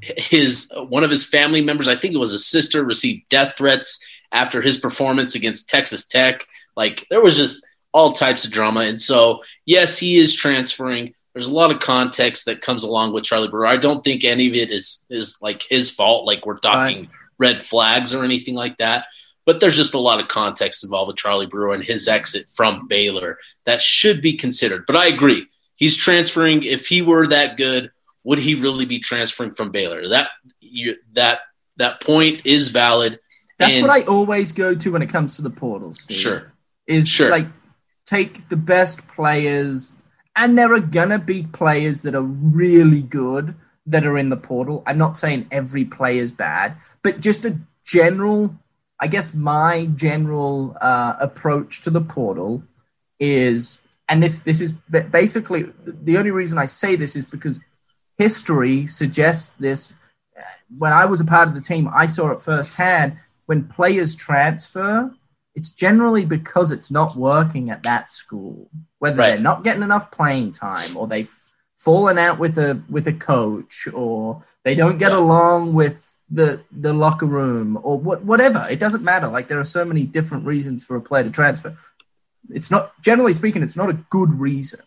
his 0.00 0.72
one 0.74 1.04
of 1.04 1.10
his 1.10 1.24
family 1.24 1.60
members, 1.60 1.88
I 1.88 1.96
think 1.96 2.14
it 2.14 2.18
was 2.18 2.32
his 2.32 2.46
sister, 2.46 2.84
received 2.84 3.28
death 3.28 3.56
threats 3.56 4.04
after 4.32 4.60
his 4.60 4.78
performance 4.78 5.34
against 5.34 5.68
Texas 5.68 6.06
Tech. 6.06 6.46
Like 6.76 7.06
there 7.10 7.22
was 7.22 7.36
just 7.36 7.66
all 7.92 8.12
types 8.12 8.44
of 8.44 8.50
drama, 8.52 8.80
and 8.80 9.00
so 9.00 9.42
yes, 9.66 9.98
he 9.98 10.16
is 10.16 10.34
transferring. 10.34 11.14
There's 11.34 11.48
a 11.48 11.54
lot 11.54 11.70
of 11.70 11.78
context 11.80 12.46
that 12.46 12.60
comes 12.60 12.82
along 12.82 13.12
with 13.12 13.24
Charlie 13.24 13.48
Brewer. 13.48 13.66
I 13.66 13.76
don't 13.76 14.02
think 14.02 14.24
any 14.24 14.48
of 14.48 14.54
it 14.54 14.70
is 14.70 15.04
is 15.10 15.38
like 15.40 15.62
his 15.62 15.90
fault. 15.90 16.26
Like 16.26 16.44
we're 16.46 16.58
talking 16.58 17.08
red 17.38 17.62
flags 17.62 18.12
or 18.12 18.24
anything 18.24 18.54
like 18.54 18.78
that. 18.78 19.06
But 19.46 19.60
there's 19.60 19.76
just 19.76 19.94
a 19.94 19.98
lot 19.98 20.20
of 20.20 20.28
context 20.28 20.84
involved 20.84 21.08
with 21.08 21.16
Charlie 21.16 21.46
Brewer 21.46 21.72
and 21.72 21.82
his 21.82 22.06
exit 22.08 22.50
from 22.54 22.86
Baylor 22.86 23.38
that 23.64 23.80
should 23.80 24.20
be 24.20 24.34
considered. 24.34 24.84
But 24.86 24.96
I 24.96 25.06
agree, 25.06 25.46
he's 25.76 25.96
transferring. 25.96 26.64
If 26.64 26.86
he 26.86 27.00
were 27.00 27.26
that 27.28 27.56
good, 27.56 27.90
would 28.24 28.38
he 28.38 28.56
really 28.56 28.84
be 28.84 28.98
transferring 28.98 29.52
from 29.52 29.70
Baylor? 29.70 30.06
That 30.08 30.28
you, 30.60 30.96
that 31.14 31.40
that 31.78 32.02
point 32.02 32.42
is 32.44 32.68
valid. 32.68 33.20
That's 33.58 33.76
And- 33.78 33.86
what 33.86 34.02
I 34.02 34.04
always 34.06 34.52
go 34.52 34.74
to 34.74 34.92
when 34.92 35.00
it 35.02 35.08
comes 35.08 35.36
to 35.36 35.42
the 35.42 35.50
portal, 35.50 35.94
Steve. 35.94 36.18
Sure. 36.18 36.52
Is 36.86 37.08
Sure. 37.08 37.30
like 37.30 37.46
take 38.08 38.48
the 38.48 38.56
best 38.56 39.06
players, 39.08 39.94
and 40.34 40.56
there 40.56 40.72
are 40.72 40.80
gonna 40.80 41.18
be 41.18 41.42
players 41.52 42.02
that 42.02 42.14
are 42.14 42.22
really 42.22 43.02
good 43.02 43.54
that 43.86 44.06
are 44.06 44.18
in 44.18 44.28
the 44.28 44.36
portal. 44.36 44.82
I'm 44.86 44.98
not 44.98 45.16
saying 45.16 45.48
every 45.50 45.84
player 45.84 46.22
is 46.22 46.32
bad, 46.32 46.76
but 47.02 47.20
just 47.20 47.44
a 47.44 47.58
general, 47.84 48.54
I 49.00 49.08
guess 49.08 49.34
my 49.34 49.88
general 49.94 50.76
uh, 50.80 51.14
approach 51.20 51.82
to 51.82 51.90
the 51.90 52.00
portal 52.00 52.62
is, 53.18 53.80
and 54.08 54.22
this 54.22 54.42
this 54.42 54.60
is 54.60 54.72
basically 55.10 55.66
the 55.84 56.16
only 56.16 56.30
reason 56.30 56.58
I 56.58 56.66
say 56.66 56.96
this 56.96 57.16
is 57.16 57.26
because 57.26 57.60
history 58.16 58.86
suggests 58.86 59.54
this. 59.54 59.94
When 60.78 60.92
I 60.92 61.04
was 61.06 61.20
a 61.20 61.24
part 61.24 61.48
of 61.48 61.54
the 61.54 61.60
team, 61.60 61.88
I 61.92 62.06
saw 62.06 62.30
it 62.30 62.40
firsthand. 62.40 63.18
When 63.46 63.64
players 63.64 64.14
transfer, 64.14 65.10
it's 65.58 65.70
generally 65.86 66.24
because 66.24 66.68
it's 66.76 66.90
not 66.98 67.10
working 67.16 67.64
at 67.74 67.82
that 67.82 68.04
school. 68.20 68.56
Whether 69.02 69.16
Right. 69.18 69.28
they're 69.30 69.48
not 69.50 69.64
getting 69.66 69.82
enough 69.82 70.06
playing 70.18 70.52
time, 70.52 70.96
or 70.98 71.04
they've 71.06 71.32
fallen 71.86 72.16
out 72.26 72.36
with 72.44 72.56
a 72.58 72.70
with 72.94 73.06
a 73.08 73.12
coach, 73.32 73.76
or 74.02 74.42
they 74.64 74.74
don't 74.82 74.98
get 75.04 75.12
Yeah. 75.12 75.18
along 75.24 75.60
with 75.80 75.96
the 76.38 76.48
the 76.86 76.92
locker 77.04 77.26
room, 77.40 77.68
or 77.82 77.94
what 78.06 78.18
whatever. 78.30 78.60
It 78.70 78.78
doesn't 78.84 79.02
matter. 79.12 79.28
Like 79.36 79.46
there 79.48 79.60
are 79.64 79.64
so 79.78 79.84
many 79.84 80.04
different 80.16 80.44
reasons 80.52 80.78
for 80.86 80.94
a 80.96 81.00
player 81.08 81.24
to 81.24 81.30
transfer. 81.40 81.74
It's 82.58 82.70
not 82.70 82.84
generally 83.08 83.32
speaking, 83.40 83.62
it's 83.62 83.76
not 83.82 83.90
a 83.90 83.98
good 84.16 84.32
reason. 84.48 84.80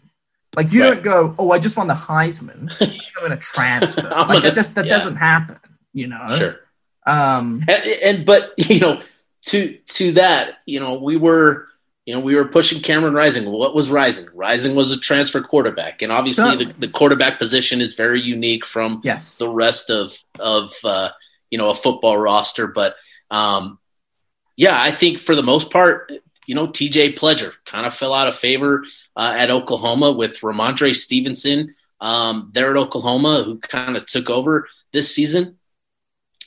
Like 0.57 0.71
you 0.73 0.81
Right. 0.81 0.93
don't 0.93 1.03
go, 1.03 1.35
oh, 1.39 1.51
I 1.51 1.59
just 1.59 1.77
won 1.77 1.87
the 1.87 1.93
Heisman. 2.09 2.61
I'm 2.81 3.19
going 3.27 3.31
to 3.37 3.37
transfer. 3.55 4.09
Like 4.09 4.27
gonna- 4.27 4.41
that, 4.41 4.55
just, 4.55 4.73
that 4.75 4.85
yeah. 4.85 4.93
doesn't 4.95 5.15
happen. 5.17 5.57
You 5.93 6.07
know. 6.07 6.25
Sure. 6.39 6.55
Um, 7.05 7.63
and, 7.67 7.81
and 8.07 8.17
but 8.25 8.53
you 8.69 8.79
know 8.79 9.01
to 9.47 9.77
to 9.87 10.11
that 10.13 10.59
you 10.65 10.79
know 10.79 10.95
we 10.95 11.17
were 11.17 11.67
you 12.05 12.13
know 12.13 12.19
we 12.19 12.35
were 12.35 12.45
pushing 12.45 12.81
Cameron 12.81 13.13
Rising. 13.13 13.49
What 13.49 13.75
was 13.75 13.89
Rising? 13.89 14.27
Rising 14.33 14.75
was 14.75 14.91
a 14.91 14.99
transfer 14.99 15.41
quarterback, 15.41 16.01
and 16.01 16.11
obviously 16.11 16.63
the, 16.63 16.73
the 16.73 16.87
quarterback 16.87 17.37
position 17.37 17.81
is 17.81 17.93
very 17.93 18.19
unique 18.19 18.65
from 18.65 19.01
yes. 19.03 19.37
the 19.37 19.49
rest 19.49 19.89
of 19.89 20.17
of 20.39 20.73
uh, 20.83 21.09
you 21.49 21.57
know 21.57 21.69
a 21.69 21.75
football 21.75 22.17
roster. 22.17 22.67
But 22.67 22.95
um, 23.29 23.79
yeah, 24.57 24.79
I 24.79 24.91
think 24.91 25.19
for 25.19 25.35
the 25.35 25.43
most 25.43 25.71
part, 25.71 26.11
you 26.45 26.55
know, 26.55 26.67
T.J. 26.67 27.13
Pledger 27.13 27.53
kind 27.65 27.85
of 27.85 27.93
fell 27.93 28.13
out 28.13 28.27
of 28.27 28.35
favor 28.35 28.83
uh, 29.15 29.33
at 29.37 29.49
Oklahoma 29.49 30.11
with 30.11 30.39
Rhamondre 30.41 30.95
Stevenson 30.95 31.75
um, 31.99 32.51
there 32.53 32.71
at 32.71 32.77
Oklahoma, 32.77 33.43
who 33.43 33.59
kind 33.59 33.95
of 33.95 34.05
took 34.05 34.29
over 34.29 34.67
this 34.91 35.13
season. 35.13 35.57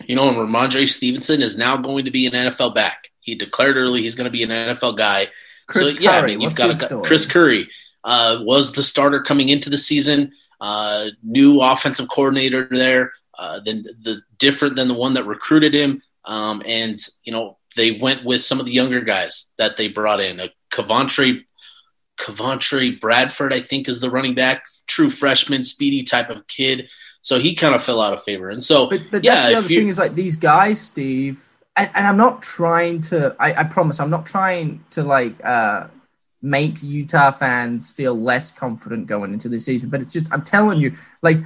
You 0.06 0.16
know, 0.16 0.28
and 0.28 0.36
Rhamondre 0.36 0.88
Stevenson 0.88 1.42
is 1.42 1.56
now 1.56 1.76
going 1.76 2.04
to 2.04 2.10
be 2.10 2.26
an 2.26 2.32
NFL 2.32 2.74
back. 2.74 3.10
He 3.20 3.34
declared 3.34 3.76
early 3.76 4.02
he's 4.02 4.14
going 4.14 4.26
to 4.26 4.30
be 4.30 4.42
an 4.42 4.50
NFL 4.50 4.96
guy. 4.96 5.28
Chris 5.66 5.90
so 5.90 5.98
yeah, 5.98 6.12
I 6.12 6.26
mean, 6.26 6.40
you've 6.40 6.56
got 6.56 6.90
a? 6.90 7.02
Chris 7.02 7.26
Curry 7.26 7.68
uh, 8.02 8.38
was 8.42 8.72
the 8.72 8.82
starter 8.82 9.22
coming 9.22 9.48
into 9.48 9.70
the 9.70 9.78
season. 9.78 10.32
Uh, 10.60 11.08
new 11.22 11.60
offensive 11.62 12.08
coordinator 12.08 12.68
there, 12.70 13.12
uh, 13.38 13.60
then 13.64 13.82
the 14.02 14.22
different 14.38 14.76
than 14.76 14.88
the 14.88 14.94
one 14.94 15.14
that 15.14 15.26
recruited 15.26 15.74
him. 15.74 16.02
Um, 16.24 16.62
and 16.64 16.98
you 17.24 17.32
know 17.32 17.58
they 17.76 17.92
went 17.92 18.24
with 18.24 18.40
some 18.40 18.60
of 18.60 18.66
the 18.66 18.72
younger 18.72 19.00
guys 19.00 19.52
that 19.58 19.76
they 19.76 19.88
brought 19.88 20.20
in. 20.20 20.40
A 20.40 20.50
Coventry, 20.70 21.46
Coventry 22.18 22.92
Bradford, 22.92 23.52
I 23.52 23.60
think, 23.60 23.88
is 23.88 24.00
the 24.00 24.10
running 24.10 24.34
back, 24.34 24.64
true 24.86 25.10
freshman, 25.10 25.64
speedy 25.64 26.02
type 26.02 26.30
of 26.30 26.46
kid. 26.46 26.88
So 27.24 27.38
he 27.38 27.54
kind 27.54 27.74
of 27.74 27.82
fell 27.82 28.02
out 28.02 28.12
of 28.12 28.22
favor. 28.22 28.50
And 28.50 28.62
so 28.62 28.86
But, 28.86 29.00
but 29.10 29.24
yeah, 29.24 29.36
that's 29.36 29.48
the 29.48 29.54
other 29.56 29.68
thing 29.68 29.88
is 29.88 29.98
like 29.98 30.14
these 30.14 30.36
guys, 30.36 30.78
Steve, 30.78 31.42
and, 31.74 31.90
and 31.94 32.06
I'm 32.06 32.18
not 32.18 32.42
trying 32.42 33.00
to, 33.08 33.34
I, 33.40 33.60
I 33.60 33.64
promise, 33.64 33.98
I'm 33.98 34.10
not 34.10 34.26
trying 34.26 34.84
to 34.90 35.02
like 35.04 35.42
uh, 35.42 35.86
make 36.42 36.82
Utah 36.82 37.30
fans 37.30 37.90
feel 37.90 38.14
less 38.14 38.52
confident 38.52 39.06
going 39.06 39.32
into 39.32 39.48
the 39.48 39.58
season, 39.58 39.88
but 39.88 40.02
it's 40.02 40.12
just, 40.12 40.30
I'm 40.34 40.42
telling 40.42 40.78
you, 40.78 40.92
like 41.22 41.38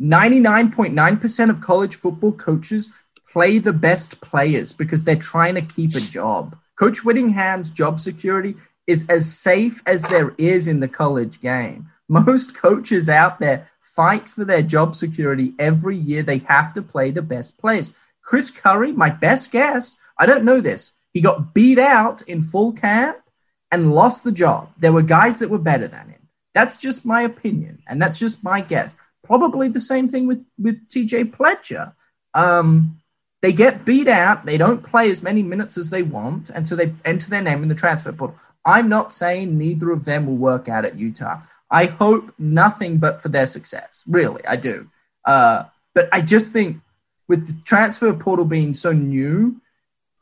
99.9% 0.00 1.50
of 1.50 1.60
college 1.60 1.96
football 1.96 2.32
coaches 2.32 2.92
play 3.32 3.58
the 3.58 3.72
best 3.72 4.20
players 4.20 4.72
because 4.72 5.04
they're 5.04 5.16
trying 5.16 5.56
to 5.56 5.62
keep 5.62 5.96
a 5.96 6.00
job. 6.00 6.56
Coach 6.76 7.04
Whittingham's 7.04 7.72
job 7.72 7.98
security 7.98 8.54
is 8.86 9.08
as 9.08 9.36
safe 9.36 9.82
as 9.84 10.08
there 10.08 10.32
is 10.38 10.68
in 10.68 10.78
the 10.78 10.88
college 10.88 11.40
game. 11.40 11.88
Most 12.12 12.54
coaches 12.62 13.08
out 13.08 13.38
there 13.38 13.68
fight 13.80 14.28
for 14.28 14.44
their 14.44 14.62
job 14.62 14.94
security 14.94 15.54
every 15.58 15.96
year. 15.96 16.22
They 16.22 16.38
have 16.38 16.74
to 16.74 16.82
play 16.82 17.10
the 17.10 17.22
best 17.22 17.56
players. 17.56 17.92
Chris 18.22 18.50
Curry, 18.50 18.92
my 18.92 19.08
best 19.08 19.50
guess, 19.50 19.96
I 20.18 20.26
don't 20.26 20.44
know 20.44 20.60
this. 20.60 20.92
He 21.12 21.20
got 21.20 21.54
beat 21.54 21.78
out 21.78 22.22
in 22.22 22.42
full 22.42 22.72
camp 22.72 23.18
and 23.70 23.94
lost 23.94 24.24
the 24.24 24.32
job. 24.32 24.70
There 24.78 24.92
were 24.92 25.02
guys 25.02 25.38
that 25.38 25.50
were 25.50 25.58
better 25.58 25.88
than 25.88 26.08
him. 26.10 26.28
That's 26.54 26.76
just 26.76 27.06
my 27.06 27.22
opinion, 27.22 27.82
and 27.88 28.00
that's 28.00 28.18
just 28.18 28.44
my 28.44 28.60
guess. 28.60 28.94
Probably 29.24 29.68
the 29.68 29.80
same 29.80 30.06
thing 30.08 30.26
with 30.26 30.44
with 30.58 30.86
TJ 30.88 31.32
Pledger. 31.34 31.94
Um, 32.34 33.00
they 33.40 33.52
get 33.52 33.84
beat 33.84 34.08
out. 34.08 34.44
They 34.44 34.58
don't 34.58 34.82
play 34.82 35.10
as 35.10 35.22
many 35.22 35.42
minutes 35.42 35.78
as 35.78 35.88
they 35.88 36.02
want, 36.02 36.50
and 36.50 36.66
so 36.66 36.76
they 36.76 36.94
enter 37.04 37.30
their 37.30 37.42
name 37.42 37.62
in 37.62 37.68
the 37.68 37.74
transfer 37.74 38.12
portal. 38.12 38.36
I'm 38.64 38.88
not 38.88 39.12
saying 39.12 39.58
neither 39.58 39.90
of 39.90 40.04
them 40.04 40.26
will 40.26 40.36
work 40.36 40.68
out 40.68 40.84
at 40.84 40.98
Utah. 40.98 41.40
I 41.72 41.86
hope 41.86 42.32
nothing 42.38 42.98
but 42.98 43.22
for 43.22 43.30
their 43.30 43.46
success. 43.46 44.04
Really, 44.06 44.46
I 44.46 44.56
do. 44.56 44.88
Uh, 45.24 45.64
but 45.94 46.08
I 46.12 46.20
just 46.20 46.52
think 46.52 46.76
with 47.28 47.46
the 47.48 47.60
transfer 47.64 48.12
portal 48.12 48.44
being 48.44 48.74
so 48.74 48.92
new, 48.92 49.60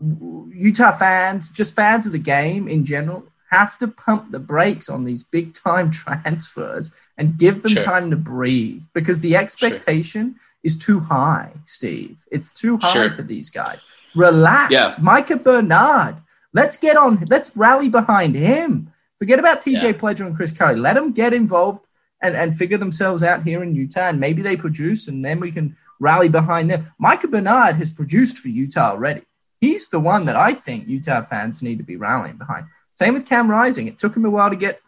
Utah 0.01 0.93
fans, 0.93 1.51
just 1.51 1.75
fans 1.77 2.07
of 2.07 2.13
the 2.13 2.19
game 2.19 2.69
in 2.69 2.85
general, 2.85 3.25
have 3.51 3.77
to 3.79 3.89
pump 3.89 4.31
the 4.31 4.39
brakes 4.39 4.89
on 4.89 5.05
these 5.05 5.25
big 5.25 5.53
time 5.55 5.91
transfers 6.03 6.91
and 7.19 7.37
give 7.37 7.63
them 7.63 7.73
Sure. 7.73 7.83
time 7.83 8.11
to 8.11 8.17
breathe 8.17 8.85
because 8.95 9.21
the 9.21 9.37
expectation 9.37 10.37
is 10.63 10.77
too 10.77 11.01
high, 11.01 11.53
Steve. 11.65 12.25
It's 12.31 12.53
too 12.53 12.79
high 12.79 12.93
Sure. 12.93 13.11
for 13.11 13.23
these 13.23 13.51
guys. 13.51 13.85
Relax. 14.15 14.71
Yeah. 14.73 14.89
Micah 15.01 15.37
Bernard. 15.37 16.17
Let's 16.55 16.77
get 16.77 16.97
on. 16.97 17.17
Let's 17.29 17.57
rally 17.57 17.89
behind 17.89 18.35
him. 18.37 18.90
Forget 19.21 19.39
about 19.39 19.61
TJ 19.61 19.83
Yeah. 19.83 19.93
Pledger 19.93 20.27
and 20.27 20.35
Chris 20.35 20.51
Curry. 20.51 20.75
Let 20.77 20.95
them 20.95 21.13
get 21.13 21.33
involved 21.33 21.87
and, 22.21 22.35
and 22.35 22.55
figure 22.55 22.79
themselves 22.79 23.23
out 23.23 23.43
here 23.45 23.63
in 23.63 23.75
Utah. 23.77 24.09
And 24.09 24.19
maybe 24.19 24.43
they 24.43 24.57
produce, 24.57 25.07
and 25.07 25.25
then 25.25 25.39
we 25.39 25.53
can 25.53 25.77
rally 26.01 26.29
behind 26.29 26.69
them. 26.71 26.87
Micah 26.99 27.29
Bernard 27.29 27.77
has 27.77 27.91
produced 27.93 28.39
for 28.39 28.49
Utah 28.49 28.91
already. 28.91 29.23
He's 29.61 29.89
the 29.91 30.01
one 30.01 30.25
that 30.25 30.37
I 30.37 30.53
think 30.55 30.89
Utah 30.89 31.23
fans 31.23 31.63
need 31.63 31.79
to 31.79 31.85
be 31.85 31.97
rallying 31.97 32.39
behind. 32.39 32.67
Same 32.95 33.15
with 33.15 33.27
Cam 33.29 33.49
Rising. 33.51 33.87
It 33.87 33.99
took 33.99 34.17
him 34.17 34.25
a 34.25 34.31
while 34.31 34.51
to 34.51 34.57
get 34.57 34.81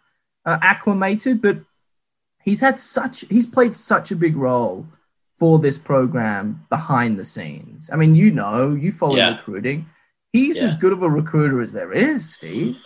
uh, 0.47 0.59
acclimated, 0.63 1.41
but 1.43 1.59
he's 2.43 2.61
had 2.61 2.79
such 2.79 3.25
he's 3.31 3.47
played 3.47 3.77
such 3.77 4.11
a 4.11 4.17
big 4.17 4.35
role 4.37 4.87
for 5.39 5.59
this 5.59 5.77
program 5.79 6.65
behind 6.71 7.19
the 7.19 7.25
scenes. 7.25 7.91
I 7.93 7.97
mean, 7.97 8.15
you 8.15 8.31
know, 8.31 8.73
you 8.75 8.91
follow 8.93 9.17
Yeah. 9.17 9.37
recruiting. 9.37 9.87
He's 10.33 10.61
Yeah. 10.61 10.67
as 10.67 10.77
good 10.77 10.93
of 10.95 11.03
a 11.03 11.11
recruiter 11.11 11.61
as 11.61 11.73
there 11.73 11.93
is, 11.93 12.29
Steve. 12.35 12.83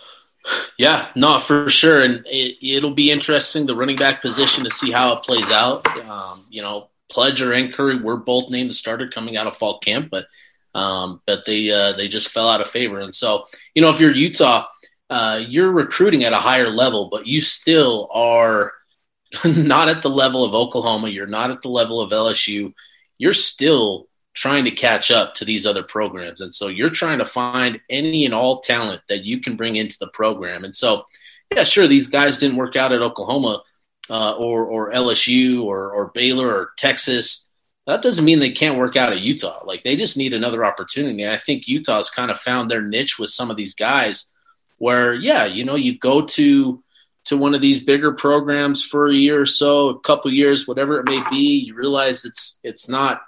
Yeah, 0.77 1.07
no, 1.15 1.39
for 1.39 1.69
sure, 1.69 2.03
and 2.03 2.25
it, 2.27 2.57
it'll 2.61 2.93
be 2.93 3.11
interesting 3.11 3.65
the 3.65 3.75
running 3.75 3.95
back 3.95 4.21
position 4.21 4.63
to 4.63 4.69
see 4.69 4.91
how 4.91 5.13
it 5.13 5.23
plays 5.23 5.51
out. 5.51 5.85
Um, 6.07 6.45
you 6.49 6.61
know, 6.61 6.89
Pledger 7.11 7.57
and 7.57 7.73
Curry 7.73 7.97
were 7.97 8.17
both 8.17 8.49
named 8.49 8.69
the 8.69 8.75
starter 8.75 9.07
coming 9.07 9.37
out 9.37 9.47
of 9.47 9.57
fall 9.57 9.79
camp, 9.79 10.09
but 10.11 10.27
um, 10.75 11.21
but 11.25 11.45
they 11.45 11.71
uh, 11.71 11.93
they 11.93 12.07
just 12.07 12.29
fell 12.29 12.47
out 12.47 12.61
of 12.61 12.67
favor. 12.67 12.99
And 12.99 13.13
so, 13.13 13.47
you 13.73 13.81
know, 13.81 13.89
if 13.89 13.99
you're 13.99 14.13
Utah, 14.13 14.67
uh, 15.09 15.43
you're 15.47 15.71
recruiting 15.71 16.23
at 16.23 16.33
a 16.33 16.37
higher 16.37 16.69
level, 16.69 17.09
but 17.09 17.25
you 17.25 17.41
still 17.41 18.09
are 18.13 18.73
not 19.45 19.89
at 19.89 20.01
the 20.01 20.09
level 20.09 20.43
of 20.43 20.53
Oklahoma. 20.53 21.09
You're 21.09 21.27
not 21.27 21.51
at 21.51 21.61
the 21.61 21.69
level 21.69 22.01
of 22.01 22.11
LSU. 22.11 22.73
You're 23.17 23.33
still 23.33 24.07
trying 24.37 24.63
to 24.65 24.71
catch 24.71 25.09
up 25.09 25.33
to 25.33 25.43
these 25.43 25.65
other 25.65 25.81
programs. 25.81 26.41
And 26.41 26.53
so 26.53 26.67
you're 26.67 26.91
trying 26.91 27.17
to 27.17 27.25
find 27.25 27.81
any 27.89 28.23
and 28.23 28.35
all 28.35 28.59
talent 28.59 29.01
that 29.09 29.25
you 29.25 29.39
can 29.39 29.55
bring 29.55 29.77
into 29.77 29.97
the 29.99 30.09
program. 30.09 30.63
And 30.63 30.75
so, 30.75 31.05
yeah, 31.51 31.63
sure, 31.63 31.87
these 31.87 32.05
guys 32.05 32.37
didn't 32.37 32.57
work 32.57 32.75
out 32.75 32.93
at 32.93 33.01
Oklahoma 33.01 33.63
uh, 34.11 34.35
or, 34.37 34.67
or 34.67 34.91
LSU 34.91 35.63
or, 35.63 35.91
or 35.91 36.11
Baylor 36.13 36.49
or 36.49 36.69
Texas. 36.77 37.49
That 37.87 38.03
doesn't 38.03 38.25
mean 38.25 38.37
they 38.39 38.51
can't 38.51 38.77
work 38.77 38.95
out 38.95 39.11
at 39.11 39.21
Utah. 39.21 39.63
Like 39.65 39.83
they 39.83 39.95
just 39.95 40.17
need 40.17 40.35
another 40.35 40.63
opportunity. 40.63 41.27
I 41.27 41.37
think 41.37 41.67
Utah's 41.67 42.11
kind 42.11 42.29
of 42.29 42.37
found 42.37 42.69
their 42.69 42.83
niche 42.83 43.17
with 43.17 43.31
some 43.31 43.49
of 43.49 43.57
these 43.57 43.73
guys 43.73 44.31
where, 44.77 45.15
yeah, 45.15 45.45
you 45.45 45.65
know, 45.65 45.75
you 45.75 45.97
go 45.97 46.21
to 46.21 46.83
to 47.25 47.37
one 47.37 47.55
of 47.55 47.59
these 47.59 47.83
bigger 47.83 48.13
programs 48.13 48.85
for 48.85 49.07
a 49.07 49.13
year 49.13 49.41
or 49.41 49.45
so, 49.47 49.89
a 49.89 49.99
couple 49.99 50.31
years, 50.31 50.65
whatever 50.67 50.99
it 50.99 51.09
may 51.09 51.21
be, 51.29 51.65
you 51.65 51.73
realize 51.73 52.23
it's 52.23 52.59
it's 52.63 52.87
not 52.87 53.21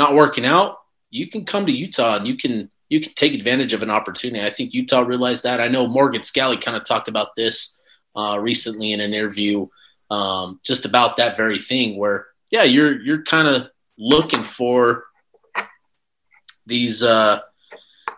not 0.00 0.14
working 0.14 0.46
out, 0.46 0.78
you 1.10 1.28
can 1.28 1.44
come 1.44 1.66
to 1.66 1.72
Utah 1.72 2.16
and 2.16 2.26
you 2.26 2.36
can 2.36 2.70
you 2.88 3.00
can 3.00 3.12
take 3.14 3.34
advantage 3.34 3.72
of 3.72 3.82
an 3.84 3.90
opportunity. 3.90 4.44
I 4.44 4.50
think 4.50 4.74
Utah 4.74 5.02
realized 5.02 5.44
that. 5.44 5.60
I 5.60 5.68
know 5.68 5.86
Morgan 5.86 6.22
Scalley 6.22 6.60
kind 6.60 6.76
of 6.76 6.84
talked 6.84 7.06
about 7.06 7.36
this 7.36 7.80
uh, 8.16 8.38
recently 8.40 8.92
in 8.92 9.00
an 9.00 9.14
interview, 9.14 9.68
um, 10.10 10.58
just 10.64 10.86
about 10.86 11.18
that 11.18 11.36
very 11.36 11.58
thing. 11.58 11.96
Where 11.96 12.26
yeah, 12.50 12.64
you're 12.64 13.00
you're 13.00 13.22
kind 13.22 13.46
of 13.46 13.68
looking 13.96 14.42
for 14.42 15.04
these 16.66 17.02
uh, 17.02 17.40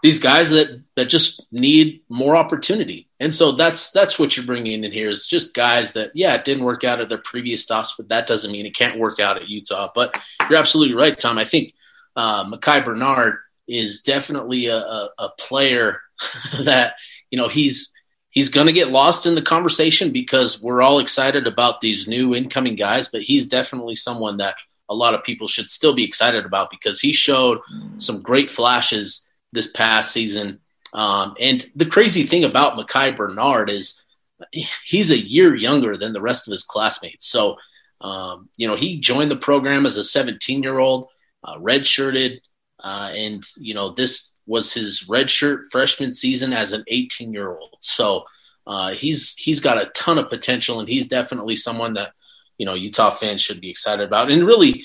these 0.03 0.19
guys 0.19 0.51
that 0.51 0.83
that 0.97 1.07
just 1.07 1.47
need 1.53 2.03
more 2.09 2.37
opportunity, 2.37 3.09
and 3.21 3.35
so 3.35 3.53
that's 3.53 3.93
that's 3.93 4.19
what 4.19 4.37
you're 4.37 4.45
bringing 4.47 4.85
in 4.85 4.93
here 4.93 5.09
is 5.09 5.27
just 5.27 5.55
guys 5.55 5.93
that 5.95 6.11
yeah, 6.15 6.35
it 6.35 6.45
didn't 6.45 6.65
work 6.65 6.85
out 6.85 7.01
at 7.01 7.09
their 7.09 7.19
previous 7.19 7.63
stops, 7.63 7.95
but 7.97 8.09
that 8.09 8.27
doesn't 8.27 8.51
mean 8.51 8.67
it 8.67 8.75
can't 8.75 8.99
work 8.99 9.21
out 9.21 9.37
at 9.37 9.49
Utah. 9.49 9.91
But 9.95 10.21
you're 10.51 10.59
absolutely 10.59 10.97
right, 10.97 11.19
Tom. 11.19 11.39
I 11.39 11.45
think 11.45 11.73
uh, 12.17 12.45
Bernard 12.85 13.39
is 13.69 14.03
definitely 14.03 14.67
a, 14.67 14.77
a, 14.77 15.09
a 15.19 15.29
player 15.39 16.01
that 16.63 16.95
you 17.31 17.39
know 17.39 17.49
he's 17.49 17.95
he's 18.31 18.49
going 18.49 18.67
to 18.67 18.73
get 18.73 18.91
lost 18.91 19.25
in 19.25 19.37
the 19.37 19.43
conversation 19.43 20.11
because 20.11 20.61
we're 20.61 20.83
all 20.83 20.99
excited 20.99 21.47
about 21.47 21.81
these 21.81 22.09
new 22.09 22.35
incoming 22.35 22.75
guys, 22.75 23.09
but 23.09 23.23
he's 23.23 23.47
definitely 23.47 23.95
someone 23.95 24.39
that 24.39 24.57
a 24.89 24.95
lot 24.95 25.15
of 25.15 25.23
people 25.23 25.47
should 25.47 25.71
still 25.71 25.95
be 25.95 26.05
excited 26.05 26.45
about 26.45 26.71
because 26.71 27.01
he 27.01 27.13
showed 27.13 27.61
some 27.99 28.21
great 28.21 28.51
flashes 28.51 29.29
this 29.53 29.71
past 29.73 30.13
season. 30.13 30.61
Um, 30.93 31.35
and 31.41 31.65
the 31.75 31.87
crazy 31.87 32.25
thing 32.25 32.45
about 32.45 32.77
Makai 32.77 33.17
Bernard 33.17 33.71
is 33.71 34.05
he's 34.51 35.11
a 35.11 35.19
year 35.19 35.55
younger 35.55 35.97
than 35.97 36.13
the 36.13 36.21
rest 36.21 36.47
of 36.47 36.53
his 36.53 36.65
classmates. 36.65 37.27
So, 37.27 37.57
um, 38.01 38.49
you 38.57 38.67
know, 38.67 38.77
he 38.77 38.99
joined 38.99 39.31
the 39.31 39.37
program 39.37 39.87
as 39.87 39.97
a 39.97 40.05
17 40.05 40.63
year 40.63 40.79
old, 40.79 41.07
uh, 41.45 41.59
redshirted, 41.59 42.41
uh, 42.83 43.13
and 43.15 43.43
you 43.59 43.75
know 43.75 43.91
this 43.91 44.41
was 44.47 44.75
his 44.75 45.07
redshirt 45.09 45.61
freshman 45.71 46.11
season 46.11 46.53
as 46.53 46.73
an 46.73 46.85
18 46.89 47.33
year 47.33 47.57
old. 47.57 47.77
So 47.81 48.25
uh, 48.67 48.91
he's 48.91 49.35
he's 49.37 49.61
got 49.61 49.81
a 49.81 49.91
ton 49.95 50.19
of 50.19 50.29
potential, 50.29 50.81
and 50.81 50.89
he's 50.89 51.07
definitely 51.07 51.57
someone 51.57 51.95
that 51.95 52.13
you 52.59 52.67
know 52.67 52.75
Utah 52.75 53.11
fans 53.11 53.41
should 53.41 53.61
be 53.61 53.71
excited 53.71 54.07
about. 54.07 54.31
And 54.31 54.45
really, 54.45 54.85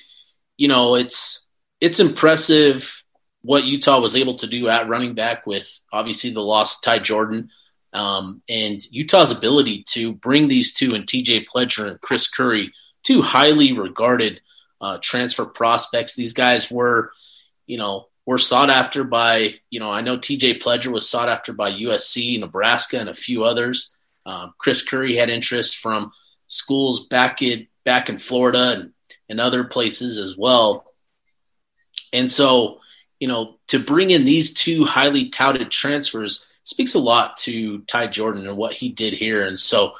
you 0.57 0.67
know, 0.67 0.95
it's 0.95 1.47
it's 1.81 1.99
impressive 1.99 3.03
what 3.41 3.65
Utah 3.65 3.99
was 3.99 4.15
able 4.15 4.35
to 4.35 4.47
do 4.47 4.67
at 4.69 4.89
running 4.89 5.13
back 5.13 5.45
with 5.45 5.79
obviously 5.91 6.31
the 6.31 6.41
loss 6.41 6.81
Ty 6.81 6.99
Jordan. 6.99 7.49
Um, 7.93 8.41
and 8.49 8.79
Utah's 8.91 9.31
ability 9.31 9.83
to 9.89 10.13
bring 10.13 10.47
these 10.47 10.73
two 10.73 10.93
and 10.93 11.05
TJ 11.05 11.45
Pledger 11.45 11.89
and 11.89 12.01
Chris 12.01 12.29
Curry, 12.29 12.71
two 13.03 13.21
highly 13.21 13.73
regarded 13.73 14.41
uh, 14.81 14.97
transfer 15.01 15.45
prospects. 15.45 16.15
These 16.15 16.33
guys 16.33 16.69
were, 16.69 17.11
you 17.65 17.77
know, 17.77 18.09
were 18.25 18.37
sought 18.37 18.69
after 18.69 19.03
by, 19.03 19.55
you 19.69 19.79
know, 19.79 19.89
I 19.89 20.01
know 20.01 20.17
TJ 20.17 20.61
Pledger 20.61 20.91
was 20.91 21.09
sought 21.09 21.29
after 21.29 21.53
by 21.53 21.71
USC, 21.71 22.39
Nebraska, 22.39 22.99
and 22.99 23.09
a 23.09 23.13
few 23.13 23.45
others. 23.45 23.95
Um, 24.25 24.53
Chris 24.57 24.83
Curry 24.83 25.15
had 25.15 25.29
interest 25.29 25.77
from 25.77 26.11
schools 26.47 27.07
back 27.07 27.41
in 27.41 27.67
back 27.85 28.09
in 28.09 28.19
Florida 28.19 28.73
and, 28.73 28.91
and 29.29 29.39
other 29.39 29.63
places 29.63 30.17
as 30.17 30.35
well. 30.37 30.93
And 32.11 32.29
so, 32.29 32.81
you 33.19 33.27
know, 33.27 33.55
to 33.67 33.79
bring 33.79 34.11
in 34.11 34.25
these 34.25 34.53
two 34.53 34.83
highly 34.83 35.29
touted 35.29 35.71
transfers 35.71 36.47
speaks 36.63 36.95
a 36.95 36.99
lot 36.99 37.37
to 37.37 37.79
Ty 37.81 38.07
Jordan 38.07 38.47
and 38.47 38.57
what 38.57 38.73
he 38.73 38.89
did 38.89 39.13
here. 39.13 39.45
And 39.45 39.59
so, 39.59 39.93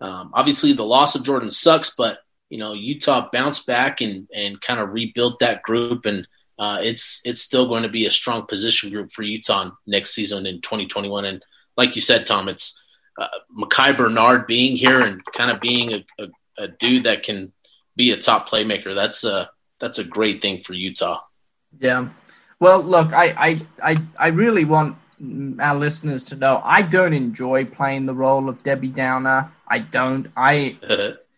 um, 0.00 0.30
obviously, 0.34 0.72
the 0.72 0.84
loss 0.84 1.14
of 1.14 1.24
Jordan 1.24 1.50
sucks, 1.50 1.94
but 1.96 2.18
you 2.48 2.58
know, 2.58 2.72
Utah 2.72 3.28
bounced 3.32 3.66
back 3.66 4.00
and 4.00 4.28
and 4.34 4.60
kind 4.60 4.80
of 4.80 4.92
rebuilt 4.92 5.38
that 5.38 5.62
group, 5.62 6.04
and 6.04 6.26
uh, 6.58 6.78
it's 6.82 7.22
it's 7.24 7.40
still 7.40 7.66
going 7.66 7.84
to 7.84 7.88
be 7.88 8.06
a 8.06 8.10
strong 8.10 8.46
position 8.46 8.90
group 8.90 9.10
for 9.12 9.22
Utah 9.22 9.70
next 9.86 10.10
season 10.10 10.46
in 10.46 10.60
2021. 10.60 11.24
And 11.24 11.42
like 11.76 11.96
you 11.96 12.02
said, 12.02 12.26
Tom, 12.26 12.48
it's 12.48 12.84
uh, 13.18 13.28
Makai 13.56 13.96
Bernard 13.96 14.46
being 14.46 14.76
here 14.76 15.00
and 15.00 15.24
kind 15.26 15.50
of 15.50 15.60
being 15.60 15.92
a, 15.92 16.04
a, 16.18 16.28
a 16.58 16.68
dude 16.68 17.04
that 17.04 17.22
can 17.22 17.52
be 17.94 18.10
a 18.10 18.16
top 18.16 18.48
playmaker. 18.48 18.94
That's 18.94 19.24
a 19.24 19.50
that's 19.78 19.98
a 19.98 20.04
great 20.04 20.42
thing 20.42 20.58
for 20.58 20.74
Utah. 20.74 21.20
Yeah. 21.78 22.08
Well, 22.60 22.82
look, 22.82 23.12
I, 23.12 23.34
I, 23.36 23.60
I, 23.82 23.96
I 24.18 24.28
really 24.28 24.64
want 24.64 24.96
our 25.60 25.74
listeners 25.74 26.22
to 26.24 26.36
know 26.36 26.60
I 26.64 26.82
don't 26.82 27.12
enjoy 27.12 27.64
playing 27.64 28.06
the 28.06 28.14
role 28.14 28.48
of 28.48 28.62
Debbie 28.62 28.88
Downer. 28.88 29.50
I 29.66 29.80
don't. 29.80 30.28
I 30.36 30.76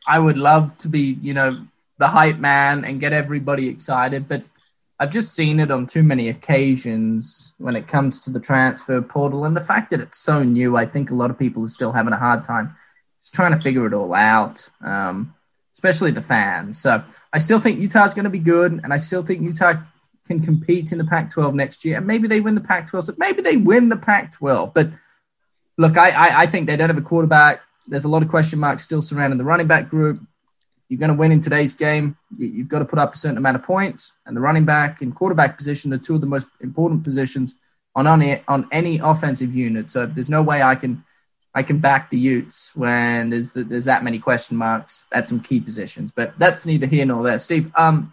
I 0.06 0.18
would 0.18 0.38
love 0.38 0.76
to 0.78 0.88
be, 0.88 1.18
you 1.20 1.34
know, 1.34 1.64
the 1.98 2.08
hype 2.08 2.38
man 2.38 2.84
and 2.84 3.00
get 3.00 3.12
everybody 3.12 3.68
excited, 3.68 4.28
but 4.28 4.42
I've 4.98 5.10
just 5.10 5.34
seen 5.34 5.60
it 5.60 5.70
on 5.70 5.86
too 5.86 6.02
many 6.02 6.28
occasions 6.28 7.54
when 7.58 7.76
it 7.76 7.88
comes 7.88 8.20
to 8.20 8.30
the 8.30 8.40
transfer 8.40 9.02
portal 9.02 9.44
and 9.44 9.56
the 9.56 9.60
fact 9.60 9.90
that 9.90 10.00
it's 10.00 10.18
so 10.18 10.42
new. 10.42 10.76
I 10.76 10.86
think 10.86 11.10
a 11.10 11.14
lot 11.14 11.30
of 11.30 11.38
people 11.38 11.64
are 11.64 11.68
still 11.68 11.92
having 11.92 12.12
a 12.12 12.18
hard 12.18 12.44
time 12.44 12.76
just 13.20 13.34
trying 13.34 13.52
to 13.52 13.60
figure 13.60 13.86
it 13.86 13.94
all 13.94 14.14
out, 14.14 14.68
um, 14.80 15.34
especially 15.72 16.10
the 16.10 16.22
fans. 16.22 16.80
So 16.80 17.02
I 17.32 17.38
still 17.38 17.60
think 17.60 17.80
Utah's 17.80 18.14
going 18.14 18.24
to 18.24 18.30
be 18.30 18.38
good, 18.38 18.72
and 18.72 18.92
I 18.92 18.96
still 18.96 19.22
think 19.22 19.40
Utah 19.40 19.74
can 20.26 20.40
compete 20.40 20.92
in 20.92 20.98
the 20.98 21.04
Pac-12 21.04 21.54
next 21.54 21.84
year, 21.84 21.98
and 21.98 22.06
maybe 22.06 22.28
they 22.28 22.40
win 22.40 22.54
the 22.54 22.60
Pac-12. 22.60 23.04
So 23.04 23.14
maybe 23.18 23.42
they 23.42 23.56
win 23.56 23.88
the 23.88 23.96
Pac-12. 23.96 24.72
But 24.74 24.90
look, 25.78 25.96
I, 25.96 26.10
I, 26.10 26.42
I 26.42 26.46
think 26.46 26.66
they 26.66 26.76
don't 26.76 26.90
have 26.90 26.98
a 26.98 27.02
quarterback. 27.02 27.60
There's 27.86 28.04
a 28.04 28.08
lot 28.08 28.22
of 28.22 28.28
question 28.28 28.58
marks 28.60 28.84
still 28.84 29.00
surrounding 29.00 29.38
the 29.38 29.44
running 29.44 29.66
back 29.66 29.88
group. 29.88 30.20
You're 30.88 30.98
going 30.98 31.10
to 31.10 31.16
win 31.16 31.32
in 31.32 31.40
today's 31.40 31.74
game. 31.74 32.16
You've 32.36 32.68
got 32.68 32.80
to 32.80 32.84
put 32.84 32.98
up 32.98 33.14
a 33.14 33.16
certain 33.16 33.38
amount 33.38 33.56
of 33.56 33.62
points, 33.62 34.12
and 34.26 34.36
the 34.36 34.40
running 34.40 34.64
back 34.64 35.00
and 35.00 35.14
quarterback 35.14 35.56
position 35.56 35.92
are 35.92 35.98
two 35.98 36.14
of 36.14 36.20
the 36.20 36.26
most 36.26 36.46
important 36.60 37.02
positions 37.02 37.54
on 37.94 38.06
any, 38.06 38.42
on 38.46 38.68
any 38.72 38.98
offensive 38.98 39.54
unit. 39.54 39.90
So 39.90 40.06
there's 40.06 40.30
no 40.30 40.42
way 40.42 40.62
I 40.62 40.74
can 40.74 41.04
I 41.54 41.62
can 41.62 41.78
back 41.78 42.10
the 42.10 42.18
Utes 42.18 42.74
when 42.74 43.30
there's 43.30 43.52
there's 43.52 43.84
that 43.84 44.04
many 44.04 44.18
question 44.18 44.56
marks 44.56 45.06
at 45.12 45.28
some 45.28 45.40
key 45.40 45.60
positions. 45.60 46.10
But 46.10 46.38
that's 46.38 46.64
neither 46.64 46.86
here 46.86 47.04
nor 47.04 47.22
there. 47.22 47.38
Steve, 47.38 47.70
um, 47.76 48.12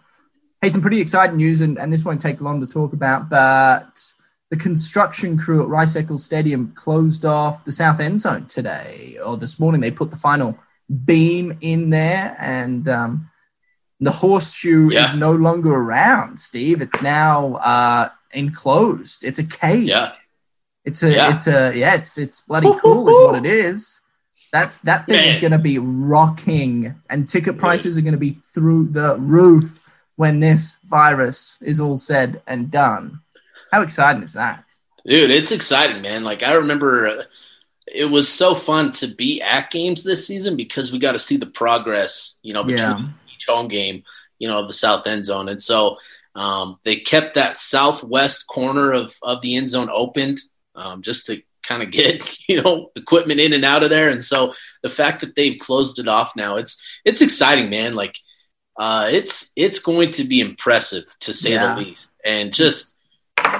hey, 0.61 0.69
some 0.69 0.81
pretty 0.81 0.99
exciting 0.99 1.37
news, 1.37 1.61
and, 1.61 1.77
and 1.77 1.91
this 1.91 2.03
won't 2.03 2.21
take 2.21 2.41
long 2.41 2.59
to 2.61 2.67
talk 2.67 2.93
about, 2.93 3.29
but 3.29 4.01
the 4.49 4.57
construction 4.57 5.37
crew 5.37 5.63
at 5.63 5.69
Rice 5.69 5.95
Eccles 5.95 6.23
Stadium 6.25 6.71
closed 6.73 7.23
off 7.25 7.65
the 7.65 7.71
south 7.71 7.99
end 7.99 8.21
zone 8.21 8.45
today, 8.47 9.17
or 9.23 9.37
this 9.37 9.59
morning. 9.59 9.79
They 9.81 9.91
put 9.91 10.11
the 10.11 10.17
final 10.17 10.57
beam 11.05 11.57
in 11.61 11.89
there, 11.91 12.35
and 12.39 12.87
um, 12.89 13.29
the 13.99 14.11
horseshoe 14.11 14.89
Yeah. 14.91 15.05
is 15.05 15.13
no 15.13 15.31
longer 15.33 15.71
around, 15.73 16.39
Steve. 16.39 16.81
It's 16.81 17.01
now 17.01 17.53
uh, 17.55 18.09
enclosed. 18.31 19.23
It's 19.23 19.39
a 19.39 19.45
cage. 19.45 19.89
Yeah. 19.89 20.11
It's 20.85 21.03
a 21.03 21.11
Yeah. 21.13 21.33
it's 21.33 21.47
a 21.47 21.77
yeah, 21.77 21.95
it's 21.95 22.17
it's 22.17 22.41
bloody 22.41 22.69
cool 22.81 23.07
is 23.07 23.19
what 23.27 23.35
it 23.35 23.45
is. 23.45 24.01
That 24.53 24.71
that 24.85 25.05
thing 25.07 25.27
is 25.29 25.39
gonna 25.39 25.59
be 25.59 25.77
rocking 25.77 26.95
and 27.09 27.27
ticket 27.27 27.57
prices 27.59 27.97
are 27.97 28.01
gonna 28.01 28.17
be 28.17 28.39
through 28.41 28.87
the 28.87 29.17
roof 29.19 29.79
when 30.19 30.41
this 30.41 30.77
virus 30.83 31.57
is 31.61 31.79
all 31.79 31.97
said 31.97 32.41
and 32.45 32.69
done. 32.69 33.21
How 33.71 33.81
exciting 33.83 34.21
is 34.21 34.33
that? 34.33 34.65
Dude, 35.05 35.31
it's 35.31 35.53
exciting, 35.53 36.01
man. 36.01 36.25
Like 36.25 36.43
I 36.43 36.55
remember 36.55 37.07
uh, 37.07 37.23
it 37.87 38.03
was 38.03 38.27
so 38.27 38.53
fun 38.53 38.91
to 38.91 39.07
be 39.07 39.41
at 39.41 39.71
games 39.71 40.03
this 40.03 40.27
season 40.27 40.57
because 40.57 40.91
we 40.91 40.99
got 40.99 41.13
to 41.13 41.19
see 41.19 41.37
the 41.37 41.45
progress, 41.45 42.37
you 42.43 42.53
know, 42.53 42.63
between 42.65 42.79
Yeah. 42.81 42.99
each 43.33 43.45
home 43.47 43.69
game, 43.69 44.03
you 44.39 44.49
know, 44.49 44.59
of 44.59 44.67
the 44.67 44.73
south 44.73 45.07
end 45.07 45.23
zone. 45.23 45.47
And 45.47 45.61
so 45.61 45.95
um, 46.35 46.77
they 46.83 46.97
kept 46.97 47.35
that 47.35 47.55
southwest 47.55 48.45
corner 48.45 48.91
of, 48.91 49.15
of 49.23 49.39
the 49.39 49.55
end 49.55 49.69
zone 49.69 49.87
opened 49.89 50.39
um, 50.75 51.01
just 51.01 51.27
to 51.27 51.41
kind 51.63 51.81
of 51.81 51.91
get, 51.91 52.37
you 52.49 52.61
know, 52.61 52.91
equipment 52.97 53.39
in 53.39 53.53
and 53.53 53.63
out 53.63 53.83
of 53.83 53.89
there. 53.89 54.09
And 54.09 54.21
so 54.21 54.51
the 54.83 54.89
fact 54.89 55.21
that 55.21 55.35
they've 55.35 55.57
closed 55.57 55.97
it 55.97 56.09
off 56.09 56.35
now, 56.35 56.57
it's 56.57 56.99
it's 57.05 57.21
exciting, 57.21 57.69
man. 57.69 57.93
Like 57.95 58.17
uh, 58.79 59.07
it's 59.11 59.51
it's 59.55 59.77
going 59.79 60.09
to 60.11 60.23
be 60.23 60.39
impressive 60.41 61.03
to 61.19 61.33
say 61.33 61.51
Yeah. 61.53 61.75
the 61.75 61.81
least. 61.81 62.09
And 62.25 62.51
just 62.51 62.97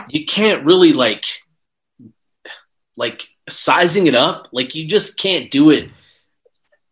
you 0.09 0.26
can't 0.26 0.65
really 0.65 0.93
like 0.93 1.26
like 2.97 3.28
sizing 3.49 4.07
it 4.07 4.15
up 4.15 4.47
like 4.51 4.76
you 4.76 4.88
just 4.88 5.17
can't 5.17 5.49
do 5.51 5.70
it 5.72 5.89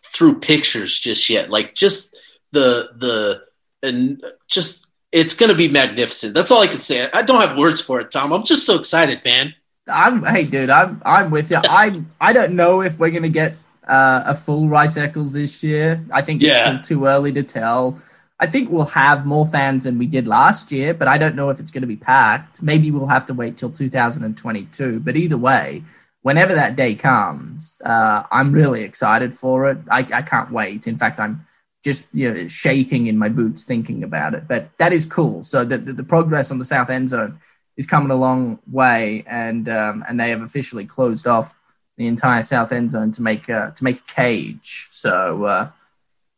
through 0.03 0.39
pictures 0.39 0.97
just 0.97 1.29
yet 1.29 1.49
like 1.49 1.73
just 1.73 2.15
the 2.53 2.89
the 2.97 3.41
and 3.83 4.23
just 4.47 4.87
it's 5.11 5.33
going 5.35 5.49
to 5.49 5.55
be 5.55 5.69
magnificent 5.69 6.33
that's 6.33 6.49
all 6.51 6.61
i 6.61 6.67
can 6.67 6.79
say 6.79 7.07
i 7.13 7.21
don't 7.21 7.41
have 7.41 7.57
words 7.57 7.79
for 7.81 7.99
it 7.99 8.09
tom 8.11 8.31
i'm 8.33 8.43
just 8.43 8.65
so 8.65 8.79
excited 8.79 9.21
man 9.25 9.53
I'm 9.89 10.21
hey 10.25 10.43
dude, 10.43 10.69
I'm 10.69 11.01
I'm 11.05 11.31
with 11.31 11.49
you. 11.49 11.61
I 11.63 12.03
I 12.19 12.33
don't 12.33 12.57
know 12.57 12.81
if 12.81 12.99
we're 12.99 13.09
gonna 13.09 13.29
get 13.29 13.55
uh, 13.87 14.21
a 14.25 14.35
full 14.35 14.67
Rice 14.67 14.97
Eccles 14.97 15.31
this 15.31 15.63
year. 15.63 16.03
I 16.11 16.21
think 16.21 16.41
it's 16.43 16.49
Yeah. 16.49 16.81
still 16.81 16.99
too 16.99 17.05
early 17.05 17.31
to 17.31 17.41
tell. 17.41 17.97
I 18.39 18.45
think 18.45 18.69
we'll 18.69 18.85
have 18.85 19.25
more 19.25 19.47
fans 19.47 19.85
than 19.85 19.97
we 19.97 20.05
did 20.05 20.27
last 20.27 20.71
year, 20.71 20.93
but 20.93 21.07
I 21.07 21.17
don't 21.17 21.35
know 21.35 21.49
if 21.49 21.59
it's 21.59 21.71
going 21.71 21.81
to 21.81 21.87
be 21.87 21.95
packed. 21.95 22.61
Maybe 22.61 22.91
we'll 22.91 23.07
have 23.07 23.25
to 23.27 23.33
wait 23.33 23.57
till 23.57 23.71
2022. 23.71 24.99
But 24.99 25.17
either 25.17 25.37
way, 25.37 25.83
whenever 26.21 26.53
that 26.53 26.75
day 26.75 26.93
comes, 26.93 27.81
uh, 27.83 28.23
I'm 28.31 28.51
really 28.51 28.83
excited 28.83 29.33
for 29.33 29.69
it. 29.71 29.79
I, 29.89 29.99
I 30.13 30.21
can't 30.21 30.51
wait. 30.51 30.87
In 30.87 30.95
fact, 30.95 31.19
I'm 31.19 31.45
just 31.83 32.07
you 32.13 32.31
know 32.31 32.47
shaking 32.47 33.07
in 33.07 33.17
my 33.17 33.29
boots 33.29 33.65
thinking 33.65 34.03
about 34.03 34.35
it. 34.35 34.47
But 34.47 34.69
that 34.77 34.93
is 34.93 35.05
cool. 35.05 35.41
So 35.43 35.65
the 35.65 35.79
the, 35.79 35.93
the 35.93 36.03
progress 36.03 36.51
on 36.51 36.59
the 36.59 36.65
south 36.65 36.91
end 36.91 37.09
zone 37.09 37.39
is 37.75 37.87
coming 37.87 38.11
a 38.11 38.15
long 38.15 38.59
way, 38.69 39.23
and 39.25 39.67
um, 39.67 40.03
and 40.07 40.19
they 40.19 40.29
have 40.29 40.41
officially 40.41 40.85
closed 40.85 41.25
off 41.25 41.57
the 41.97 42.05
entire 42.05 42.43
south 42.43 42.71
end 42.71 42.91
zone 42.91 43.09
to 43.11 43.23
make 43.23 43.49
uh, 43.49 43.71
to 43.71 43.83
make 43.83 43.97
a 43.97 44.13
cage. 44.13 44.89
So. 44.91 45.45
Uh, 45.45 45.71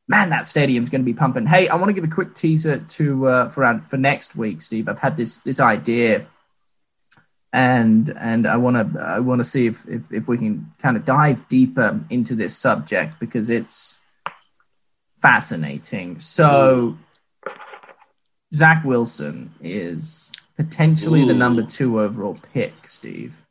man, 0.10 0.32
that 0.32 0.46
stadium's 0.46 0.90
going 0.90 1.02
to 1.02 1.06
be 1.06 1.14
pumping. 1.14 1.46
Hey, 1.46 1.70
I 1.70 1.76
want 1.76 1.88
to 1.88 1.94
give 1.94 2.04
a 2.04 2.14
quick 2.14 2.34
teaser 2.34 2.80
to 2.80 3.28
uh, 3.28 3.50
for 3.50 3.64
our, 3.64 3.80
for 3.88 3.96
next 3.96 4.36
week, 4.36 4.62
Steve. 4.62 4.90
I've 4.90 5.00
had 5.00 5.16
this 5.16 5.38
this 5.38 5.62
idea, 5.62 6.26
and 7.54 8.10
and 8.20 8.46
I 8.48 8.58
want 8.58 8.94
to 8.94 9.00
I 9.00 9.20
want 9.20 9.40
to 9.40 9.46
see 9.46 9.68
if, 9.68 9.88
if 9.88 10.12
if 10.12 10.28
we 10.28 10.38
can 10.38 10.74
kind 10.80 10.98
of 10.98 11.06
dive 11.06 11.48
deeper 11.48 12.02
into 12.10 12.36
this 12.36 12.58
subject 12.58 13.20
because 13.20 13.50
it's 13.50 14.00
fascinating. 15.16 16.20
So, 16.20 16.98
Zach 18.54 18.84
Wilson 18.84 19.54
is 19.62 20.32
potentially 20.58 21.24
the 21.24 21.36
number 21.36 21.62
two 21.62 22.02
overall 22.02 22.38
pick, 22.54 22.88
Steve. 22.88 23.46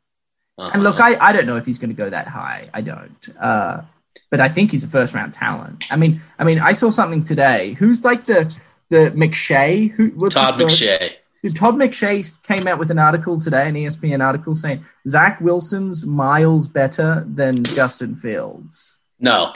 Uh-huh. 0.57 0.71
And 0.73 0.83
look, 0.83 0.99
I, 0.99 1.15
I 1.21 1.31
don't 1.31 1.45
know 1.45 1.55
if 1.55 1.65
he's 1.65 1.79
going 1.79 1.89
to 1.89 1.95
go 1.95 2.09
that 2.09 2.27
high. 2.27 2.69
I 2.73 2.81
don't. 2.81 3.29
Uh, 3.39 3.81
but 4.29 4.39
I 4.39 4.49
think 4.49 4.71
he's 4.71 4.83
a 4.83 4.87
first 4.87 5.15
round 5.15 5.33
talent. 5.33 5.85
I 5.91 5.95
mean, 5.95 6.21
I 6.37 6.43
mean, 6.43 6.59
I 6.59 6.71
saw 6.71 6.89
something 6.89 7.23
today. 7.23 7.73
Who's 7.73 8.03
like 8.03 8.25
the 8.25 8.55
the 8.89 9.11
McShay? 9.15 9.91
Who? 9.91 10.09
What's 10.09 10.35
todd 10.35 10.55
mcshay 10.55 11.13
Todd 11.55 11.75
McShay 11.75 12.41
came 12.43 12.67
out 12.67 12.79
with 12.79 12.91
an 12.91 12.99
article 12.99 13.39
today, 13.39 13.69
an 13.69 13.75
ESPN 13.75 14.23
article 14.23 14.55
saying 14.55 14.83
Zach 15.07 15.39
Wilson's 15.39 16.05
miles 16.05 16.67
better 16.67 17.25
than 17.27 17.63
Justin 17.63 18.15
Fields. 18.15 18.99
no 19.19 19.53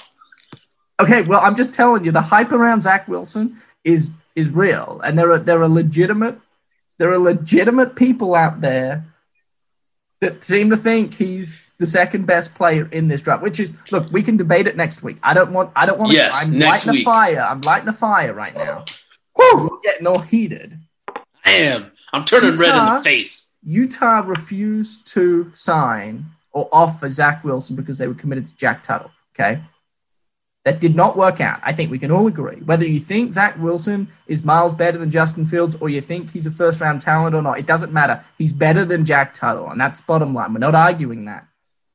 Okay, 0.99 1.23
well, 1.23 1.41
I'm 1.43 1.55
just 1.55 1.73
telling 1.73 2.05
you, 2.05 2.11
the 2.11 2.21
hype 2.21 2.51
around 2.51 2.83
Zach 2.83 3.07
Wilson 3.07 3.57
is 3.83 4.11
is 4.35 4.49
real, 4.49 5.01
and 5.03 5.17
there 5.17 5.31
are 5.31 5.39
there 5.39 5.61
are 5.61 5.67
legitimate 5.67 6.39
there 6.97 7.11
are 7.11 7.17
legitimate 7.17 7.95
people 7.95 8.35
out 8.35 8.61
there 8.61 9.05
that 10.23 10.43
seem 10.43 10.69
to 10.69 10.77
think 10.77 11.13
he's 11.13 11.71
the 11.77 11.85
second 11.85 12.25
best 12.25 12.55
player 12.55 12.87
in 12.91 13.07
this 13.07 13.21
draft. 13.21 13.43
Which 13.43 13.59
is, 13.59 13.75
look, 13.91 14.11
we 14.11 14.21
can 14.21 14.37
debate 14.37 14.67
it 14.67 14.75
next 14.75 15.03
week. 15.03 15.17
I 15.21 15.33
don't 15.33 15.51
want 15.51 15.71
I 15.75 15.85
don't 15.85 15.99
want 15.99 16.11
to. 16.11 16.17
Yes, 16.17 16.47
I'm 16.47 16.57
next 16.57 16.85
lighting 16.85 17.01
a 17.01 17.03
fire. 17.03 17.41
I'm 17.41 17.61
lighting 17.61 17.89
a 17.89 17.93
fire 17.93 18.33
right 18.33 18.55
now. 18.55 18.85
Whew, 19.35 19.69
we're 19.71 19.81
getting 19.83 20.07
all 20.07 20.19
heated. 20.19 20.79
i 21.45 21.51
am 21.51 21.91
i'm 22.13 22.23
turning 22.23 22.55
red 22.55 22.69
in 22.69 22.95
the 22.95 23.01
face 23.03 23.51
Utah 23.65 24.21
refused 24.25 25.07
to 25.13 25.51
sign 25.53 26.25
or 26.51 26.69
offer 26.71 27.09
Zach 27.09 27.43
Wilson 27.43 27.75
because 27.75 27.97
they 27.97 28.07
were 28.07 28.13
committed 28.13 28.45
to 28.45 28.55
Jack 28.55 28.83
Tuttle. 28.83 29.11
Okay. 29.33 29.61
That 30.65 30.79
did 30.79 30.95
not 30.95 31.17
work 31.17 31.41
out. 31.41 31.59
I 31.61 31.73
think 31.73 31.91
we 31.91 31.99
can 31.99 32.09
all 32.09 32.27
agree. 32.27 32.61
Whether 32.63 32.87
you 32.87 32.99
think 32.99 33.33
Zach 33.33 33.57
Wilson 33.59 34.07
is 34.27 34.45
miles 34.45 34.73
better 34.73 34.97
than 34.97 35.09
Justin 35.09 35.45
Fields 35.45 35.75
or 35.75 35.89
you 35.89 35.99
think 35.99 36.31
he's 36.31 36.45
a 36.45 36.51
first 36.51 36.79
round 36.79 37.01
talent 37.01 37.35
or 37.35 37.41
not, 37.41 37.59
it 37.59 37.67
doesn't 37.67 37.91
matter. 37.91 38.23
He's 38.37 38.53
better 38.53 38.85
than 38.85 39.03
Jack 39.03 39.33
Tuttle. 39.33 39.69
And 39.69 39.79
that's 39.79 40.01
bottom 40.01 40.33
line. 40.33 40.53
We're 40.53 40.59
not 40.59 40.75
arguing 40.75 41.25
that. 41.25 41.45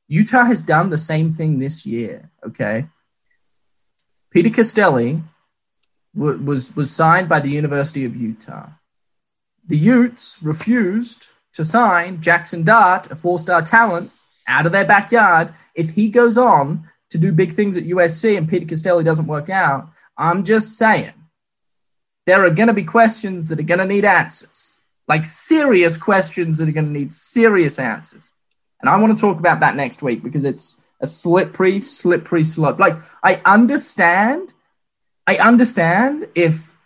Utah 0.07 0.45
has 0.45 0.61
done 0.61 0.89
the 0.89 0.99
same 0.99 1.29
thing 1.29 1.57
this 1.57 1.85
year. 1.85 2.29
Okay. 2.45 2.85
Peter 4.29 4.49
Costelli 4.49 5.23
wa- 6.13 6.37
was, 6.37 6.75
was 6.75 6.91
signed 6.91 7.27
by 7.27 7.39
the 7.39 7.49
University 7.49 8.05
of 8.05 8.15
Utah 8.15 8.69
the 9.69 9.77
Utes 9.77 10.39
refused 10.41 11.29
to 11.53 11.63
sign 11.63 12.21
Jackson 12.21 12.63
Dart, 12.63 13.09
a 13.11 13.15
four 13.15 13.39
star 13.39 13.61
talent, 13.61 14.11
out 14.47 14.65
of 14.65 14.71
their 14.71 14.85
backyard. 14.85 15.53
If 15.75 15.91
he 15.91 16.09
goes 16.09 16.37
on 16.37 16.89
to 17.11 17.17
do 17.17 17.31
big 17.31 17.51
things 17.51 17.77
at 17.77 17.85
USC 17.85 18.37
and 18.37 18.47
Peter 18.47 18.65
Costelli 18.65 19.03
doesn't 19.03 19.27
work 19.27 19.49
out, 19.49 19.89
I'm 20.17 20.43
just 20.43 20.77
saying 20.77 21.13
there 22.25 22.45
are 22.45 22.49
going 22.49 22.67
to 22.67 22.73
be 22.73 22.83
questions 22.83 23.49
that 23.49 23.59
are 23.59 23.63
going 23.63 23.79
to 23.79 23.85
need 23.85 24.05
answers, 24.05 24.79
like 25.07 25.25
serious 25.25 25.97
questions 25.97 26.57
that 26.57 26.69
are 26.69 26.73
going 26.73 26.85
to 26.85 26.99
need 26.99 27.13
serious 27.13 27.79
answers. 27.79 28.31
And 28.81 28.89
I 28.89 28.99
want 28.99 29.17
to 29.17 29.21
talk 29.21 29.39
about 29.39 29.61
that 29.61 29.75
next 29.75 30.01
week 30.01 30.23
because 30.23 30.45
it's 30.45 30.77
a 31.01 31.05
slippery, 31.05 31.81
slippery 31.81 32.43
slope. 32.43 32.79
Like, 32.79 32.97
I 33.23 33.41
understand, 33.45 34.53
I 35.25 35.37
understand 35.37 36.27
if 36.35 36.77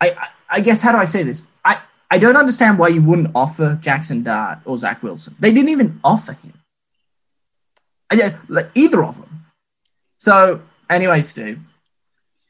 I, 0.00 0.28
I, 0.48 0.60
guess 0.60 0.80
how 0.80 0.92
do 0.92 0.98
I 0.98 1.04
say 1.04 1.22
this? 1.22 1.44
I, 1.64 1.78
I 2.10 2.18
don't 2.18 2.36
understand 2.36 2.78
why 2.78 2.88
you 2.88 3.02
wouldn't 3.02 3.30
offer 3.34 3.78
Jackson 3.80 4.22
Dart 4.22 4.58
or 4.64 4.76
Zach 4.76 5.02
Wilson. 5.02 5.36
They 5.38 5.52
didn't 5.52 5.68
even 5.68 6.00
offer 6.02 6.32
him. 6.32 6.54
Don't- 8.16 8.50
like, 8.50 8.70
either 8.74 9.02
of 9.04 9.16
them. 9.20 9.46
So 10.18 10.62
anyway, 10.88 11.20
Steve, 11.20 11.60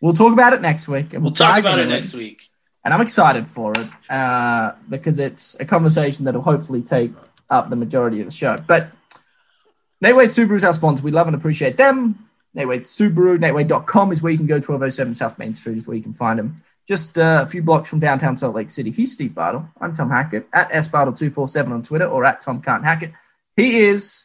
we'll 0.00 0.12
talk 0.12 0.32
about 0.32 0.52
it 0.52 0.60
next 0.60 0.88
week, 0.88 1.14
and 1.14 1.22
we'll 1.22 1.32
talk 1.32 1.58
about 1.58 1.78
it 1.78 1.88
next 1.88 2.14
week 2.14 2.48
And 2.84 2.92
I'm 2.92 3.00
excited 3.00 3.46
for 3.46 3.72
it 3.72 3.88
uh, 4.10 4.72
because 4.88 5.18
it's 5.18 5.56
a 5.60 5.64
conversation 5.64 6.24
that 6.24 6.34
will 6.34 6.42
hopefully 6.42 6.82
take 6.82 7.12
up 7.48 7.70
the 7.70 7.76
majority 7.76 8.20
of 8.20 8.26
the 8.26 8.32
show. 8.32 8.56
But 8.66 8.90
Nate 10.00 10.16
Wade 10.16 10.30
Subaru 10.30 10.56
is 10.56 10.64
our 10.64 10.72
sponsor. 10.72 11.04
We 11.04 11.12
love 11.12 11.28
and 11.28 11.36
appreciate 11.36 11.76
them. 11.76 12.28
Nate 12.54 12.68
Wade 12.68 12.80
Subaru, 12.82 13.38
NateWade.com 13.38 14.12
is 14.12 14.20
where 14.22 14.32
you 14.32 14.38
can 14.38 14.46
go. 14.48 14.56
1207 14.56 15.14
South 15.14 15.38
Main 15.38 15.54
Street 15.54 15.76
is 15.78 15.86
where 15.86 15.96
you 15.96 16.02
can 16.02 16.12
find 16.14 16.38
them. 16.38 16.56
Just 16.88 17.16
uh, 17.16 17.42
a 17.46 17.48
few 17.48 17.62
blocks 17.62 17.88
from 17.88 18.00
downtown 18.00 18.36
Salt 18.36 18.56
Lake 18.56 18.68
City. 18.68 18.90
He's 18.90 19.12
Steve 19.12 19.34
Bartle. 19.34 19.68
I'm 19.80 19.94
Tom 19.94 20.10
Hackett 20.10 20.48
at 20.52 20.70
sbartle247 20.72 21.70
on 21.70 21.82
Twitter 21.82 22.06
or 22.06 22.24
at 22.24 22.40
Tom 22.40 22.60
Can't 22.60 22.84
Hackett. 22.84 23.12
He 23.56 23.78
is 23.80 24.24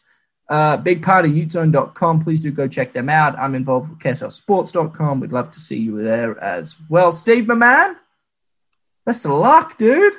uh, 0.50 0.78
big 0.78 1.04
part 1.04 1.26
of 1.26 1.32
utezone.com. 1.32 2.24
Please 2.24 2.42
do 2.42 2.52
go 2.52 2.68
check 2.68 2.94
them 2.94 3.10
out. 3.10 3.38
I'm 3.38 3.56
involved 3.56 3.90
with 3.90 4.00
KSLSports.com. 4.00 5.20
We'd 5.20 5.32
love 5.32 5.52
to 5.52 5.60
see 5.60 5.78
you 5.78 6.02
there 6.02 6.40
as 6.42 6.78
well. 6.90 7.12
Steve, 7.12 7.48
my 7.48 7.56
man, 7.56 7.98
best 9.06 9.26
of 9.26 9.32
luck, 9.32 9.78
dude. 9.78 10.14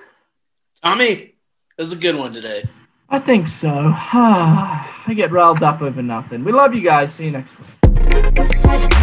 tommy 0.82 1.34
that 1.76 1.82
was 1.82 1.92
a 1.92 1.96
good 1.96 2.16
one 2.16 2.32
today 2.32 2.62
I 3.10 3.18
think 3.18 3.48
so. 3.48 3.68
I 3.70 5.14
get 5.16 5.32
riled 5.32 5.62
up 5.62 5.80
over 5.80 6.02
nothing. 6.02 6.44
We 6.44 6.52
love 6.52 6.74
you 6.74 6.82
guys. 6.82 7.14
See 7.14 7.24
you 7.24 7.30
next 7.30 7.58
week. 7.58 8.94